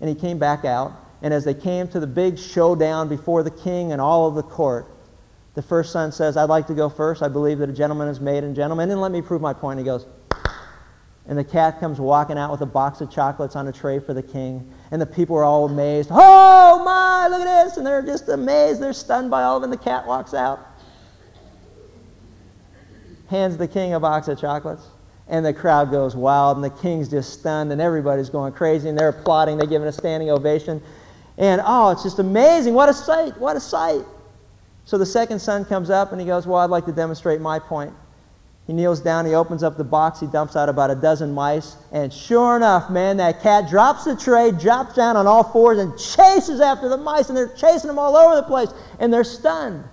And 0.00 0.08
he 0.08 0.14
came 0.14 0.38
back 0.38 0.64
out, 0.64 0.92
and 1.22 1.32
as 1.32 1.44
they 1.44 1.54
came 1.54 1.88
to 1.88 2.00
the 2.00 2.06
big 2.06 2.38
showdown 2.38 3.08
before 3.08 3.42
the 3.42 3.50
king 3.50 3.92
and 3.92 4.00
all 4.00 4.26
of 4.26 4.34
the 4.34 4.42
court, 4.42 4.86
the 5.54 5.62
first 5.62 5.92
son 5.92 6.10
says, 6.10 6.36
I'd 6.36 6.48
like 6.48 6.66
to 6.66 6.74
go 6.74 6.88
first. 6.88 7.22
I 7.22 7.28
believe 7.28 7.58
that 7.58 7.68
a 7.68 7.72
gentleman 7.72 8.08
is 8.08 8.20
made 8.20 8.42
in 8.42 8.54
gentleman. 8.54 8.90
And 8.90 9.00
let 9.00 9.12
me 9.12 9.22
prove 9.22 9.40
my 9.40 9.52
point. 9.52 9.78
He 9.78 9.84
goes, 9.84 10.06
and 11.26 11.38
the 11.38 11.44
cat 11.44 11.80
comes 11.80 11.98
walking 11.98 12.36
out 12.36 12.50
with 12.50 12.60
a 12.60 12.66
box 12.66 13.00
of 13.00 13.10
chocolates 13.10 13.56
on 13.56 13.66
a 13.68 13.72
tray 13.72 13.98
for 13.98 14.12
the 14.12 14.22
king. 14.22 14.70
And 14.90 15.00
the 15.00 15.06
people 15.06 15.36
are 15.36 15.44
all 15.44 15.64
amazed. 15.64 16.10
Oh 16.12 16.82
my, 16.84 17.28
look 17.28 17.40
at 17.46 17.64
this. 17.64 17.76
And 17.76 17.86
they're 17.86 18.02
just 18.02 18.28
amazed. 18.28 18.82
They're 18.82 18.92
stunned 18.92 19.30
by 19.30 19.44
all 19.44 19.56
of 19.56 19.62
it. 19.62 19.70
The 19.70 19.82
cat 19.82 20.06
walks 20.06 20.34
out, 20.34 20.60
hands 23.28 23.56
the 23.56 23.68
king 23.68 23.94
a 23.94 24.00
box 24.00 24.28
of 24.28 24.38
chocolates. 24.38 24.86
And 25.26 25.46
the 25.46 25.54
crowd 25.54 25.90
goes 25.90 26.14
wild. 26.14 26.58
And 26.58 26.64
the 26.64 26.82
king's 26.82 27.08
just 27.08 27.32
stunned. 27.32 27.72
And 27.72 27.80
everybody's 27.80 28.28
going 28.28 28.52
crazy. 28.52 28.90
And 28.90 28.98
they're 28.98 29.08
applauding. 29.08 29.56
They 29.56 29.66
give 29.66 29.80
him 29.80 29.88
a 29.88 29.92
standing 29.92 30.30
ovation. 30.30 30.82
And 31.38 31.62
oh, 31.64 31.90
it's 31.90 32.02
just 32.02 32.18
amazing. 32.18 32.74
What 32.74 32.90
a 32.90 32.94
sight. 32.94 33.38
What 33.38 33.56
a 33.56 33.60
sight. 33.60 34.04
So 34.84 34.98
the 34.98 35.06
second 35.06 35.38
son 35.38 35.64
comes 35.64 35.90
up 35.90 36.12
and 36.12 36.20
he 36.20 36.26
goes, 36.26 36.46
Well, 36.46 36.60
I'd 36.60 36.70
like 36.70 36.86
to 36.86 36.92
demonstrate 36.92 37.40
my 37.40 37.58
point. 37.58 37.92
He 38.66 38.72
kneels 38.72 39.00
down, 39.00 39.26
he 39.26 39.34
opens 39.34 39.62
up 39.62 39.76
the 39.76 39.84
box, 39.84 40.20
he 40.20 40.26
dumps 40.26 40.56
out 40.56 40.70
about 40.70 40.90
a 40.90 40.94
dozen 40.94 41.34
mice, 41.34 41.76
and 41.92 42.10
sure 42.10 42.56
enough, 42.56 42.88
man, 42.88 43.18
that 43.18 43.42
cat 43.42 43.68
drops 43.68 44.04
the 44.04 44.16
tray, 44.16 44.52
drops 44.52 44.94
down 44.94 45.18
on 45.18 45.26
all 45.26 45.44
fours, 45.44 45.78
and 45.78 45.98
chases 45.98 46.62
after 46.62 46.88
the 46.88 46.96
mice, 46.96 47.28
and 47.28 47.36
they're 47.36 47.54
chasing 47.54 47.88
them 47.88 47.98
all 47.98 48.16
over 48.16 48.36
the 48.36 48.42
place, 48.42 48.70
and 48.98 49.12
they're 49.12 49.22
stunned. 49.22 49.84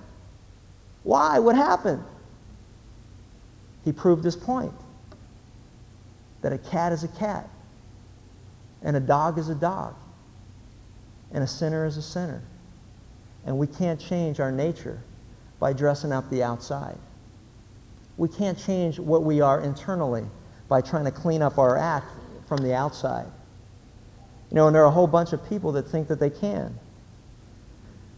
Why? 1.04 1.38
What 1.40 1.58
happened? 1.58 2.02
He 3.84 3.92
proved 3.92 4.24
his 4.24 4.38
point 4.38 4.74
that 6.42 6.54
a 6.54 6.58
cat 6.58 6.94
is 6.94 7.04
a 7.04 7.10
cat, 7.10 7.50
and 8.82 8.96
a 8.96 9.02
dog 9.02 9.38
is 9.38 9.50
a 9.50 9.56
dog 9.56 9.96
and 11.34 11.44
a 11.44 11.48
sinner 11.48 11.86
is 11.86 11.98
a 11.98 12.02
sinner. 12.02 12.42
And 13.46 13.58
we 13.58 13.68
can't 13.68 14.00
change 14.00 14.40
our 14.40 14.52
nature 14.52 15.02
by 15.60 15.74
dressing 15.74 16.12
up 16.12 16.30
the 16.30 16.44
outside. 16.44 16.98
We 18.18 18.28
can't 18.28 18.58
change 18.58 19.00
what 19.00 19.24
we 19.24 19.42
are 19.42 19.62
internally 19.62 20.26
by 20.68 20.82
trying 20.82 21.06
to 21.06 21.12
clean 21.12 21.42
up 21.42 21.58
our 21.58 21.78
act 21.78 22.12
from 22.48 22.58
the 22.58 22.74
outside. 22.74 23.28
You 24.50 24.56
know, 24.56 24.68
and 24.68 24.76
there 24.76 24.84
are 24.84 24.88
a 24.88 24.92
whole 24.92 25.08
bunch 25.08 25.34
of 25.34 25.48
people 25.50 25.72
that 25.74 25.88
think 25.88 26.08
that 26.10 26.20
they 26.20 26.30
can. 26.30 26.78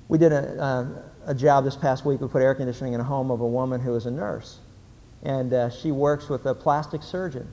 We 0.09 0.17
did 0.17 0.31
a, 0.31 0.61
uh, 0.61 0.87
a 1.27 1.35
job 1.35 1.63
this 1.63 1.75
past 1.75 2.05
week. 2.05 2.21
We 2.21 2.27
put 2.27 2.41
air 2.41 2.55
conditioning 2.55 2.93
in 2.93 2.99
a 2.99 3.03
home 3.03 3.31
of 3.31 3.41
a 3.41 3.47
woman 3.47 3.79
who 3.79 3.95
is 3.95 4.05
a 4.05 4.11
nurse. 4.11 4.59
And 5.21 5.53
uh, 5.53 5.69
she 5.69 5.91
works 5.91 6.29
with 6.29 6.45
a 6.45 6.53
plastic 6.53 7.01
surgeon. 7.01 7.47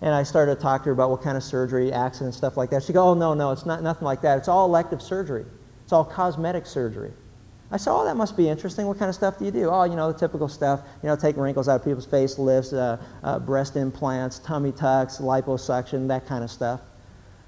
And 0.00 0.12
I 0.12 0.22
started 0.22 0.56
to 0.56 0.60
talk 0.60 0.82
to 0.82 0.86
her 0.86 0.92
about 0.92 1.10
what 1.10 1.22
kind 1.22 1.36
of 1.36 1.42
surgery, 1.42 1.92
accidents, 1.92 2.36
stuff 2.36 2.56
like 2.56 2.70
that. 2.70 2.82
She 2.82 2.92
goes, 2.92 3.02
oh, 3.02 3.14
no, 3.14 3.34
no, 3.34 3.52
it's 3.52 3.64
not 3.64 3.82
nothing 3.82 4.04
like 4.04 4.22
that. 4.22 4.38
It's 4.38 4.48
all 4.48 4.66
elective 4.66 5.00
surgery. 5.00 5.44
All 5.94 6.04
cosmetic 6.04 6.66
surgery. 6.66 7.12
I 7.70 7.76
said, 7.76 7.92
oh, 7.92 8.04
that 8.04 8.16
must 8.16 8.36
be 8.36 8.48
interesting. 8.48 8.86
What 8.86 8.98
kind 8.98 9.08
of 9.08 9.14
stuff 9.14 9.38
do 9.38 9.44
you 9.44 9.50
do? 9.50 9.70
Oh, 9.70 9.84
you 9.84 9.96
know, 9.96 10.12
the 10.12 10.18
typical 10.18 10.48
stuff. 10.48 10.80
You 11.02 11.08
know, 11.08 11.16
take 11.16 11.36
wrinkles 11.36 11.68
out 11.68 11.76
of 11.76 11.84
people's 11.84 12.06
face, 12.06 12.38
lifts, 12.38 12.72
uh, 12.72 13.02
uh, 13.22 13.38
breast 13.38 13.76
implants, 13.76 14.38
tummy 14.40 14.72
tucks, 14.72 15.18
liposuction, 15.18 16.06
that 16.08 16.26
kind 16.26 16.44
of 16.44 16.50
stuff. 16.50 16.80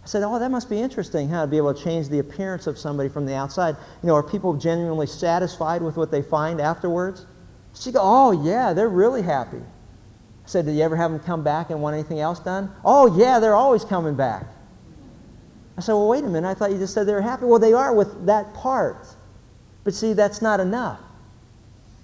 I 0.02 0.06
said, 0.06 0.22
oh, 0.22 0.38
that 0.38 0.50
must 0.50 0.70
be 0.70 0.80
interesting, 0.80 1.28
how 1.28 1.42
to 1.42 1.50
be 1.50 1.56
able 1.56 1.74
to 1.74 1.82
change 1.82 2.08
the 2.08 2.20
appearance 2.20 2.68
of 2.68 2.78
somebody 2.78 3.08
from 3.08 3.26
the 3.26 3.34
outside. 3.34 3.76
You 4.02 4.06
know, 4.06 4.14
are 4.14 4.22
people 4.22 4.54
genuinely 4.54 5.08
satisfied 5.08 5.82
with 5.82 5.96
what 5.96 6.12
they 6.12 6.22
find 6.22 6.60
afterwards? 6.60 7.26
She 7.74 7.92
go, 7.92 8.00
oh, 8.02 8.30
yeah, 8.44 8.72
they're 8.72 8.88
really 8.88 9.22
happy. 9.22 9.58
I 9.58 10.48
said, 10.48 10.64
do 10.64 10.72
you 10.72 10.82
ever 10.82 10.96
have 10.96 11.10
them 11.10 11.20
come 11.20 11.42
back 11.42 11.70
and 11.70 11.82
want 11.82 11.94
anything 11.94 12.20
else 12.20 12.38
done? 12.38 12.72
Oh, 12.84 13.16
yeah, 13.18 13.40
they're 13.40 13.56
always 13.56 13.84
coming 13.84 14.14
back. 14.14 14.46
I 15.76 15.80
said, 15.80 15.92
Well, 15.92 16.08
wait 16.08 16.24
a 16.24 16.28
minute. 16.28 16.48
I 16.48 16.54
thought 16.54 16.70
you 16.72 16.78
just 16.78 16.94
said 16.94 17.06
they 17.06 17.12
were 17.12 17.20
happy. 17.20 17.44
Well, 17.44 17.58
they 17.58 17.72
are 17.72 17.94
with 17.94 18.26
that 18.26 18.54
part. 18.54 19.06
But 19.84 19.94
see, 19.94 20.14
that's 20.14 20.42
not 20.42 20.58
enough. 20.60 21.00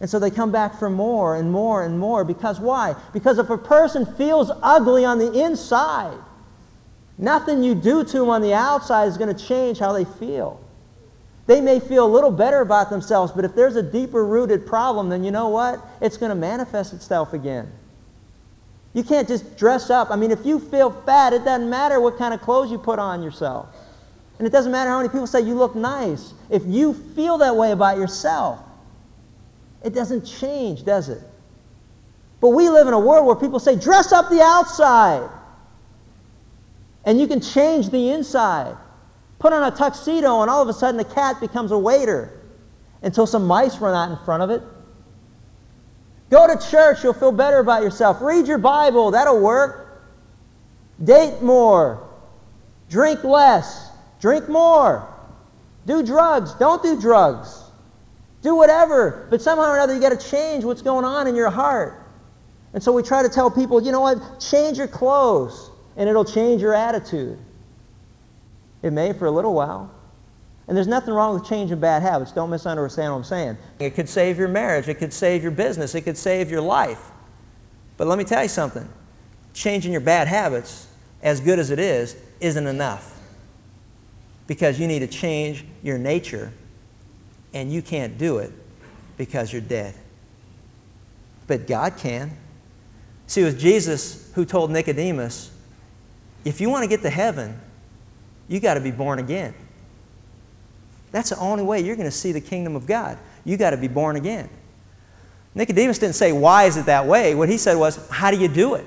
And 0.00 0.10
so 0.10 0.18
they 0.18 0.30
come 0.30 0.50
back 0.50 0.78
for 0.78 0.90
more 0.90 1.36
and 1.36 1.50
more 1.50 1.84
and 1.84 1.98
more. 1.98 2.24
Because 2.24 2.60
why? 2.60 2.96
Because 3.12 3.38
if 3.38 3.50
a 3.50 3.58
person 3.58 4.04
feels 4.04 4.50
ugly 4.62 5.04
on 5.04 5.18
the 5.18 5.32
inside, 5.44 6.18
nothing 7.18 7.62
you 7.62 7.74
do 7.74 8.04
to 8.04 8.18
them 8.18 8.28
on 8.28 8.42
the 8.42 8.52
outside 8.52 9.06
is 9.06 9.16
going 9.16 9.34
to 9.34 9.46
change 9.46 9.78
how 9.78 9.92
they 9.92 10.04
feel. 10.04 10.60
They 11.46 11.60
may 11.60 11.80
feel 11.80 12.06
a 12.06 12.12
little 12.12 12.30
better 12.30 12.60
about 12.60 12.90
themselves, 12.90 13.32
but 13.32 13.44
if 13.44 13.54
there's 13.54 13.76
a 13.76 13.82
deeper 13.82 14.24
rooted 14.24 14.66
problem, 14.66 15.08
then 15.08 15.24
you 15.24 15.30
know 15.30 15.48
what? 15.48 15.84
It's 16.00 16.16
going 16.16 16.30
to 16.30 16.36
manifest 16.36 16.92
itself 16.92 17.32
again. 17.32 17.70
You 18.94 19.02
can't 19.02 19.26
just 19.26 19.56
dress 19.56 19.88
up. 19.88 20.10
I 20.10 20.16
mean, 20.16 20.30
if 20.30 20.44
you 20.44 20.58
feel 20.58 20.90
fat, 20.90 21.32
it 21.32 21.44
doesn't 21.44 21.70
matter 21.70 22.00
what 22.00 22.18
kind 22.18 22.34
of 22.34 22.42
clothes 22.42 22.70
you 22.70 22.78
put 22.78 22.98
on 22.98 23.22
yourself. 23.22 23.68
And 24.38 24.46
it 24.46 24.50
doesn't 24.50 24.72
matter 24.72 24.90
how 24.90 24.98
many 24.98 25.08
people 25.08 25.26
say 25.26 25.40
you 25.40 25.54
look 25.54 25.74
nice. 25.74 26.34
If 26.50 26.62
you 26.66 26.94
feel 26.94 27.38
that 27.38 27.56
way 27.56 27.72
about 27.72 27.96
yourself, 27.96 28.60
it 29.82 29.94
doesn't 29.94 30.24
change, 30.24 30.84
does 30.84 31.08
it? 31.08 31.22
But 32.40 32.50
we 32.50 32.68
live 32.68 32.86
in 32.86 32.92
a 32.92 33.00
world 33.00 33.26
where 33.26 33.36
people 33.36 33.60
say, 33.60 33.76
dress 33.76 34.12
up 34.12 34.28
the 34.28 34.42
outside. 34.42 35.28
And 37.04 37.20
you 37.20 37.26
can 37.26 37.40
change 37.40 37.90
the 37.90 38.10
inside. 38.10 38.76
Put 39.38 39.52
on 39.52 39.72
a 39.72 39.74
tuxedo, 39.74 40.42
and 40.42 40.50
all 40.50 40.62
of 40.62 40.68
a 40.68 40.72
sudden 40.72 40.96
the 40.96 41.04
cat 41.04 41.40
becomes 41.40 41.70
a 41.70 41.78
waiter. 41.78 42.42
until 43.02 43.26
some 43.26 43.46
mice 43.46 43.78
run 43.78 43.94
out 43.94 44.16
in 44.16 44.24
front 44.24 44.42
of 44.42 44.50
it. 44.50 44.62
Go 46.32 46.46
to 46.46 46.70
church, 46.70 47.04
you'll 47.04 47.12
feel 47.12 47.30
better 47.30 47.58
about 47.58 47.82
yourself. 47.82 48.22
Read 48.22 48.48
your 48.48 48.56
Bible, 48.56 49.10
that'll 49.10 49.38
work. 49.38 50.02
Date 51.04 51.42
more. 51.42 52.08
Drink 52.88 53.22
less. 53.22 53.90
Drink 54.18 54.48
more. 54.48 55.06
Do 55.86 56.02
drugs. 56.02 56.54
Don't 56.54 56.82
do 56.82 56.98
drugs. 56.98 57.60
Do 58.40 58.56
whatever. 58.56 59.26
But 59.28 59.42
somehow 59.42 59.72
or 59.72 59.74
another, 59.74 59.94
you 59.94 60.00
got 60.00 60.18
to 60.18 60.30
change 60.30 60.64
what's 60.64 60.80
going 60.80 61.04
on 61.04 61.26
in 61.26 61.36
your 61.36 61.50
heart. 61.50 62.02
And 62.72 62.82
so 62.82 62.92
we 62.92 63.02
try 63.02 63.22
to 63.22 63.28
tell 63.28 63.50
people, 63.50 63.82
you 63.82 63.92
know 63.92 64.00
what? 64.00 64.40
Change 64.40 64.78
your 64.78 64.88
clothes, 64.88 65.70
and 65.98 66.08
it'll 66.08 66.24
change 66.24 66.62
your 66.62 66.72
attitude. 66.72 67.38
It 68.82 68.94
may 68.94 69.12
for 69.12 69.26
a 69.26 69.30
little 69.30 69.52
while. 69.52 69.90
And 70.68 70.76
there's 70.76 70.86
nothing 70.86 71.12
wrong 71.12 71.34
with 71.34 71.44
changing 71.48 71.80
bad 71.80 72.02
habits. 72.02 72.32
Don't 72.32 72.50
misunderstand 72.50 73.12
what 73.12 73.18
I'm 73.18 73.24
saying. 73.24 73.58
It 73.78 73.94
could 73.94 74.08
save 74.08 74.38
your 74.38 74.48
marriage. 74.48 74.88
It 74.88 74.94
could 74.94 75.12
save 75.12 75.42
your 75.42 75.50
business. 75.50 75.94
It 75.94 76.02
could 76.02 76.16
save 76.16 76.50
your 76.50 76.60
life. 76.60 77.10
But 77.96 78.06
let 78.06 78.16
me 78.16 78.24
tell 78.24 78.42
you 78.42 78.48
something. 78.48 78.88
Changing 79.54 79.92
your 79.92 80.00
bad 80.00 80.28
habits, 80.28 80.86
as 81.22 81.40
good 81.40 81.58
as 81.58 81.70
it 81.70 81.78
is, 81.78 82.16
isn't 82.40 82.66
enough. 82.66 83.18
Because 84.46 84.78
you 84.78 84.86
need 84.86 85.00
to 85.00 85.06
change 85.06 85.64
your 85.82 85.98
nature, 85.98 86.52
and 87.54 87.72
you 87.72 87.82
can't 87.82 88.16
do 88.16 88.38
it 88.38 88.52
because 89.16 89.52
you're 89.52 89.62
dead. 89.62 89.94
But 91.46 91.66
God 91.66 91.96
can. 91.96 92.30
See, 93.26 93.42
it 93.42 93.44
was 93.44 93.54
Jesus 93.54 94.30
who 94.34 94.44
told 94.44 94.70
Nicodemus, 94.70 95.50
if 96.44 96.60
you 96.60 96.70
want 96.70 96.82
to 96.82 96.88
get 96.88 97.02
to 97.02 97.10
heaven, 97.10 97.60
you 98.48 98.58
got 98.58 98.74
to 98.74 98.80
be 98.80 98.90
born 98.90 99.18
again. 99.18 99.54
That's 101.12 101.30
the 101.30 101.38
only 101.38 101.62
way 101.62 101.80
you're 101.80 101.96
going 101.96 102.08
to 102.08 102.10
see 102.10 102.32
the 102.32 102.40
kingdom 102.40 102.74
of 102.74 102.86
God. 102.86 103.18
You 103.44 103.56
got 103.56 103.70
to 103.70 103.76
be 103.76 103.88
born 103.88 104.16
again. 104.16 104.48
Nicodemus 105.54 105.98
didn't 105.98 106.14
say, 106.14 106.32
Why 106.32 106.64
is 106.64 106.76
it 106.76 106.86
that 106.86 107.06
way? 107.06 107.34
What 107.34 107.48
he 107.48 107.58
said 107.58 107.76
was, 107.76 108.08
How 108.08 108.30
do 108.30 108.38
you 108.38 108.48
do 108.48 108.74
it? 108.74 108.86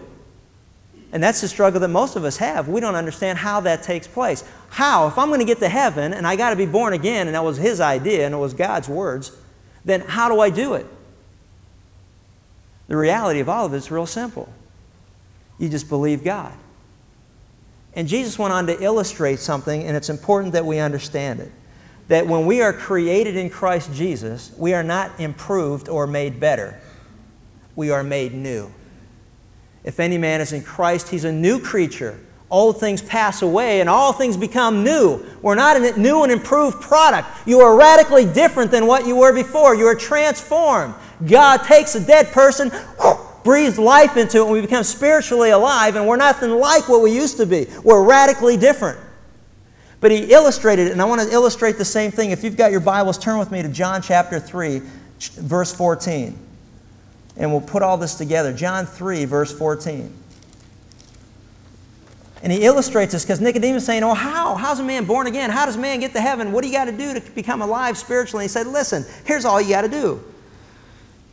And 1.12 1.24
that's 1.24 1.40
the 1.40 1.48
struggle 1.48 1.80
that 1.80 1.88
most 1.88 2.16
of 2.18 2.26
us 2.26 2.38
have. 2.38 2.68
We 2.68 2.82
don't 2.82 2.96
understand 2.96 3.38
how 3.38 3.62
that 3.62 3.84
takes 3.84 4.08
place. 4.08 4.44
How? 4.70 5.08
If 5.08 5.18
I'm 5.18 5.30
going 5.30 5.40
to 5.40 5.46
get 5.46 5.60
to 5.60 5.70
heaven 5.70 6.14
and 6.14 6.28
I 6.28 6.36
got 6.36 6.50
to 6.50 6.56
be 6.58 6.66
born 6.66 6.92
again, 6.92 7.28
and 7.28 7.36
that 7.36 7.44
was 7.44 7.58
his 7.58 7.80
idea 7.80 8.26
and 8.26 8.36
it 8.36 8.38
was 8.38 8.54
God's 8.54 8.90
words, 8.90 9.32
then 9.86 10.02
how 10.02 10.28
do 10.28 10.42
I 10.42 10.50
do 10.50 10.74
it? 10.74 10.86
The 12.88 12.98
reality 12.98 13.40
of 13.40 13.48
all 13.48 13.68
of 13.68 13.74
it 13.74 13.78
is 13.78 13.90
real 13.90 14.06
simple. 14.06 14.52
You 15.58 15.70
just 15.70 15.88
believe 15.88 16.24
God. 16.24 16.54
And 17.94 18.08
Jesus 18.10 18.38
went 18.38 18.52
on 18.52 18.68
to 18.68 18.84
illustrate 18.84 19.40
something, 19.40 19.84
and 19.84 19.96
it's 19.96 20.10
important 20.10 20.52
that 20.54 20.66
we 20.66 20.80
understand 20.80 21.40
it 21.40 21.52
that 22.08 22.28
when 22.28 22.46
we 22.46 22.62
are 22.62 22.74
created 22.74 23.36
in 23.36 23.50
Christ 23.50 23.94
Jesus, 23.94 24.52
we 24.58 24.74
are 24.74 24.84
not 24.84 25.20
improved 25.20 25.90
or 25.90 26.06
made 26.06 26.40
better. 26.40 26.80
We 27.76 27.90
are 27.90 28.04
made 28.04 28.34
new. 28.34 28.72
If 29.84 30.00
any 30.00 30.18
man 30.18 30.42
is 30.42 30.54
in 30.54 30.64
Christ, 30.64 31.10
he's 31.10 31.26
a 31.26 31.32
new 31.32 31.60
creature. 31.60 32.20
Old 32.50 32.80
things 32.80 33.02
pass 33.02 33.42
away 33.42 33.82
and 33.82 33.90
all 33.90 34.14
things 34.14 34.38
become 34.38 34.84
new. 34.84 35.26
We're 35.42 35.56
not 35.56 35.78
a 35.78 36.00
new 36.00 36.24
and 36.24 36.32
improved 36.32 36.80
product. 36.82 37.28
You 37.46 37.62
are 37.62 37.76
radically 37.76 38.26
different 38.26 38.72
than 38.72 38.86
what 38.86 39.08
you 39.08 39.16
were 39.16 39.34
before. 39.34 39.76
You 39.76 39.88
are 39.88 39.96
transformed. 39.96 40.94
God 41.28 41.58
takes 41.64 41.96
a 41.96 42.06
dead 42.06 42.28
person, 42.32 42.72
breathes 43.44 43.80
life 43.80 44.16
into 44.18 44.40
it, 44.40 44.44
and 44.44 44.52
we 44.52 44.62
become 44.62 44.84
spiritually 44.84 45.50
alive, 45.52 45.96
and 45.96 46.08
we're 46.08 46.18
nothing 46.18 46.52
like 46.52 46.88
what 46.88 47.02
we 47.02 47.12
used 47.12 47.38
to 47.38 47.46
be. 47.46 47.68
We're 47.84 48.04
radically 48.04 48.58
different. 48.58 49.00
But 50.06 50.12
he 50.12 50.32
illustrated 50.32 50.86
it, 50.86 50.92
and 50.92 51.02
I 51.02 51.06
want 51.06 51.20
to 51.22 51.32
illustrate 51.32 51.80
the 51.80 51.84
same 51.84 52.12
thing. 52.12 52.30
If 52.30 52.44
you've 52.44 52.56
got 52.56 52.70
your 52.70 52.80
Bibles, 52.80 53.18
turn 53.18 53.40
with 53.40 53.50
me 53.50 53.64
to 53.64 53.70
John 53.70 54.04
chapter 54.04 54.40
3, 54.40 54.80
verse 55.38 55.74
14. 55.74 56.38
And 57.38 57.52
we'll 57.52 57.60
put 57.60 57.82
all 57.82 57.98
this 57.98 58.14
together. 58.14 58.54
John 58.54 58.86
3, 58.86 59.26
verse 59.26 59.52
14. 59.52 60.14
And 62.44 62.52
he 62.52 62.66
illustrates 62.66 63.14
this 63.14 63.24
because 63.24 63.42
Nicodemus 63.42 63.82
is 63.82 63.88
saying, 63.88 64.04
Oh, 64.04 64.14
how? 64.14 64.54
How's 64.54 64.80
a 64.80 64.84
man 64.84 65.06
born 65.06 65.26
again? 65.26 65.50
How 65.50 65.66
does 65.66 65.76
man 65.76 66.02
get 66.02 66.14
to 66.14 66.22
heaven? 66.22 66.52
What 66.52 66.62
do 66.62 66.68
you 66.68 66.76
got 66.76 66.86
to 66.86 66.96
do 66.96 67.16
to 67.16 67.32
become 67.32 67.64
alive 67.64 67.98
spiritually? 67.98 68.44
And 68.44 68.52
he 68.52 68.54
said, 68.54 68.68
Listen, 68.68 69.04
here's 69.26 69.44
all 69.44 69.60
you 69.60 69.70
got 69.70 69.82
to 69.82 69.90
do. 69.90 70.24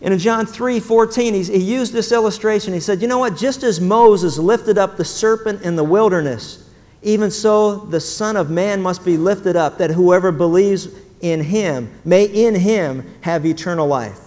And 0.01 0.15
in 0.15 0.19
John 0.19 0.47
3 0.47 0.81
14, 0.81 1.35
he 1.35 1.59
used 1.59 1.93
this 1.93 2.11
illustration. 2.11 2.73
He 2.73 2.81
said, 2.81 3.03
You 3.03 3.09
know 3.09 3.19
what? 3.19 3.37
Just 3.37 3.65
as 3.65 3.83
Moses 3.83 4.39
lifted 4.39 4.79
up 4.79 4.97
the 4.97 5.05
serpent 5.05 5.61
in 5.61 5.77
the 5.77 5.85
wilderness, 5.85 6.72
even 7.03 7.31
so, 7.31 7.77
the 7.77 8.01
Son 8.01 8.37
of 8.37 8.51
Man 8.51 8.81
must 8.81 9.05
be 9.05 9.17
lifted 9.17 9.57
up, 9.57 9.79
that 9.79 9.91
whoever 9.91 10.31
believes 10.31 10.89
in 11.21 11.41
him 11.41 11.91
may 12.05 12.25
in 12.25 12.55
him 12.55 13.05
have 13.23 13.45
eternal 13.47 13.87
life. 13.87 14.21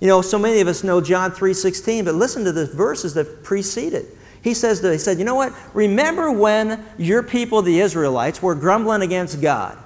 You 0.00 0.08
know, 0.08 0.22
so 0.22 0.38
many 0.38 0.60
of 0.60 0.68
us 0.68 0.82
know 0.82 1.00
John 1.00 1.30
3:16, 1.32 2.04
but 2.04 2.14
listen 2.14 2.44
to 2.44 2.52
the 2.52 2.66
verses 2.66 3.14
that 3.14 3.42
precede 3.42 3.92
it. 3.92 4.16
He 4.42 4.54
says 4.54 4.80
that 4.80 4.92
he 4.92 4.98
said, 4.98 5.18
"You 5.18 5.24
know 5.24 5.34
what? 5.34 5.52
Remember 5.74 6.30
when 6.30 6.82
your 6.96 7.22
people, 7.22 7.60
the 7.60 7.80
Israelites, 7.80 8.42
were 8.42 8.54
grumbling 8.54 9.02
against 9.02 9.42
God, 9.42 9.76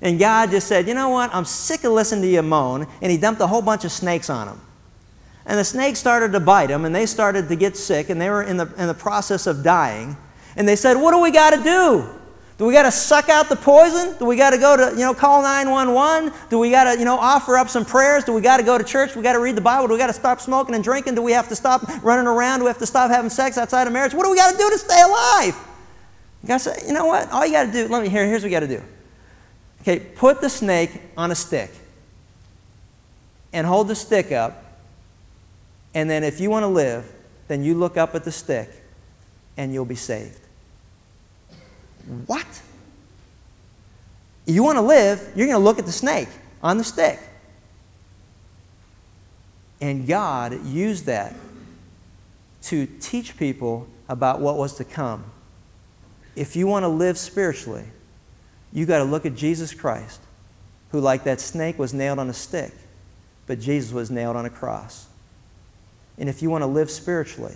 and 0.00 0.20
God 0.20 0.52
just 0.52 0.68
said, 0.68 0.86
"You 0.86 0.94
know 0.94 1.08
what? 1.08 1.34
I'm 1.34 1.44
sick 1.44 1.82
of 1.82 1.92
listening 1.92 2.22
to 2.22 2.28
you 2.28 2.42
moan," 2.42 2.86
and 3.02 3.10
He 3.10 3.18
dumped 3.18 3.40
a 3.40 3.48
whole 3.48 3.62
bunch 3.62 3.84
of 3.84 3.90
snakes 3.90 4.30
on 4.30 4.46
them. 4.46 4.60
And 5.46 5.58
the 5.58 5.64
snakes 5.64 5.98
started 5.98 6.32
to 6.32 6.40
bite 6.40 6.68
them, 6.68 6.84
and 6.84 6.94
they 6.94 7.06
started 7.06 7.48
to 7.48 7.56
get 7.56 7.76
sick, 7.76 8.08
and 8.10 8.20
they 8.20 8.30
were 8.30 8.42
in 8.42 8.56
the, 8.56 8.68
in 8.78 8.86
the 8.86 8.94
process 8.94 9.46
of 9.46 9.62
dying. 9.64 10.16
And 10.56 10.66
they 10.66 10.76
said, 10.76 10.94
What 10.94 11.12
do 11.12 11.20
we 11.20 11.30
got 11.30 11.50
to 11.50 11.62
do? 11.62 12.08
Do 12.58 12.64
we 12.64 12.72
got 12.72 12.84
to 12.84 12.90
suck 12.90 13.28
out 13.28 13.50
the 13.50 13.56
poison? 13.56 14.16
Do 14.18 14.24
we 14.24 14.34
got 14.34 14.50
to 14.50 14.58
go 14.58 14.76
to, 14.76 14.96
you 14.96 15.04
know, 15.04 15.12
call 15.12 15.42
911? 15.42 16.32
Do 16.48 16.58
we 16.58 16.70
got 16.70 16.84
to, 16.84 16.98
you 16.98 17.04
know, 17.04 17.18
offer 17.18 17.58
up 17.58 17.68
some 17.68 17.84
prayers? 17.84 18.24
Do 18.24 18.32
we 18.32 18.40
got 18.40 18.56
to 18.56 18.62
go 18.62 18.78
to 18.78 18.84
church? 18.84 19.14
We 19.14 19.22
got 19.22 19.34
to 19.34 19.40
read 19.40 19.56
the 19.56 19.60
Bible? 19.60 19.88
Do 19.88 19.92
we 19.92 19.98
got 19.98 20.06
to 20.06 20.14
stop 20.14 20.40
smoking 20.40 20.74
and 20.74 20.82
drinking? 20.82 21.16
Do 21.16 21.22
we 21.22 21.32
have 21.32 21.48
to 21.50 21.56
stop 21.56 21.82
running 22.02 22.26
around? 22.26 22.60
Do 22.60 22.64
we 22.64 22.70
have 22.70 22.78
to 22.78 22.86
stop 22.86 23.10
having 23.10 23.28
sex 23.28 23.58
outside 23.58 23.86
of 23.86 23.92
marriage? 23.92 24.14
What 24.14 24.24
do 24.24 24.30
we 24.30 24.38
got 24.38 24.52
to 24.52 24.56
do 24.56 24.70
to 24.70 24.78
stay 24.78 25.02
alive? 25.02 25.54
God 26.46 26.58
said, 26.58 26.78
you 26.86 26.94
know 26.94 27.04
what? 27.04 27.30
All 27.30 27.44
you 27.44 27.52
got 27.52 27.66
to 27.66 27.72
do, 27.72 27.88
let 27.88 28.02
me 28.02 28.08
hear, 28.08 28.24
here's 28.26 28.42
what 28.42 28.50
you 28.50 28.56
got 28.56 28.60
to 28.60 28.68
do. 28.68 28.82
Okay, 29.82 29.98
put 29.98 30.40
the 30.40 30.48
snake 30.48 30.90
on 31.16 31.30
a 31.30 31.34
stick 31.34 31.70
and 33.52 33.66
hold 33.66 33.88
the 33.88 33.94
stick 33.94 34.32
up. 34.32 34.64
And 35.94 36.08
then 36.08 36.24
if 36.24 36.40
you 36.40 36.48
want 36.48 36.62
to 36.62 36.68
live, 36.68 37.12
then 37.48 37.62
you 37.62 37.74
look 37.74 37.96
up 37.98 38.14
at 38.14 38.24
the 38.24 38.32
stick 38.32 38.70
and 39.56 39.74
you'll 39.74 39.84
be 39.84 39.94
saved. 39.94 40.40
What? 42.26 42.46
You 44.46 44.62
want 44.62 44.76
to 44.76 44.82
live, 44.82 45.32
you're 45.34 45.46
going 45.46 45.58
to 45.58 45.64
look 45.64 45.78
at 45.78 45.86
the 45.86 45.92
snake 45.92 46.28
on 46.62 46.78
the 46.78 46.84
stick. 46.84 47.18
And 49.80 50.06
God 50.06 50.64
used 50.64 51.06
that 51.06 51.34
to 52.62 52.86
teach 53.00 53.36
people 53.36 53.86
about 54.08 54.40
what 54.40 54.56
was 54.56 54.74
to 54.76 54.84
come. 54.84 55.24
If 56.34 56.54
you 56.54 56.66
want 56.66 56.84
to 56.84 56.88
live 56.88 57.18
spiritually, 57.18 57.84
you 58.72 58.86
got 58.86 58.98
to 58.98 59.04
look 59.04 59.26
at 59.26 59.34
Jesus 59.34 59.74
Christ, 59.74 60.20
who, 60.90 61.00
like 61.00 61.24
that 61.24 61.40
snake, 61.40 61.78
was 61.78 61.92
nailed 61.92 62.18
on 62.18 62.28
a 62.28 62.34
stick, 62.34 62.72
but 63.46 63.58
Jesus 63.60 63.92
was 63.92 64.10
nailed 64.10 64.36
on 64.36 64.46
a 64.46 64.50
cross. 64.50 65.06
And 66.18 66.28
if 66.28 66.42
you 66.42 66.50
want 66.50 66.62
to 66.62 66.66
live 66.66 66.90
spiritually, 66.90 67.54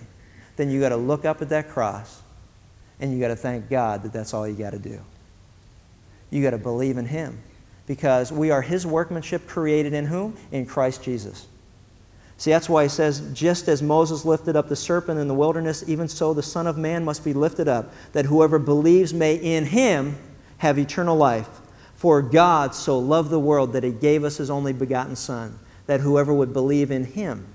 then 0.55 0.69
you 0.69 0.79
got 0.79 0.89
to 0.89 0.97
look 0.97 1.25
up 1.25 1.41
at 1.41 1.49
that 1.49 1.69
cross 1.69 2.20
and 3.01 3.11
you 3.11 3.19
got 3.19 3.29
to 3.29 3.35
thank 3.35 3.69
God 3.69 4.03
that 4.03 4.13
that's 4.13 4.33
all 4.33 4.47
you 4.47 4.55
got 4.55 4.69
to 4.69 4.79
do. 4.79 4.99
You 6.29 6.41
got 6.41 6.51
to 6.51 6.57
believe 6.57 6.97
in 6.97 7.05
Him 7.05 7.39
because 7.87 8.31
we 8.31 8.51
are 8.51 8.61
His 8.61 8.85
workmanship 8.85 9.47
created 9.47 9.91
in 9.93 10.05
whom? 10.05 10.37
In 10.51 10.65
Christ 10.65 11.03
Jesus. 11.03 11.47
See, 12.37 12.51
that's 12.51 12.69
why 12.69 12.83
He 12.83 12.89
says, 12.89 13.31
just 13.33 13.67
as 13.67 13.81
Moses 13.81 14.23
lifted 14.23 14.55
up 14.55 14.69
the 14.69 14.75
serpent 14.75 15.19
in 15.19 15.27
the 15.27 15.33
wilderness, 15.33 15.83
even 15.87 16.07
so 16.07 16.33
the 16.33 16.43
Son 16.43 16.67
of 16.67 16.77
Man 16.77 17.03
must 17.03 17.25
be 17.25 17.33
lifted 17.33 17.67
up, 17.67 17.91
that 18.13 18.25
whoever 18.25 18.59
believes 18.59 19.13
may 19.13 19.35
in 19.35 19.65
Him 19.65 20.17
have 20.59 20.77
eternal 20.77 21.17
life. 21.17 21.49
For 21.95 22.21
God 22.21 22.73
so 22.73 22.97
loved 22.97 23.29
the 23.29 23.39
world 23.39 23.73
that 23.73 23.83
He 23.83 23.91
gave 23.91 24.23
us 24.23 24.37
His 24.37 24.49
only 24.49 24.73
begotten 24.73 25.15
Son, 25.15 25.57
that 25.87 25.99
whoever 25.99 26.33
would 26.33 26.53
believe 26.53 26.91
in 26.91 27.03
Him 27.03 27.45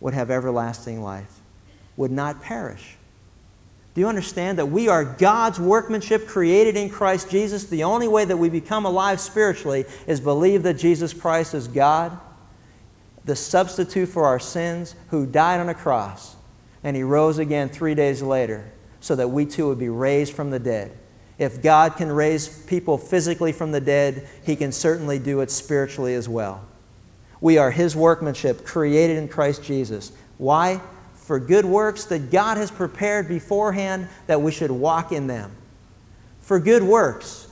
would 0.00 0.14
have 0.14 0.30
everlasting 0.30 1.02
life, 1.02 1.40
would 1.96 2.12
not 2.12 2.40
perish 2.40 2.96
do 3.98 4.02
you 4.02 4.08
understand 4.08 4.58
that 4.58 4.66
we 4.66 4.86
are 4.86 5.04
God's 5.04 5.58
workmanship 5.58 6.28
created 6.28 6.76
in 6.76 6.88
Christ 6.88 7.28
Jesus? 7.28 7.64
The 7.64 7.82
only 7.82 8.06
way 8.06 8.24
that 8.24 8.36
we 8.36 8.48
become 8.48 8.84
alive 8.86 9.18
spiritually 9.18 9.86
is 10.06 10.20
believe 10.20 10.62
that 10.62 10.74
Jesus 10.74 11.12
Christ 11.12 11.52
is 11.52 11.66
God, 11.66 12.16
the 13.24 13.34
substitute 13.34 14.06
for 14.06 14.24
our 14.24 14.38
sins, 14.38 14.94
who 15.08 15.26
died 15.26 15.58
on 15.58 15.68
a 15.68 15.74
cross, 15.74 16.36
and 16.84 16.94
he 16.94 17.02
rose 17.02 17.38
again 17.38 17.70
three 17.70 17.96
days 17.96 18.22
later 18.22 18.70
so 19.00 19.16
that 19.16 19.26
we 19.26 19.44
too 19.44 19.66
would 19.66 19.80
be 19.80 19.88
raised 19.88 20.32
from 20.32 20.50
the 20.50 20.60
dead. 20.60 20.96
If 21.36 21.60
God 21.60 21.96
can 21.96 22.12
raise 22.12 22.46
people 22.66 22.98
physically 22.98 23.50
from 23.50 23.72
the 23.72 23.80
dead, 23.80 24.28
he 24.44 24.54
can 24.54 24.70
certainly 24.70 25.18
do 25.18 25.40
it 25.40 25.50
spiritually 25.50 26.14
as 26.14 26.28
well. 26.28 26.64
We 27.40 27.58
are 27.58 27.72
his 27.72 27.96
workmanship 27.96 28.64
created 28.64 29.16
in 29.16 29.26
Christ 29.26 29.64
Jesus. 29.64 30.12
Why? 30.36 30.80
For 31.28 31.38
good 31.38 31.66
works 31.66 32.06
that 32.06 32.30
God 32.30 32.56
has 32.56 32.70
prepared 32.70 33.28
beforehand 33.28 34.08
that 34.28 34.40
we 34.40 34.50
should 34.50 34.70
walk 34.70 35.12
in 35.12 35.26
them. 35.26 35.52
For 36.40 36.58
good 36.58 36.82
works. 36.82 37.48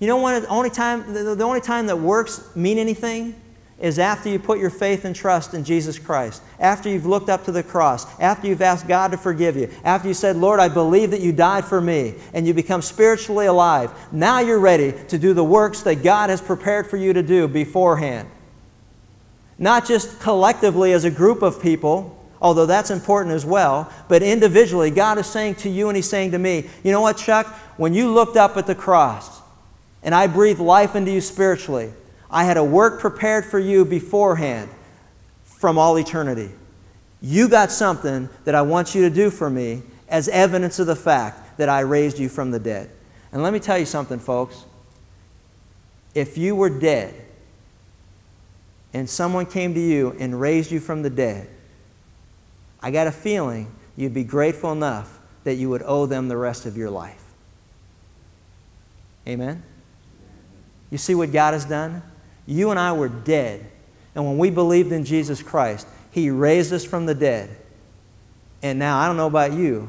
You 0.00 0.06
know 0.06 0.40
the 0.40 0.48
only 0.48 0.70
time 0.70 1.12
the, 1.12 1.34
the 1.34 1.44
only 1.44 1.60
time 1.60 1.86
that 1.88 1.98
works 1.98 2.56
mean 2.56 2.78
anything 2.78 3.38
is 3.78 3.98
after 3.98 4.30
you 4.30 4.38
put 4.38 4.58
your 4.58 4.70
faith 4.70 5.04
and 5.04 5.14
trust 5.14 5.52
in 5.52 5.64
Jesus 5.64 5.98
Christ, 5.98 6.42
after 6.58 6.88
you've 6.88 7.04
looked 7.04 7.28
up 7.28 7.44
to 7.44 7.52
the 7.52 7.62
cross, 7.62 8.06
after 8.20 8.46
you've 8.46 8.62
asked 8.62 8.88
God 8.88 9.10
to 9.10 9.18
forgive 9.18 9.54
you, 9.54 9.68
after 9.84 10.08
you 10.08 10.14
said, 10.14 10.36
Lord, 10.36 10.58
I 10.58 10.68
believe 10.68 11.10
that 11.10 11.20
you 11.20 11.30
died 11.30 11.66
for 11.66 11.82
me, 11.82 12.14
and 12.32 12.46
you 12.46 12.54
become 12.54 12.80
spiritually 12.80 13.44
alive. 13.44 13.90
Now 14.12 14.40
you're 14.40 14.58
ready 14.58 14.94
to 15.08 15.18
do 15.18 15.34
the 15.34 15.44
works 15.44 15.82
that 15.82 16.02
God 16.02 16.30
has 16.30 16.40
prepared 16.40 16.86
for 16.86 16.96
you 16.96 17.12
to 17.12 17.22
do 17.22 17.48
beforehand. 17.48 18.30
Not 19.58 19.86
just 19.86 20.20
collectively 20.20 20.94
as 20.94 21.04
a 21.04 21.10
group 21.10 21.42
of 21.42 21.60
people, 21.60 22.18
although 22.44 22.66
that's 22.66 22.90
important 22.90 23.34
as 23.34 23.46
well, 23.46 23.90
but 24.06 24.22
individually, 24.22 24.90
God 24.90 25.16
is 25.16 25.26
saying 25.26 25.54
to 25.56 25.70
you 25.70 25.88
and 25.88 25.96
He's 25.96 26.08
saying 26.08 26.32
to 26.32 26.38
me, 26.38 26.68
you 26.82 26.92
know 26.92 27.00
what, 27.00 27.16
Chuck? 27.16 27.46
When 27.78 27.94
you 27.94 28.12
looked 28.12 28.36
up 28.36 28.58
at 28.58 28.66
the 28.66 28.74
cross 28.74 29.40
and 30.02 30.14
I 30.14 30.26
breathed 30.26 30.60
life 30.60 30.94
into 30.94 31.10
you 31.10 31.22
spiritually, 31.22 31.90
I 32.30 32.44
had 32.44 32.58
a 32.58 32.62
work 32.62 33.00
prepared 33.00 33.46
for 33.46 33.58
you 33.58 33.86
beforehand 33.86 34.68
from 35.44 35.78
all 35.78 35.98
eternity. 35.98 36.50
You 37.22 37.48
got 37.48 37.72
something 37.72 38.28
that 38.44 38.54
I 38.54 38.60
want 38.60 38.94
you 38.94 39.08
to 39.08 39.10
do 39.10 39.30
for 39.30 39.48
me 39.48 39.82
as 40.10 40.28
evidence 40.28 40.78
of 40.78 40.86
the 40.86 40.94
fact 40.94 41.56
that 41.56 41.70
I 41.70 41.80
raised 41.80 42.18
you 42.18 42.28
from 42.28 42.50
the 42.50 42.60
dead. 42.60 42.90
And 43.32 43.42
let 43.42 43.54
me 43.54 43.58
tell 43.58 43.78
you 43.78 43.86
something, 43.86 44.18
folks. 44.18 44.66
If 46.14 46.36
you 46.36 46.54
were 46.54 46.68
dead 46.68 47.14
and 48.92 49.08
someone 49.08 49.46
came 49.46 49.72
to 49.72 49.80
you 49.80 50.14
and 50.18 50.38
raised 50.38 50.70
you 50.70 50.78
from 50.78 51.02
the 51.02 51.08
dead, 51.08 51.48
I 52.84 52.90
got 52.90 53.06
a 53.06 53.12
feeling 53.12 53.74
you'd 53.96 54.12
be 54.12 54.24
grateful 54.24 54.70
enough 54.70 55.18
that 55.44 55.54
you 55.54 55.70
would 55.70 55.82
owe 55.86 56.04
them 56.04 56.28
the 56.28 56.36
rest 56.36 56.66
of 56.66 56.76
your 56.76 56.90
life. 56.90 57.24
Amen? 59.26 59.62
You 60.90 60.98
see 60.98 61.14
what 61.14 61.32
God 61.32 61.54
has 61.54 61.64
done? 61.64 62.02
You 62.46 62.70
and 62.70 62.78
I 62.78 62.92
were 62.92 63.08
dead. 63.08 63.64
And 64.14 64.26
when 64.26 64.36
we 64.36 64.50
believed 64.50 64.92
in 64.92 65.06
Jesus 65.06 65.42
Christ, 65.42 65.86
He 66.10 66.28
raised 66.28 66.74
us 66.74 66.84
from 66.84 67.06
the 67.06 67.14
dead. 67.14 67.56
And 68.62 68.78
now, 68.78 68.98
I 68.98 69.06
don't 69.06 69.16
know 69.16 69.28
about 69.28 69.54
you, 69.54 69.88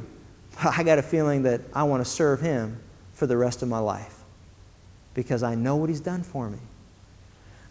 but 0.63 0.79
I 0.79 0.83
got 0.83 0.97
a 0.97 1.03
feeling 1.03 1.43
that 1.43 1.63
I 1.73 1.83
want 1.83 2.01
to 2.01 2.09
serve 2.09 2.39
Him 2.39 2.79
for 3.11 3.27
the 3.27 3.35
rest 3.35 3.61
of 3.61 3.67
my 3.67 3.79
life 3.79 4.23
because 5.13 5.43
I 5.43 5.55
know 5.55 5.75
what 5.75 5.89
He's 5.89 5.99
done 5.99 6.23
for 6.23 6.49
me. 6.49 6.59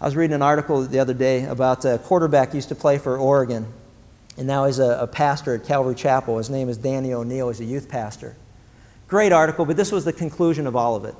I 0.02 0.04
was 0.04 0.16
reading 0.16 0.34
an 0.34 0.42
article 0.42 0.82
the 0.82 0.98
other 0.98 1.14
day 1.14 1.44
about 1.44 1.86
a 1.86 1.96
quarterback 1.96 2.52
used 2.52 2.68
to 2.68 2.74
play 2.74 2.98
for 2.98 3.16
Oregon, 3.16 3.72
and 4.36 4.46
now 4.46 4.66
he's 4.66 4.78
a, 4.78 4.98
a 5.00 5.06
pastor 5.06 5.54
at 5.54 5.64
Calvary 5.64 5.94
Chapel. 5.94 6.38
His 6.38 6.50
name 6.50 6.68
is 6.68 6.76
Danny 6.76 7.12
O'Neil. 7.12 7.48
He's 7.48 7.60
a 7.60 7.64
youth 7.64 7.88
pastor. 7.88 8.36
Great 9.06 9.32
article, 9.32 9.64
but 9.64 9.76
this 9.76 9.92
was 9.92 10.04
the 10.04 10.12
conclusion 10.12 10.66
of 10.66 10.74
all 10.74 10.96
of 10.96 11.04
it. 11.04 11.14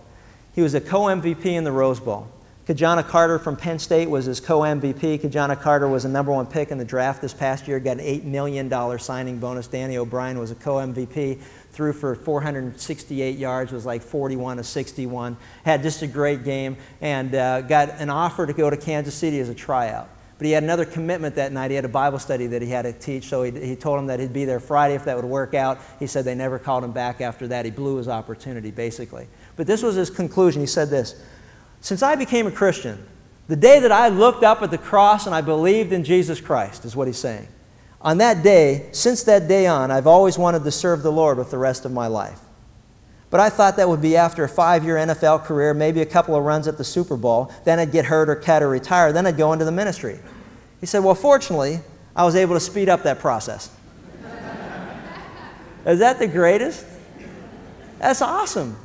He 0.55 0.63
was 0.63 0.75
a 0.75 0.81
co 0.81 1.03
MVP 1.03 1.47
in 1.47 1.65
the 1.65 1.73
Rose 1.73 2.01
Bowl. 2.01 2.29
Ki-Jana 2.67 3.03
Carter 3.03 3.39
from 3.39 3.57
Penn 3.57 3.79
State 3.79 4.09
was 4.09 4.25
his 4.25 4.41
co-MVP. 4.41 5.21
Ki-Jana 5.21 5.55
Carter 5.55 5.87
was 5.87 6.07
a 6.07 6.09
number 6.09 6.33
one 6.33 6.47
pick 6.47 6.71
in 6.71 6.79
the 6.79 6.85
draft 6.85 7.21
this 7.21 7.35
past 7.35 7.69
year, 7.69 7.79
got 7.79 7.99
an 7.99 8.05
$8 8.05 8.25
million 8.25 8.99
signing 8.99 9.39
bonus. 9.39 9.67
Danny 9.67 9.99
O'Brien 9.99 10.39
was 10.39 10.51
a 10.51 10.55
co-MVP, 10.55 11.43
threw 11.73 11.93
for 11.93 12.15
468 12.15 13.37
yards, 13.37 13.71
was 13.71 13.85
like 13.85 14.01
41 14.01 14.57
to 14.57 14.65
61, 14.65 15.37
had 15.63 15.83
just 15.83 16.01
a 16.01 16.07
great 16.07 16.43
game, 16.43 16.79
and 17.03 17.35
uh, 17.35 17.61
got 17.61 17.91
an 18.01 18.09
offer 18.09 18.47
to 18.47 18.55
go 18.55 18.71
to 18.71 18.79
Kansas 18.79 19.15
City 19.15 19.41
as 19.41 19.51
a 19.51 19.55
tryout. 19.55 20.09
But 20.45 20.49
he 20.49 20.53
had 20.53 20.63
another 20.63 20.85
commitment 20.85 21.37
that 21.37 21.53
night. 21.53 21.71
He 21.71 21.75
had 21.75 21.87
a 21.87 21.89
Bible 21.89 22.19
study 22.19 22.47
that 22.49 22.61
he 22.61 22.69
had 22.69 22.83
to 22.83 22.93
teach, 22.93 23.29
so 23.29 23.45
he, 23.45 23.51
he 23.67 23.75
told 23.75 23.99
him 23.99 24.09
that 24.09 24.21
he'd 24.21 24.35
be 24.35 24.45
there 24.45 24.61
Friday 24.61 24.95
if 24.95 25.07
that 25.07 25.17
would 25.17 25.25
work 25.25 25.55
out. 25.55 25.79
He 25.99 26.07
said 26.07 26.27
they 26.27 26.35
never 26.35 26.59
called 26.59 26.85
him 26.85 26.93
back 26.93 27.23
after 27.23 27.49
that. 27.49 27.65
He 27.65 27.71
blew 27.71 27.97
his 27.97 28.09
opportunity, 28.09 28.71
basically. 28.71 29.27
But 29.57 29.67
this 29.67 29.83
was 29.83 29.95
his 29.95 30.11
conclusion. 30.11 30.61
He 30.61 30.67
said 30.67 30.91
this 30.91 31.25
since 31.81 32.03
I 32.03 32.15
became 32.15 32.47
a 32.47 32.51
Christian, 32.51 33.03
the 33.49 33.57
day 33.57 33.81
that 33.81 33.91
I 33.91 34.09
looked 34.09 34.45
up 34.45 34.61
at 34.61 34.71
the 34.71 34.77
cross 34.77 35.25
and 35.25 35.35
I 35.35 35.41
believed 35.41 35.95
in 35.95 36.05
Jesus 36.05 36.43
Christ, 36.43 36.85
is 36.85 36.95
what 36.95 37.07
he's 37.07 37.17
saying. 37.17 37.49
On 38.03 38.19
that 38.19 38.43
day, 38.43 38.91
since 38.93 39.23
that 39.23 39.49
day 39.49 39.67
on, 39.67 39.91
I've 39.91 40.07
always 40.07 40.37
wanted 40.37 40.63
to 40.65 40.71
serve 40.71 41.03
the 41.03 41.11
Lord 41.11 41.39
with 41.39 41.51
the 41.51 41.57
rest 41.57 41.87
of 41.87 41.93
my 41.93 42.07
life. 42.07 42.41
But 43.31 43.41
I 43.41 43.49
thought 43.49 43.79
that 43.79 43.89
would 43.89 44.03
be 44.03 44.15
after 44.15 44.45
a 44.45 44.49
five 44.49 44.85
year 44.85 44.97
NFL 44.97 45.45
career, 45.45 45.73
maybe 45.73 46.03
a 46.03 46.07
couple 46.07 46.37
of 46.37 46.45
runs 46.45 46.69
at 46.69 46.77
the 46.77 46.85
Super 46.85 47.17
Bowl. 47.17 47.51
Then 47.65 47.79
I'd 47.79 47.93
get 47.93 48.05
hurt 48.05 48.29
or 48.29 48.37
cut 48.37 48.63
or 48.63 48.69
retire. 48.69 49.11
Then 49.11 49.27
I'd 49.27 49.39
go 49.39 49.55
into 49.55 49.65
the 49.65 49.73
ministry. 49.73 50.21
He 50.81 50.87
said, 50.87 51.01
Well, 51.01 51.15
fortunately, 51.15 51.81
I 52.15 52.25
was 52.25 52.37
able 52.37 52.55
to 52.55 52.61
speed 52.61 52.89
up 52.89 53.03
that 53.03 53.19
process. 53.19 53.75
Is 55.87 55.99
that 55.99 56.19
the 56.19 56.29
greatest? 56.29 56.87
That's 57.99 58.23
awesome. 58.23 58.77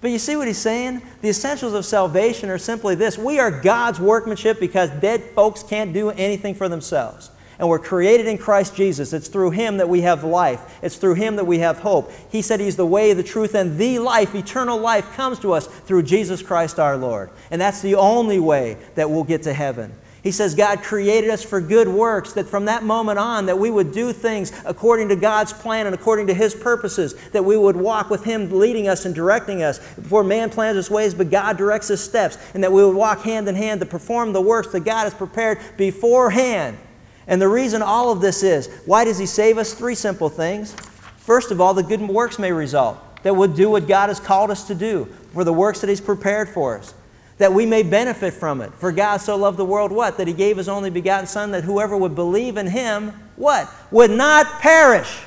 But 0.00 0.10
you 0.10 0.18
see 0.18 0.34
what 0.36 0.48
he's 0.48 0.58
saying? 0.58 1.00
The 1.22 1.28
essentials 1.28 1.74
of 1.74 1.84
salvation 1.84 2.50
are 2.50 2.58
simply 2.58 2.96
this 2.96 3.16
we 3.16 3.38
are 3.38 3.50
God's 3.50 4.00
workmanship 4.00 4.58
because 4.58 4.90
dead 4.90 5.22
folks 5.34 5.62
can't 5.62 5.92
do 5.92 6.10
anything 6.10 6.54
for 6.54 6.68
themselves. 6.68 7.30
And 7.58 7.68
we're 7.68 7.78
created 7.78 8.26
in 8.26 8.38
Christ 8.38 8.74
Jesus. 8.74 9.12
It's 9.12 9.28
through 9.28 9.50
Him 9.50 9.76
that 9.76 9.88
we 9.88 10.00
have 10.00 10.24
life. 10.24 10.78
It's 10.82 10.96
through 10.96 11.14
Him 11.14 11.36
that 11.36 11.44
we 11.44 11.60
have 11.60 11.78
hope. 11.78 12.10
He 12.30 12.42
said 12.42 12.58
He's 12.58 12.74
the 12.74 12.84
way, 12.84 13.12
the 13.12 13.22
truth, 13.22 13.54
and 13.54 13.78
the 13.78 14.00
life. 14.00 14.34
Eternal 14.34 14.78
life 14.78 15.12
comes 15.12 15.38
to 15.40 15.52
us 15.52 15.68
through 15.68 16.02
Jesus 16.02 16.42
Christ 16.42 16.80
our 16.80 16.96
Lord. 16.96 17.30
And 17.52 17.60
that's 17.60 17.80
the 17.80 17.94
only 17.94 18.40
way 18.40 18.78
that 18.96 19.08
we'll 19.08 19.22
get 19.22 19.44
to 19.44 19.52
heaven. 19.52 19.92
He 20.22 20.30
says 20.30 20.54
God 20.54 20.82
created 20.82 21.30
us 21.30 21.42
for 21.42 21.60
good 21.60 21.88
works, 21.88 22.32
that 22.34 22.46
from 22.46 22.66
that 22.66 22.84
moment 22.84 23.18
on 23.18 23.46
that 23.46 23.58
we 23.58 23.70
would 23.70 23.90
do 23.90 24.12
things 24.12 24.52
according 24.64 25.08
to 25.08 25.16
God's 25.16 25.52
plan 25.52 25.86
and 25.86 25.94
according 25.94 26.28
to 26.28 26.34
His 26.34 26.54
purposes, 26.54 27.14
that 27.30 27.44
we 27.44 27.56
would 27.56 27.74
walk 27.74 28.08
with 28.08 28.22
Him 28.22 28.48
leading 28.50 28.86
us 28.86 29.04
and 29.04 29.16
directing 29.16 29.64
us. 29.64 29.78
Before 29.96 30.22
man 30.22 30.48
plans 30.48 30.76
his 30.76 30.90
ways, 30.90 31.12
but 31.12 31.28
God 31.28 31.56
directs 31.56 31.88
his 31.88 32.00
steps, 32.00 32.38
and 32.54 32.62
that 32.62 32.70
we 32.70 32.84
would 32.84 32.94
walk 32.94 33.22
hand 33.22 33.48
in 33.48 33.56
hand 33.56 33.80
to 33.80 33.86
perform 33.86 34.32
the 34.32 34.40
works 34.40 34.68
that 34.68 34.84
God 34.84 35.04
has 35.04 35.14
prepared 35.14 35.58
beforehand. 35.76 36.78
And 37.26 37.42
the 37.42 37.48
reason 37.48 37.82
all 37.82 38.12
of 38.12 38.20
this 38.20 38.44
is, 38.44 38.68
why 38.86 39.04
does 39.04 39.18
He 39.18 39.26
save 39.26 39.58
us? 39.58 39.74
Three 39.74 39.96
simple 39.96 40.28
things. 40.28 40.72
First 41.16 41.50
of 41.50 41.60
all, 41.60 41.74
the 41.74 41.82
good 41.82 42.00
works 42.00 42.38
may 42.38 42.52
result, 42.52 42.98
that 43.24 43.34
we'll 43.34 43.48
do 43.48 43.70
what 43.70 43.88
God 43.88 44.08
has 44.08 44.20
called 44.20 44.52
us 44.52 44.68
to 44.68 44.74
do, 44.76 45.06
for 45.32 45.42
the 45.42 45.52
works 45.52 45.80
that 45.80 45.88
He's 45.88 46.00
prepared 46.00 46.48
for 46.48 46.78
us 46.78 46.94
that 47.42 47.52
we 47.52 47.66
may 47.66 47.82
benefit 47.82 48.32
from 48.32 48.60
it. 48.60 48.72
For 48.74 48.92
God 48.92 49.16
so 49.16 49.34
loved 49.34 49.56
the 49.56 49.64
world, 49.64 49.90
what? 49.90 50.16
That 50.18 50.28
he 50.28 50.32
gave 50.32 50.58
his 50.58 50.68
only 50.68 50.90
begotten 50.90 51.26
Son, 51.26 51.50
that 51.50 51.64
whoever 51.64 51.96
would 51.96 52.14
believe 52.14 52.56
in 52.56 52.68
him, 52.68 53.08
what? 53.34 53.68
Would 53.90 54.12
not 54.12 54.60
perish, 54.60 55.24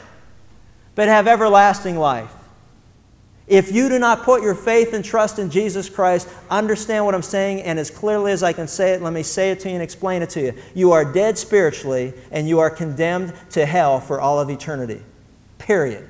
but 0.95 1.09
have 1.09 1.27
everlasting 1.27 1.97
life. 1.97 2.31
If 3.47 3.69
you 3.69 3.89
do 3.89 3.99
not 3.99 4.23
put 4.23 4.41
your 4.41 4.55
faith 4.55 4.93
and 4.93 5.03
trust 5.03 5.39
in 5.39 5.49
Jesus 5.49 5.89
Christ, 5.89 6.29
understand 6.49 7.03
what 7.03 7.15
I'm 7.15 7.21
saying, 7.21 7.63
and 7.63 7.77
as 7.77 7.91
clearly 7.91 8.31
as 8.31 8.43
I 8.43 8.53
can 8.53 8.69
say 8.69 8.93
it, 8.93 9.01
let 9.01 9.11
me 9.11 9.21
say 9.21 9.51
it 9.51 9.59
to 9.59 9.67
you 9.67 9.73
and 9.73 9.83
explain 9.83 10.21
it 10.21 10.29
to 10.29 10.41
you. 10.41 10.53
You 10.73 10.93
are 10.93 11.03
dead 11.03 11.37
spiritually, 11.37 12.13
and 12.31 12.47
you 12.47 12.59
are 12.59 12.69
condemned 12.69 13.33
to 13.49 13.65
hell 13.65 13.99
for 13.99 14.21
all 14.21 14.39
of 14.39 14.49
eternity. 14.49 15.01
Period. 15.57 16.07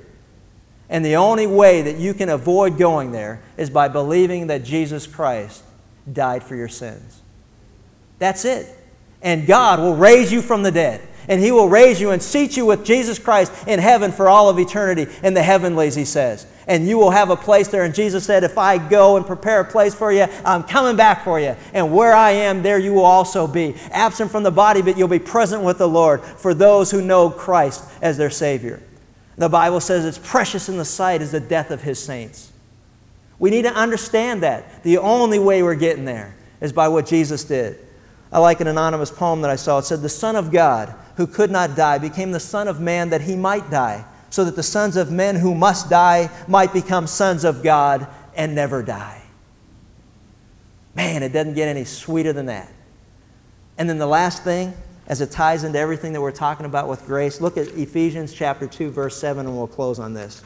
And 0.88 1.04
the 1.04 1.16
only 1.16 1.48
way 1.48 1.82
that 1.82 1.98
you 1.98 2.14
can 2.14 2.30
avoid 2.30 2.78
going 2.78 3.12
there 3.12 3.42
is 3.58 3.72
by 3.72 3.88
believing 3.88 4.46
that 4.48 4.64
Jesus 4.64 5.08
Christ 5.08 5.64
died 6.12 6.44
for 6.44 6.56
your 6.56 6.68
sins. 6.68 7.22
That's 8.20 8.46
it. 8.46 8.68
And 9.22 9.48
God 9.48 9.80
will 9.80 9.96
raise 9.96 10.32
you 10.32 10.42
from 10.42 10.64
the 10.64 10.72
dead. 10.72 11.02
And 11.28 11.42
He 11.42 11.52
will 11.52 11.68
raise 11.68 12.00
you 12.00 12.12
and 12.12 12.22
seat 12.22 12.56
you 12.56 12.66
with 12.66 12.86
Jesus 12.86 13.18
Christ 13.18 13.52
in 13.68 13.80
heaven 13.80 14.12
for 14.12 14.30
all 14.30 14.50
of 14.50 14.60
eternity, 14.60 15.08
in 15.24 15.34
the 15.34 15.42
heavenlies, 15.42 15.96
He 15.96 16.06
says. 16.06 16.46
And 16.68 16.88
you 16.88 16.98
will 16.98 17.10
have 17.10 17.30
a 17.32 17.36
place 17.36 17.68
there. 17.68 17.84
And 17.84 17.96
Jesus 17.96 18.26
said, 18.26 18.44
If 18.44 18.58
I 18.58 18.78
go 18.78 19.18
and 19.18 19.26
prepare 19.26 19.62
a 19.62 19.66
place 19.66 19.96
for 19.96 20.12
you, 20.12 20.28
I'm 20.44 20.64
coming 20.64 20.96
back 20.96 21.24
for 21.24 21.40
you. 21.40 21.56
And 21.74 21.94
where 21.94 22.14
I 22.14 22.32
am, 22.32 22.62
there 22.62 22.78
you 22.78 22.94
will 22.94 23.06
also 23.06 23.48
be. 23.48 23.76
Absent 23.92 24.30
from 24.30 24.44
the 24.44 24.52
body, 24.52 24.84
but 24.84 24.98
you'll 24.98 25.08
be 25.08 25.20
present 25.20 25.64
with 25.64 25.80
the 25.80 25.90
Lord 25.90 26.22
for 26.22 26.54
those 26.54 26.92
who 26.92 27.02
know 27.02 27.30
Christ 27.30 27.84
as 28.02 28.18
their 28.18 28.30
Savior. 28.30 28.82
The 29.38 29.50
Bible 29.50 29.80
says 29.80 30.06
it's 30.06 30.20
precious 30.20 30.70
in 30.70 30.78
the 30.78 30.86
sight 30.86 31.22
is 31.22 31.32
the 31.32 31.40
death 31.40 31.72
of 31.72 31.82
His 31.82 32.02
saints. 32.02 32.52
We 33.40 33.50
need 33.50 33.64
to 33.64 33.74
understand 33.74 34.44
that. 34.44 34.84
The 34.84 34.98
only 34.98 35.40
way 35.40 35.64
we're 35.64 35.76
getting 35.76 36.06
there 36.06 36.36
is 36.62 36.72
by 36.72 36.88
what 36.88 37.06
Jesus 37.06 37.44
did. 37.44 37.80
I 38.32 38.40
like 38.40 38.60
an 38.60 38.68
anonymous 38.68 39.12
poem 39.12 39.42
that 39.42 39.52
I 39.52 39.56
saw. 39.56 39.78
It 39.80 39.86
said, 39.86 40.02
The 40.02 40.10
Son 40.10 40.36
of 40.36 40.52
God, 40.52 40.94
who 41.18 41.28
could 41.28 41.52
not 41.52 41.76
die, 41.76 41.98
became 41.98 42.32
the 42.32 42.40
Son 42.40 42.68
of 42.68 42.80
Man 42.80 43.10
that 43.10 43.22
he 43.22 43.36
might 43.36 43.70
die, 43.70 44.06
so 44.30 44.44
that 44.46 44.56
the 44.56 44.64
sons 44.64 44.98
of 44.98 45.12
men 45.12 45.36
who 45.36 45.56
must 45.56 45.90
die 45.90 46.30
might 46.48 46.74
become 46.74 47.08
sons 47.08 47.44
of 47.44 47.64
God 47.64 48.08
and 48.36 48.56
never 48.56 48.84
die. 48.84 49.22
Man, 50.96 51.24
it 51.24 51.30
doesn't 51.30 51.54
get 51.54 51.68
any 51.68 51.86
sweeter 51.86 52.34
than 52.34 52.48
that. 52.48 52.72
And 53.78 53.90
then 53.90 53.98
the 53.98 54.08
last 54.08 54.44
thing, 54.44 54.74
as 55.08 55.22
it 55.22 55.32
ties 55.32 55.64
into 55.64 55.78
everything 55.78 56.14
that 56.14 56.22
we're 56.22 56.32
talking 56.32 56.66
about 56.66 56.88
with 56.88 57.06
grace, 57.06 57.42
look 57.42 57.58
at 57.58 57.68
Ephesians 57.70 58.34
chapter 58.34 58.66
2, 58.68 58.90
verse 58.92 59.18
7, 59.18 59.46
and 59.46 59.56
we'll 59.56 59.68
close 59.68 60.00
on 60.00 60.14
this. 60.14 60.44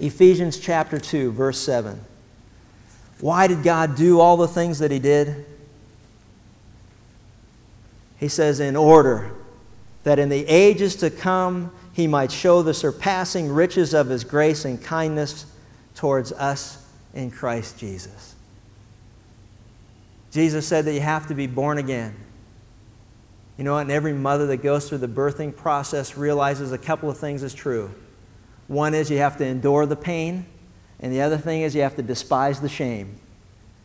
Ephesians 0.00 0.58
chapter 0.58 0.98
2, 0.98 1.32
verse 1.32 1.58
7. 1.58 2.00
Why 3.20 3.46
did 3.46 3.62
God 3.62 3.96
do 3.96 4.18
all 4.18 4.36
the 4.36 4.48
things 4.48 4.78
that 4.78 4.90
He 4.90 4.98
did? 4.98 5.44
He 8.18 8.28
says, 8.28 8.60
in 8.60 8.76
order 8.76 9.32
that 10.04 10.18
in 10.18 10.28
the 10.28 10.46
ages 10.46 10.96
to 10.96 11.10
come 11.10 11.72
He 11.92 12.06
might 12.06 12.32
show 12.32 12.62
the 12.62 12.74
surpassing 12.74 13.48
riches 13.50 13.94
of 13.94 14.08
His 14.08 14.24
grace 14.24 14.64
and 14.64 14.82
kindness 14.82 15.46
towards 15.94 16.32
us 16.32 16.86
in 17.14 17.30
Christ 17.30 17.78
Jesus. 17.78 18.34
Jesus 20.30 20.66
said 20.66 20.84
that 20.84 20.94
you 20.94 21.00
have 21.00 21.26
to 21.28 21.34
be 21.34 21.46
born 21.46 21.78
again. 21.78 22.14
You 23.58 23.64
know 23.64 23.74
what? 23.74 23.82
And 23.82 23.90
every 23.90 24.14
mother 24.14 24.46
that 24.46 24.58
goes 24.58 24.88
through 24.88 24.98
the 24.98 25.08
birthing 25.08 25.54
process 25.54 26.16
realizes 26.16 26.72
a 26.72 26.78
couple 26.78 27.10
of 27.10 27.18
things 27.18 27.42
is 27.42 27.52
true. 27.52 27.90
One 28.70 28.94
is 28.94 29.10
you 29.10 29.18
have 29.18 29.36
to 29.38 29.44
endure 29.44 29.84
the 29.84 29.96
pain, 29.96 30.46
and 31.00 31.12
the 31.12 31.22
other 31.22 31.36
thing 31.36 31.62
is 31.62 31.74
you 31.74 31.82
have 31.82 31.96
to 31.96 32.02
despise 32.02 32.60
the 32.60 32.68
shame. 32.68 33.18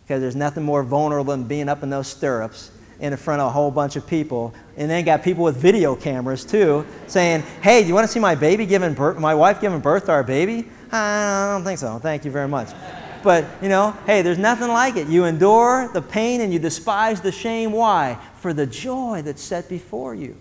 Because 0.03 0.21
there's 0.21 0.35
nothing 0.35 0.61
more 0.61 0.83
vulnerable 0.83 1.31
than 1.33 1.45
being 1.45 1.69
up 1.69 1.81
in 1.81 1.89
those 1.89 2.05
stirrups 2.05 2.69
in 2.99 3.17
front 3.17 3.41
of 3.41 3.47
a 3.47 3.49
whole 3.49 3.71
bunch 3.71 3.95
of 3.95 4.05
people. 4.05 4.53
And 4.77 4.87
then 4.87 5.03
got 5.03 5.23
people 5.23 5.43
with 5.43 5.57
video 5.57 5.95
cameras 5.95 6.45
too 6.45 6.85
saying, 7.07 7.41
Hey, 7.63 7.81
do 7.81 7.87
you 7.87 7.95
want 7.95 8.05
to 8.05 8.13
see 8.13 8.19
my 8.19 8.35
baby 8.35 8.67
giving 8.67 8.93
birth, 8.93 9.17
my 9.17 9.33
wife 9.33 9.59
giving 9.59 9.79
birth 9.79 10.05
to 10.05 10.11
our 10.11 10.23
baby? 10.23 10.69
I 10.91 11.53
don't 11.55 11.63
think 11.63 11.79
so. 11.79 11.97
Thank 11.97 12.23
you 12.23 12.29
very 12.29 12.47
much. 12.47 12.69
But, 13.23 13.43
you 13.63 13.69
know, 13.69 13.97
hey, 14.05 14.21
there's 14.21 14.37
nothing 14.37 14.67
like 14.67 14.97
it. 14.97 15.07
You 15.07 15.25
endure 15.25 15.89
the 15.93 16.01
pain 16.03 16.41
and 16.41 16.53
you 16.53 16.59
despise 16.59 17.21
the 17.21 17.31
shame. 17.31 17.71
Why? 17.71 18.19
For 18.35 18.53
the 18.53 18.67
joy 18.67 19.23
that's 19.25 19.41
set 19.41 19.67
before 19.67 20.13
you. 20.13 20.39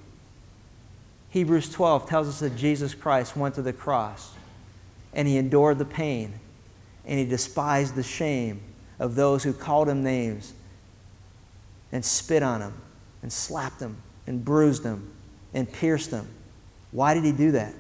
Hebrews 1.35 1.69
12 1.73 2.09
tells 2.09 2.29
us 2.29 2.39
that 2.39 2.55
Jesus 2.55 2.95
Christ 2.95 3.37
went 3.37 3.57
to 3.57 3.63
the 3.63 3.73
cross 3.73 4.33
and 5.13 5.27
he 5.27 5.37
endured 5.37 5.79
the 5.79 5.85
pain 5.85 6.33
and 7.05 7.19
he 7.19 7.27
despised 7.27 7.97
the 7.97 8.05
shame 8.05 8.61
of 9.01 9.17
those 9.17 9.43
who 9.43 9.53
called 9.53 9.89
him 9.89 10.05
names 10.05 10.53
and 11.91 12.05
spit 12.05 12.45
on 12.45 12.61
him 12.61 12.73
and 13.21 13.33
slapped 13.33 13.81
him 13.81 13.97
and 14.29 14.45
bruised 14.45 14.85
him 14.85 15.11
and 15.55 15.71
pierced 15.73 16.13
him. 16.13 16.29
Why 16.93 17.15
did 17.15 17.25
he 17.25 17.33
do 17.33 17.51
that? 17.51 17.75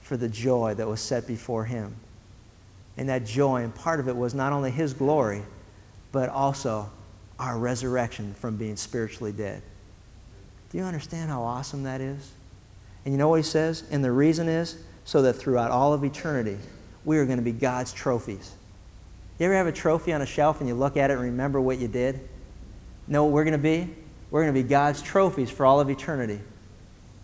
For 0.00 0.16
the 0.16 0.28
joy 0.28 0.74
that 0.74 0.88
was 0.88 1.00
set 1.00 1.28
before 1.28 1.64
him. 1.66 1.94
And 2.96 3.08
that 3.08 3.24
joy, 3.24 3.62
and 3.62 3.72
part 3.72 4.00
of 4.00 4.08
it 4.08 4.16
was 4.16 4.34
not 4.34 4.52
only 4.52 4.72
his 4.72 4.92
glory, 4.92 5.44
but 6.10 6.30
also 6.30 6.90
our 7.38 7.58
resurrection 7.58 8.34
from 8.34 8.56
being 8.56 8.74
spiritually 8.74 9.30
dead. 9.30 9.62
Do 10.72 10.78
you 10.78 10.84
understand 10.84 11.30
how 11.30 11.44
awesome 11.44 11.84
that 11.84 12.00
is? 12.00 12.32
And 13.06 13.14
you 13.14 13.18
know 13.18 13.28
what 13.28 13.36
he 13.36 13.44
says? 13.44 13.84
And 13.92 14.02
the 14.02 14.10
reason 14.10 14.48
is 14.48 14.76
so 15.04 15.22
that 15.22 15.34
throughout 15.34 15.70
all 15.70 15.92
of 15.92 16.02
eternity, 16.02 16.58
we 17.04 17.18
are 17.18 17.24
going 17.24 17.38
to 17.38 17.44
be 17.44 17.52
God's 17.52 17.92
trophies. 17.92 18.52
You 19.38 19.46
ever 19.46 19.54
have 19.54 19.68
a 19.68 19.72
trophy 19.72 20.12
on 20.12 20.22
a 20.22 20.26
shelf 20.26 20.58
and 20.58 20.68
you 20.68 20.74
look 20.74 20.96
at 20.96 21.10
it 21.10 21.14
and 21.14 21.22
remember 21.22 21.60
what 21.60 21.78
you 21.78 21.86
did? 21.86 22.20
know 23.06 23.22
what 23.22 23.32
we're 23.32 23.44
going 23.44 23.52
to 23.52 23.58
be? 23.58 23.88
We're 24.32 24.42
going 24.42 24.52
to 24.52 24.60
be 24.60 24.68
God's 24.68 25.00
trophies 25.02 25.48
for 25.48 25.64
all 25.64 25.78
of 25.78 25.88
eternity. 25.88 26.40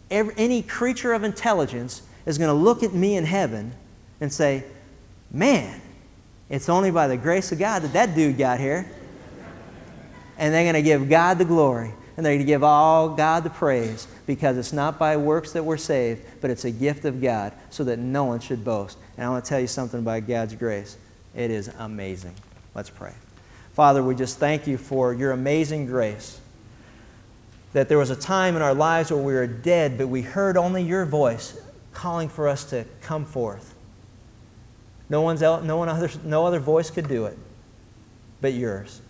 Every, 0.08 0.32
any 0.36 0.62
creature 0.62 1.14
of 1.14 1.24
intelligence 1.24 2.02
is 2.26 2.38
going 2.38 2.48
to 2.48 2.54
look 2.54 2.84
at 2.84 2.94
me 2.94 3.16
in 3.16 3.24
heaven 3.24 3.72
and 4.20 4.32
say, 4.32 4.62
Man, 5.32 5.80
it's 6.48 6.68
only 6.68 6.92
by 6.92 7.08
the 7.08 7.16
grace 7.16 7.50
of 7.50 7.58
God 7.58 7.82
that 7.82 7.92
that 7.94 8.14
dude 8.14 8.38
got 8.38 8.60
here. 8.60 8.88
And 10.38 10.54
they're 10.54 10.62
going 10.62 10.74
to 10.74 10.82
give 10.82 11.08
God 11.08 11.38
the 11.38 11.44
glory. 11.44 11.92
And 12.16 12.24
they're 12.24 12.34
going 12.34 12.46
to 12.46 12.52
give 12.52 12.62
all 12.62 13.16
God 13.16 13.42
the 13.42 13.50
praise 13.50 14.06
because 14.26 14.56
it's 14.56 14.72
not 14.72 14.98
by 14.98 15.16
works 15.16 15.52
that 15.52 15.64
we're 15.64 15.76
saved, 15.76 16.22
but 16.40 16.50
it's 16.50 16.64
a 16.64 16.70
gift 16.70 17.04
of 17.04 17.20
God 17.20 17.52
so 17.70 17.84
that 17.84 17.98
no 17.98 18.24
one 18.24 18.40
should 18.40 18.64
boast. 18.64 18.98
And 19.16 19.26
I 19.26 19.30
want 19.30 19.44
to 19.44 19.48
tell 19.48 19.60
you 19.60 19.66
something 19.66 20.00
about 20.00 20.26
God's 20.26 20.54
grace. 20.54 20.96
It 21.34 21.50
is 21.50 21.68
amazing. 21.78 22.34
Let's 22.74 22.90
pray. 22.90 23.12
Father, 23.74 24.02
we 24.02 24.14
just 24.14 24.38
thank 24.38 24.66
you 24.66 24.76
for 24.76 25.14
your 25.14 25.32
amazing 25.32 25.86
grace. 25.86 26.40
That 27.72 27.88
there 27.88 27.98
was 27.98 28.10
a 28.10 28.16
time 28.16 28.54
in 28.54 28.62
our 28.62 28.74
lives 28.74 29.10
where 29.10 29.22
we 29.22 29.32
were 29.32 29.46
dead, 29.46 29.96
but 29.96 30.08
we 30.08 30.22
heard 30.22 30.56
only 30.56 30.82
your 30.82 31.06
voice 31.06 31.58
calling 31.92 32.28
for 32.28 32.48
us 32.48 32.64
to 32.66 32.84
come 33.00 33.24
forth. 33.24 33.74
No, 35.08 35.22
one's 35.22 35.42
else, 35.42 35.64
no, 35.64 35.78
one 35.78 35.88
other, 35.88 36.10
no 36.24 36.46
other 36.46 36.60
voice 36.60 36.90
could 36.90 37.08
do 37.08 37.26
it 37.26 37.38
but 38.42 38.52
yours. 38.52 39.00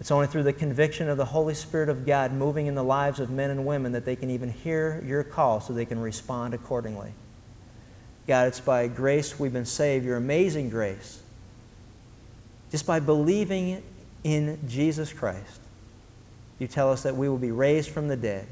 It's 0.00 0.10
only 0.10 0.26
through 0.28 0.44
the 0.44 0.52
conviction 0.52 1.08
of 1.08 1.16
the 1.16 1.24
Holy 1.24 1.54
Spirit 1.54 1.88
of 1.88 2.06
God 2.06 2.32
moving 2.32 2.66
in 2.66 2.74
the 2.74 2.84
lives 2.84 3.18
of 3.18 3.30
men 3.30 3.50
and 3.50 3.66
women 3.66 3.92
that 3.92 4.04
they 4.04 4.16
can 4.16 4.30
even 4.30 4.50
hear 4.50 5.02
your 5.04 5.24
call 5.24 5.60
so 5.60 5.72
they 5.72 5.84
can 5.84 5.98
respond 5.98 6.54
accordingly. 6.54 7.12
God, 8.26 8.48
it's 8.48 8.60
by 8.60 8.86
grace 8.88 9.38
we've 9.40 9.52
been 9.52 9.64
saved, 9.64 10.04
your 10.04 10.16
amazing 10.16 10.70
grace 10.70 11.22
just 12.70 12.86
by 12.86 13.00
believing 13.00 13.82
in 14.24 14.58
Jesus 14.68 15.12
Christ, 15.12 15.60
you 16.58 16.66
tell 16.66 16.92
us 16.92 17.02
that 17.04 17.16
we 17.16 17.28
will 17.28 17.38
be 17.38 17.50
raised 17.50 17.90
from 17.90 18.08
the 18.08 18.16
dead 18.16 18.46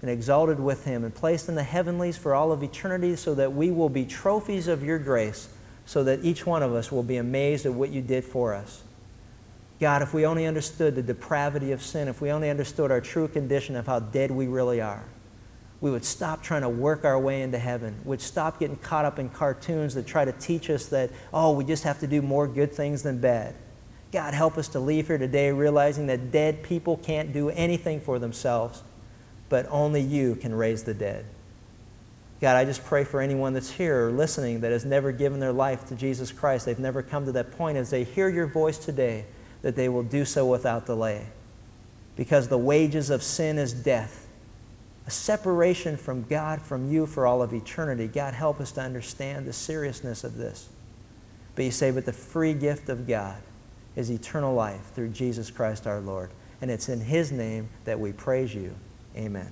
and 0.00 0.10
exalted 0.10 0.60
with 0.60 0.84
him 0.84 1.04
and 1.04 1.14
placed 1.14 1.48
in 1.48 1.54
the 1.54 1.62
heavenlies 1.62 2.16
for 2.16 2.34
all 2.34 2.52
of 2.52 2.62
eternity 2.62 3.16
so 3.16 3.34
that 3.34 3.52
we 3.52 3.70
will 3.70 3.88
be 3.88 4.04
trophies 4.04 4.68
of 4.68 4.82
your 4.82 4.98
grace 4.98 5.48
so 5.86 6.04
that 6.04 6.24
each 6.24 6.46
one 6.46 6.62
of 6.62 6.72
us 6.72 6.92
will 6.92 7.02
be 7.02 7.16
amazed 7.16 7.66
at 7.66 7.72
what 7.72 7.90
you 7.90 8.00
did 8.00 8.24
for 8.24 8.54
us. 8.54 8.82
God, 9.80 10.02
if 10.02 10.12
we 10.12 10.26
only 10.26 10.46
understood 10.46 10.94
the 10.94 11.02
depravity 11.02 11.72
of 11.72 11.82
sin, 11.82 12.08
if 12.08 12.20
we 12.20 12.32
only 12.32 12.50
understood 12.50 12.90
our 12.90 13.00
true 13.00 13.28
condition 13.28 13.76
of 13.76 13.86
how 13.86 14.00
dead 14.00 14.30
we 14.30 14.48
really 14.48 14.80
are, 14.80 15.04
we 15.80 15.90
would 15.90 16.04
stop 16.04 16.42
trying 16.42 16.62
to 16.62 16.68
work 16.68 17.04
our 17.04 17.18
way 17.18 17.42
into 17.42 17.58
heaven. 17.58 17.94
We'd 18.04 18.20
stop 18.20 18.58
getting 18.58 18.76
caught 18.76 19.04
up 19.04 19.20
in 19.20 19.28
cartoons 19.28 19.94
that 19.94 20.06
try 20.06 20.24
to 20.24 20.32
teach 20.32 20.68
us 20.70 20.86
that, 20.86 21.10
oh, 21.32 21.52
we 21.52 21.64
just 21.64 21.84
have 21.84 22.00
to 22.00 22.08
do 22.08 22.20
more 22.20 22.48
good 22.48 22.72
things 22.72 23.04
than 23.04 23.20
bad. 23.20 23.54
God, 24.10 24.34
help 24.34 24.58
us 24.58 24.66
to 24.68 24.80
leave 24.80 25.06
here 25.06 25.18
today 25.18 25.52
realizing 25.52 26.08
that 26.08 26.32
dead 26.32 26.64
people 26.64 26.96
can't 26.96 27.32
do 27.32 27.50
anything 27.50 28.00
for 28.00 28.18
themselves, 28.18 28.82
but 29.48 29.66
only 29.70 30.00
you 30.00 30.34
can 30.34 30.52
raise 30.52 30.82
the 30.82 30.94
dead. 30.94 31.24
God, 32.40 32.56
I 32.56 32.64
just 32.64 32.84
pray 32.84 33.04
for 33.04 33.20
anyone 33.20 33.52
that's 33.52 33.70
here 33.70 34.06
or 34.06 34.10
listening 34.10 34.60
that 34.60 34.72
has 34.72 34.84
never 34.84 35.12
given 35.12 35.38
their 35.38 35.52
life 35.52 35.86
to 35.88 35.94
Jesus 35.94 36.32
Christ. 36.32 36.66
They've 36.66 36.78
never 36.78 37.02
come 37.02 37.26
to 37.26 37.32
that 37.32 37.52
point. 37.52 37.76
As 37.76 37.90
they 37.90 38.04
hear 38.04 38.28
your 38.28 38.46
voice 38.46 38.78
today, 38.78 39.26
that 39.62 39.76
they 39.76 39.88
will 39.88 40.02
do 40.02 40.24
so 40.24 40.46
without 40.46 40.86
delay. 40.86 41.26
Because 42.16 42.48
the 42.48 42.58
wages 42.58 43.10
of 43.10 43.22
sin 43.22 43.58
is 43.58 43.72
death 43.72 44.28
a 45.08 45.10
separation 45.10 45.96
from 45.96 46.22
God, 46.24 46.60
from 46.60 46.92
you 46.92 47.06
for 47.06 47.26
all 47.26 47.40
of 47.40 47.54
eternity. 47.54 48.06
God, 48.06 48.34
help 48.34 48.60
us 48.60 48.72
to 48.72 48.82
understand 48.82 49.46
the 49.46 49.54
seriousness 49.54 50.22
of 50.22 50.36
this. 50.36 50.68
But 51.54 51.64
you 51.64 51.70
say, 51.70 51.90
but 51.90 52.04
the 52.04 52.12
free 52.12 52.52
gift 52.52 52.90
of 52.90 53.08
God 53.08 53.40
is 53.96 54.10
eternal 54.10 54.54
life 54.54 54.92
through 54.94 55.08
Jesus 55.08 55.50
Christ 55.50 55.86
our 55.86 56.00
Lord. 56.00 56.30
And 56.60 56.70
it's 56.70 56.90
in 56.90 57.00
His 57.00 57.32
name 57.32 57.70
that 57.86 57.98
we 57.98 58.12
praise 58.12 58.54
you. 58.54 58.74
Amen. 59.16 59.50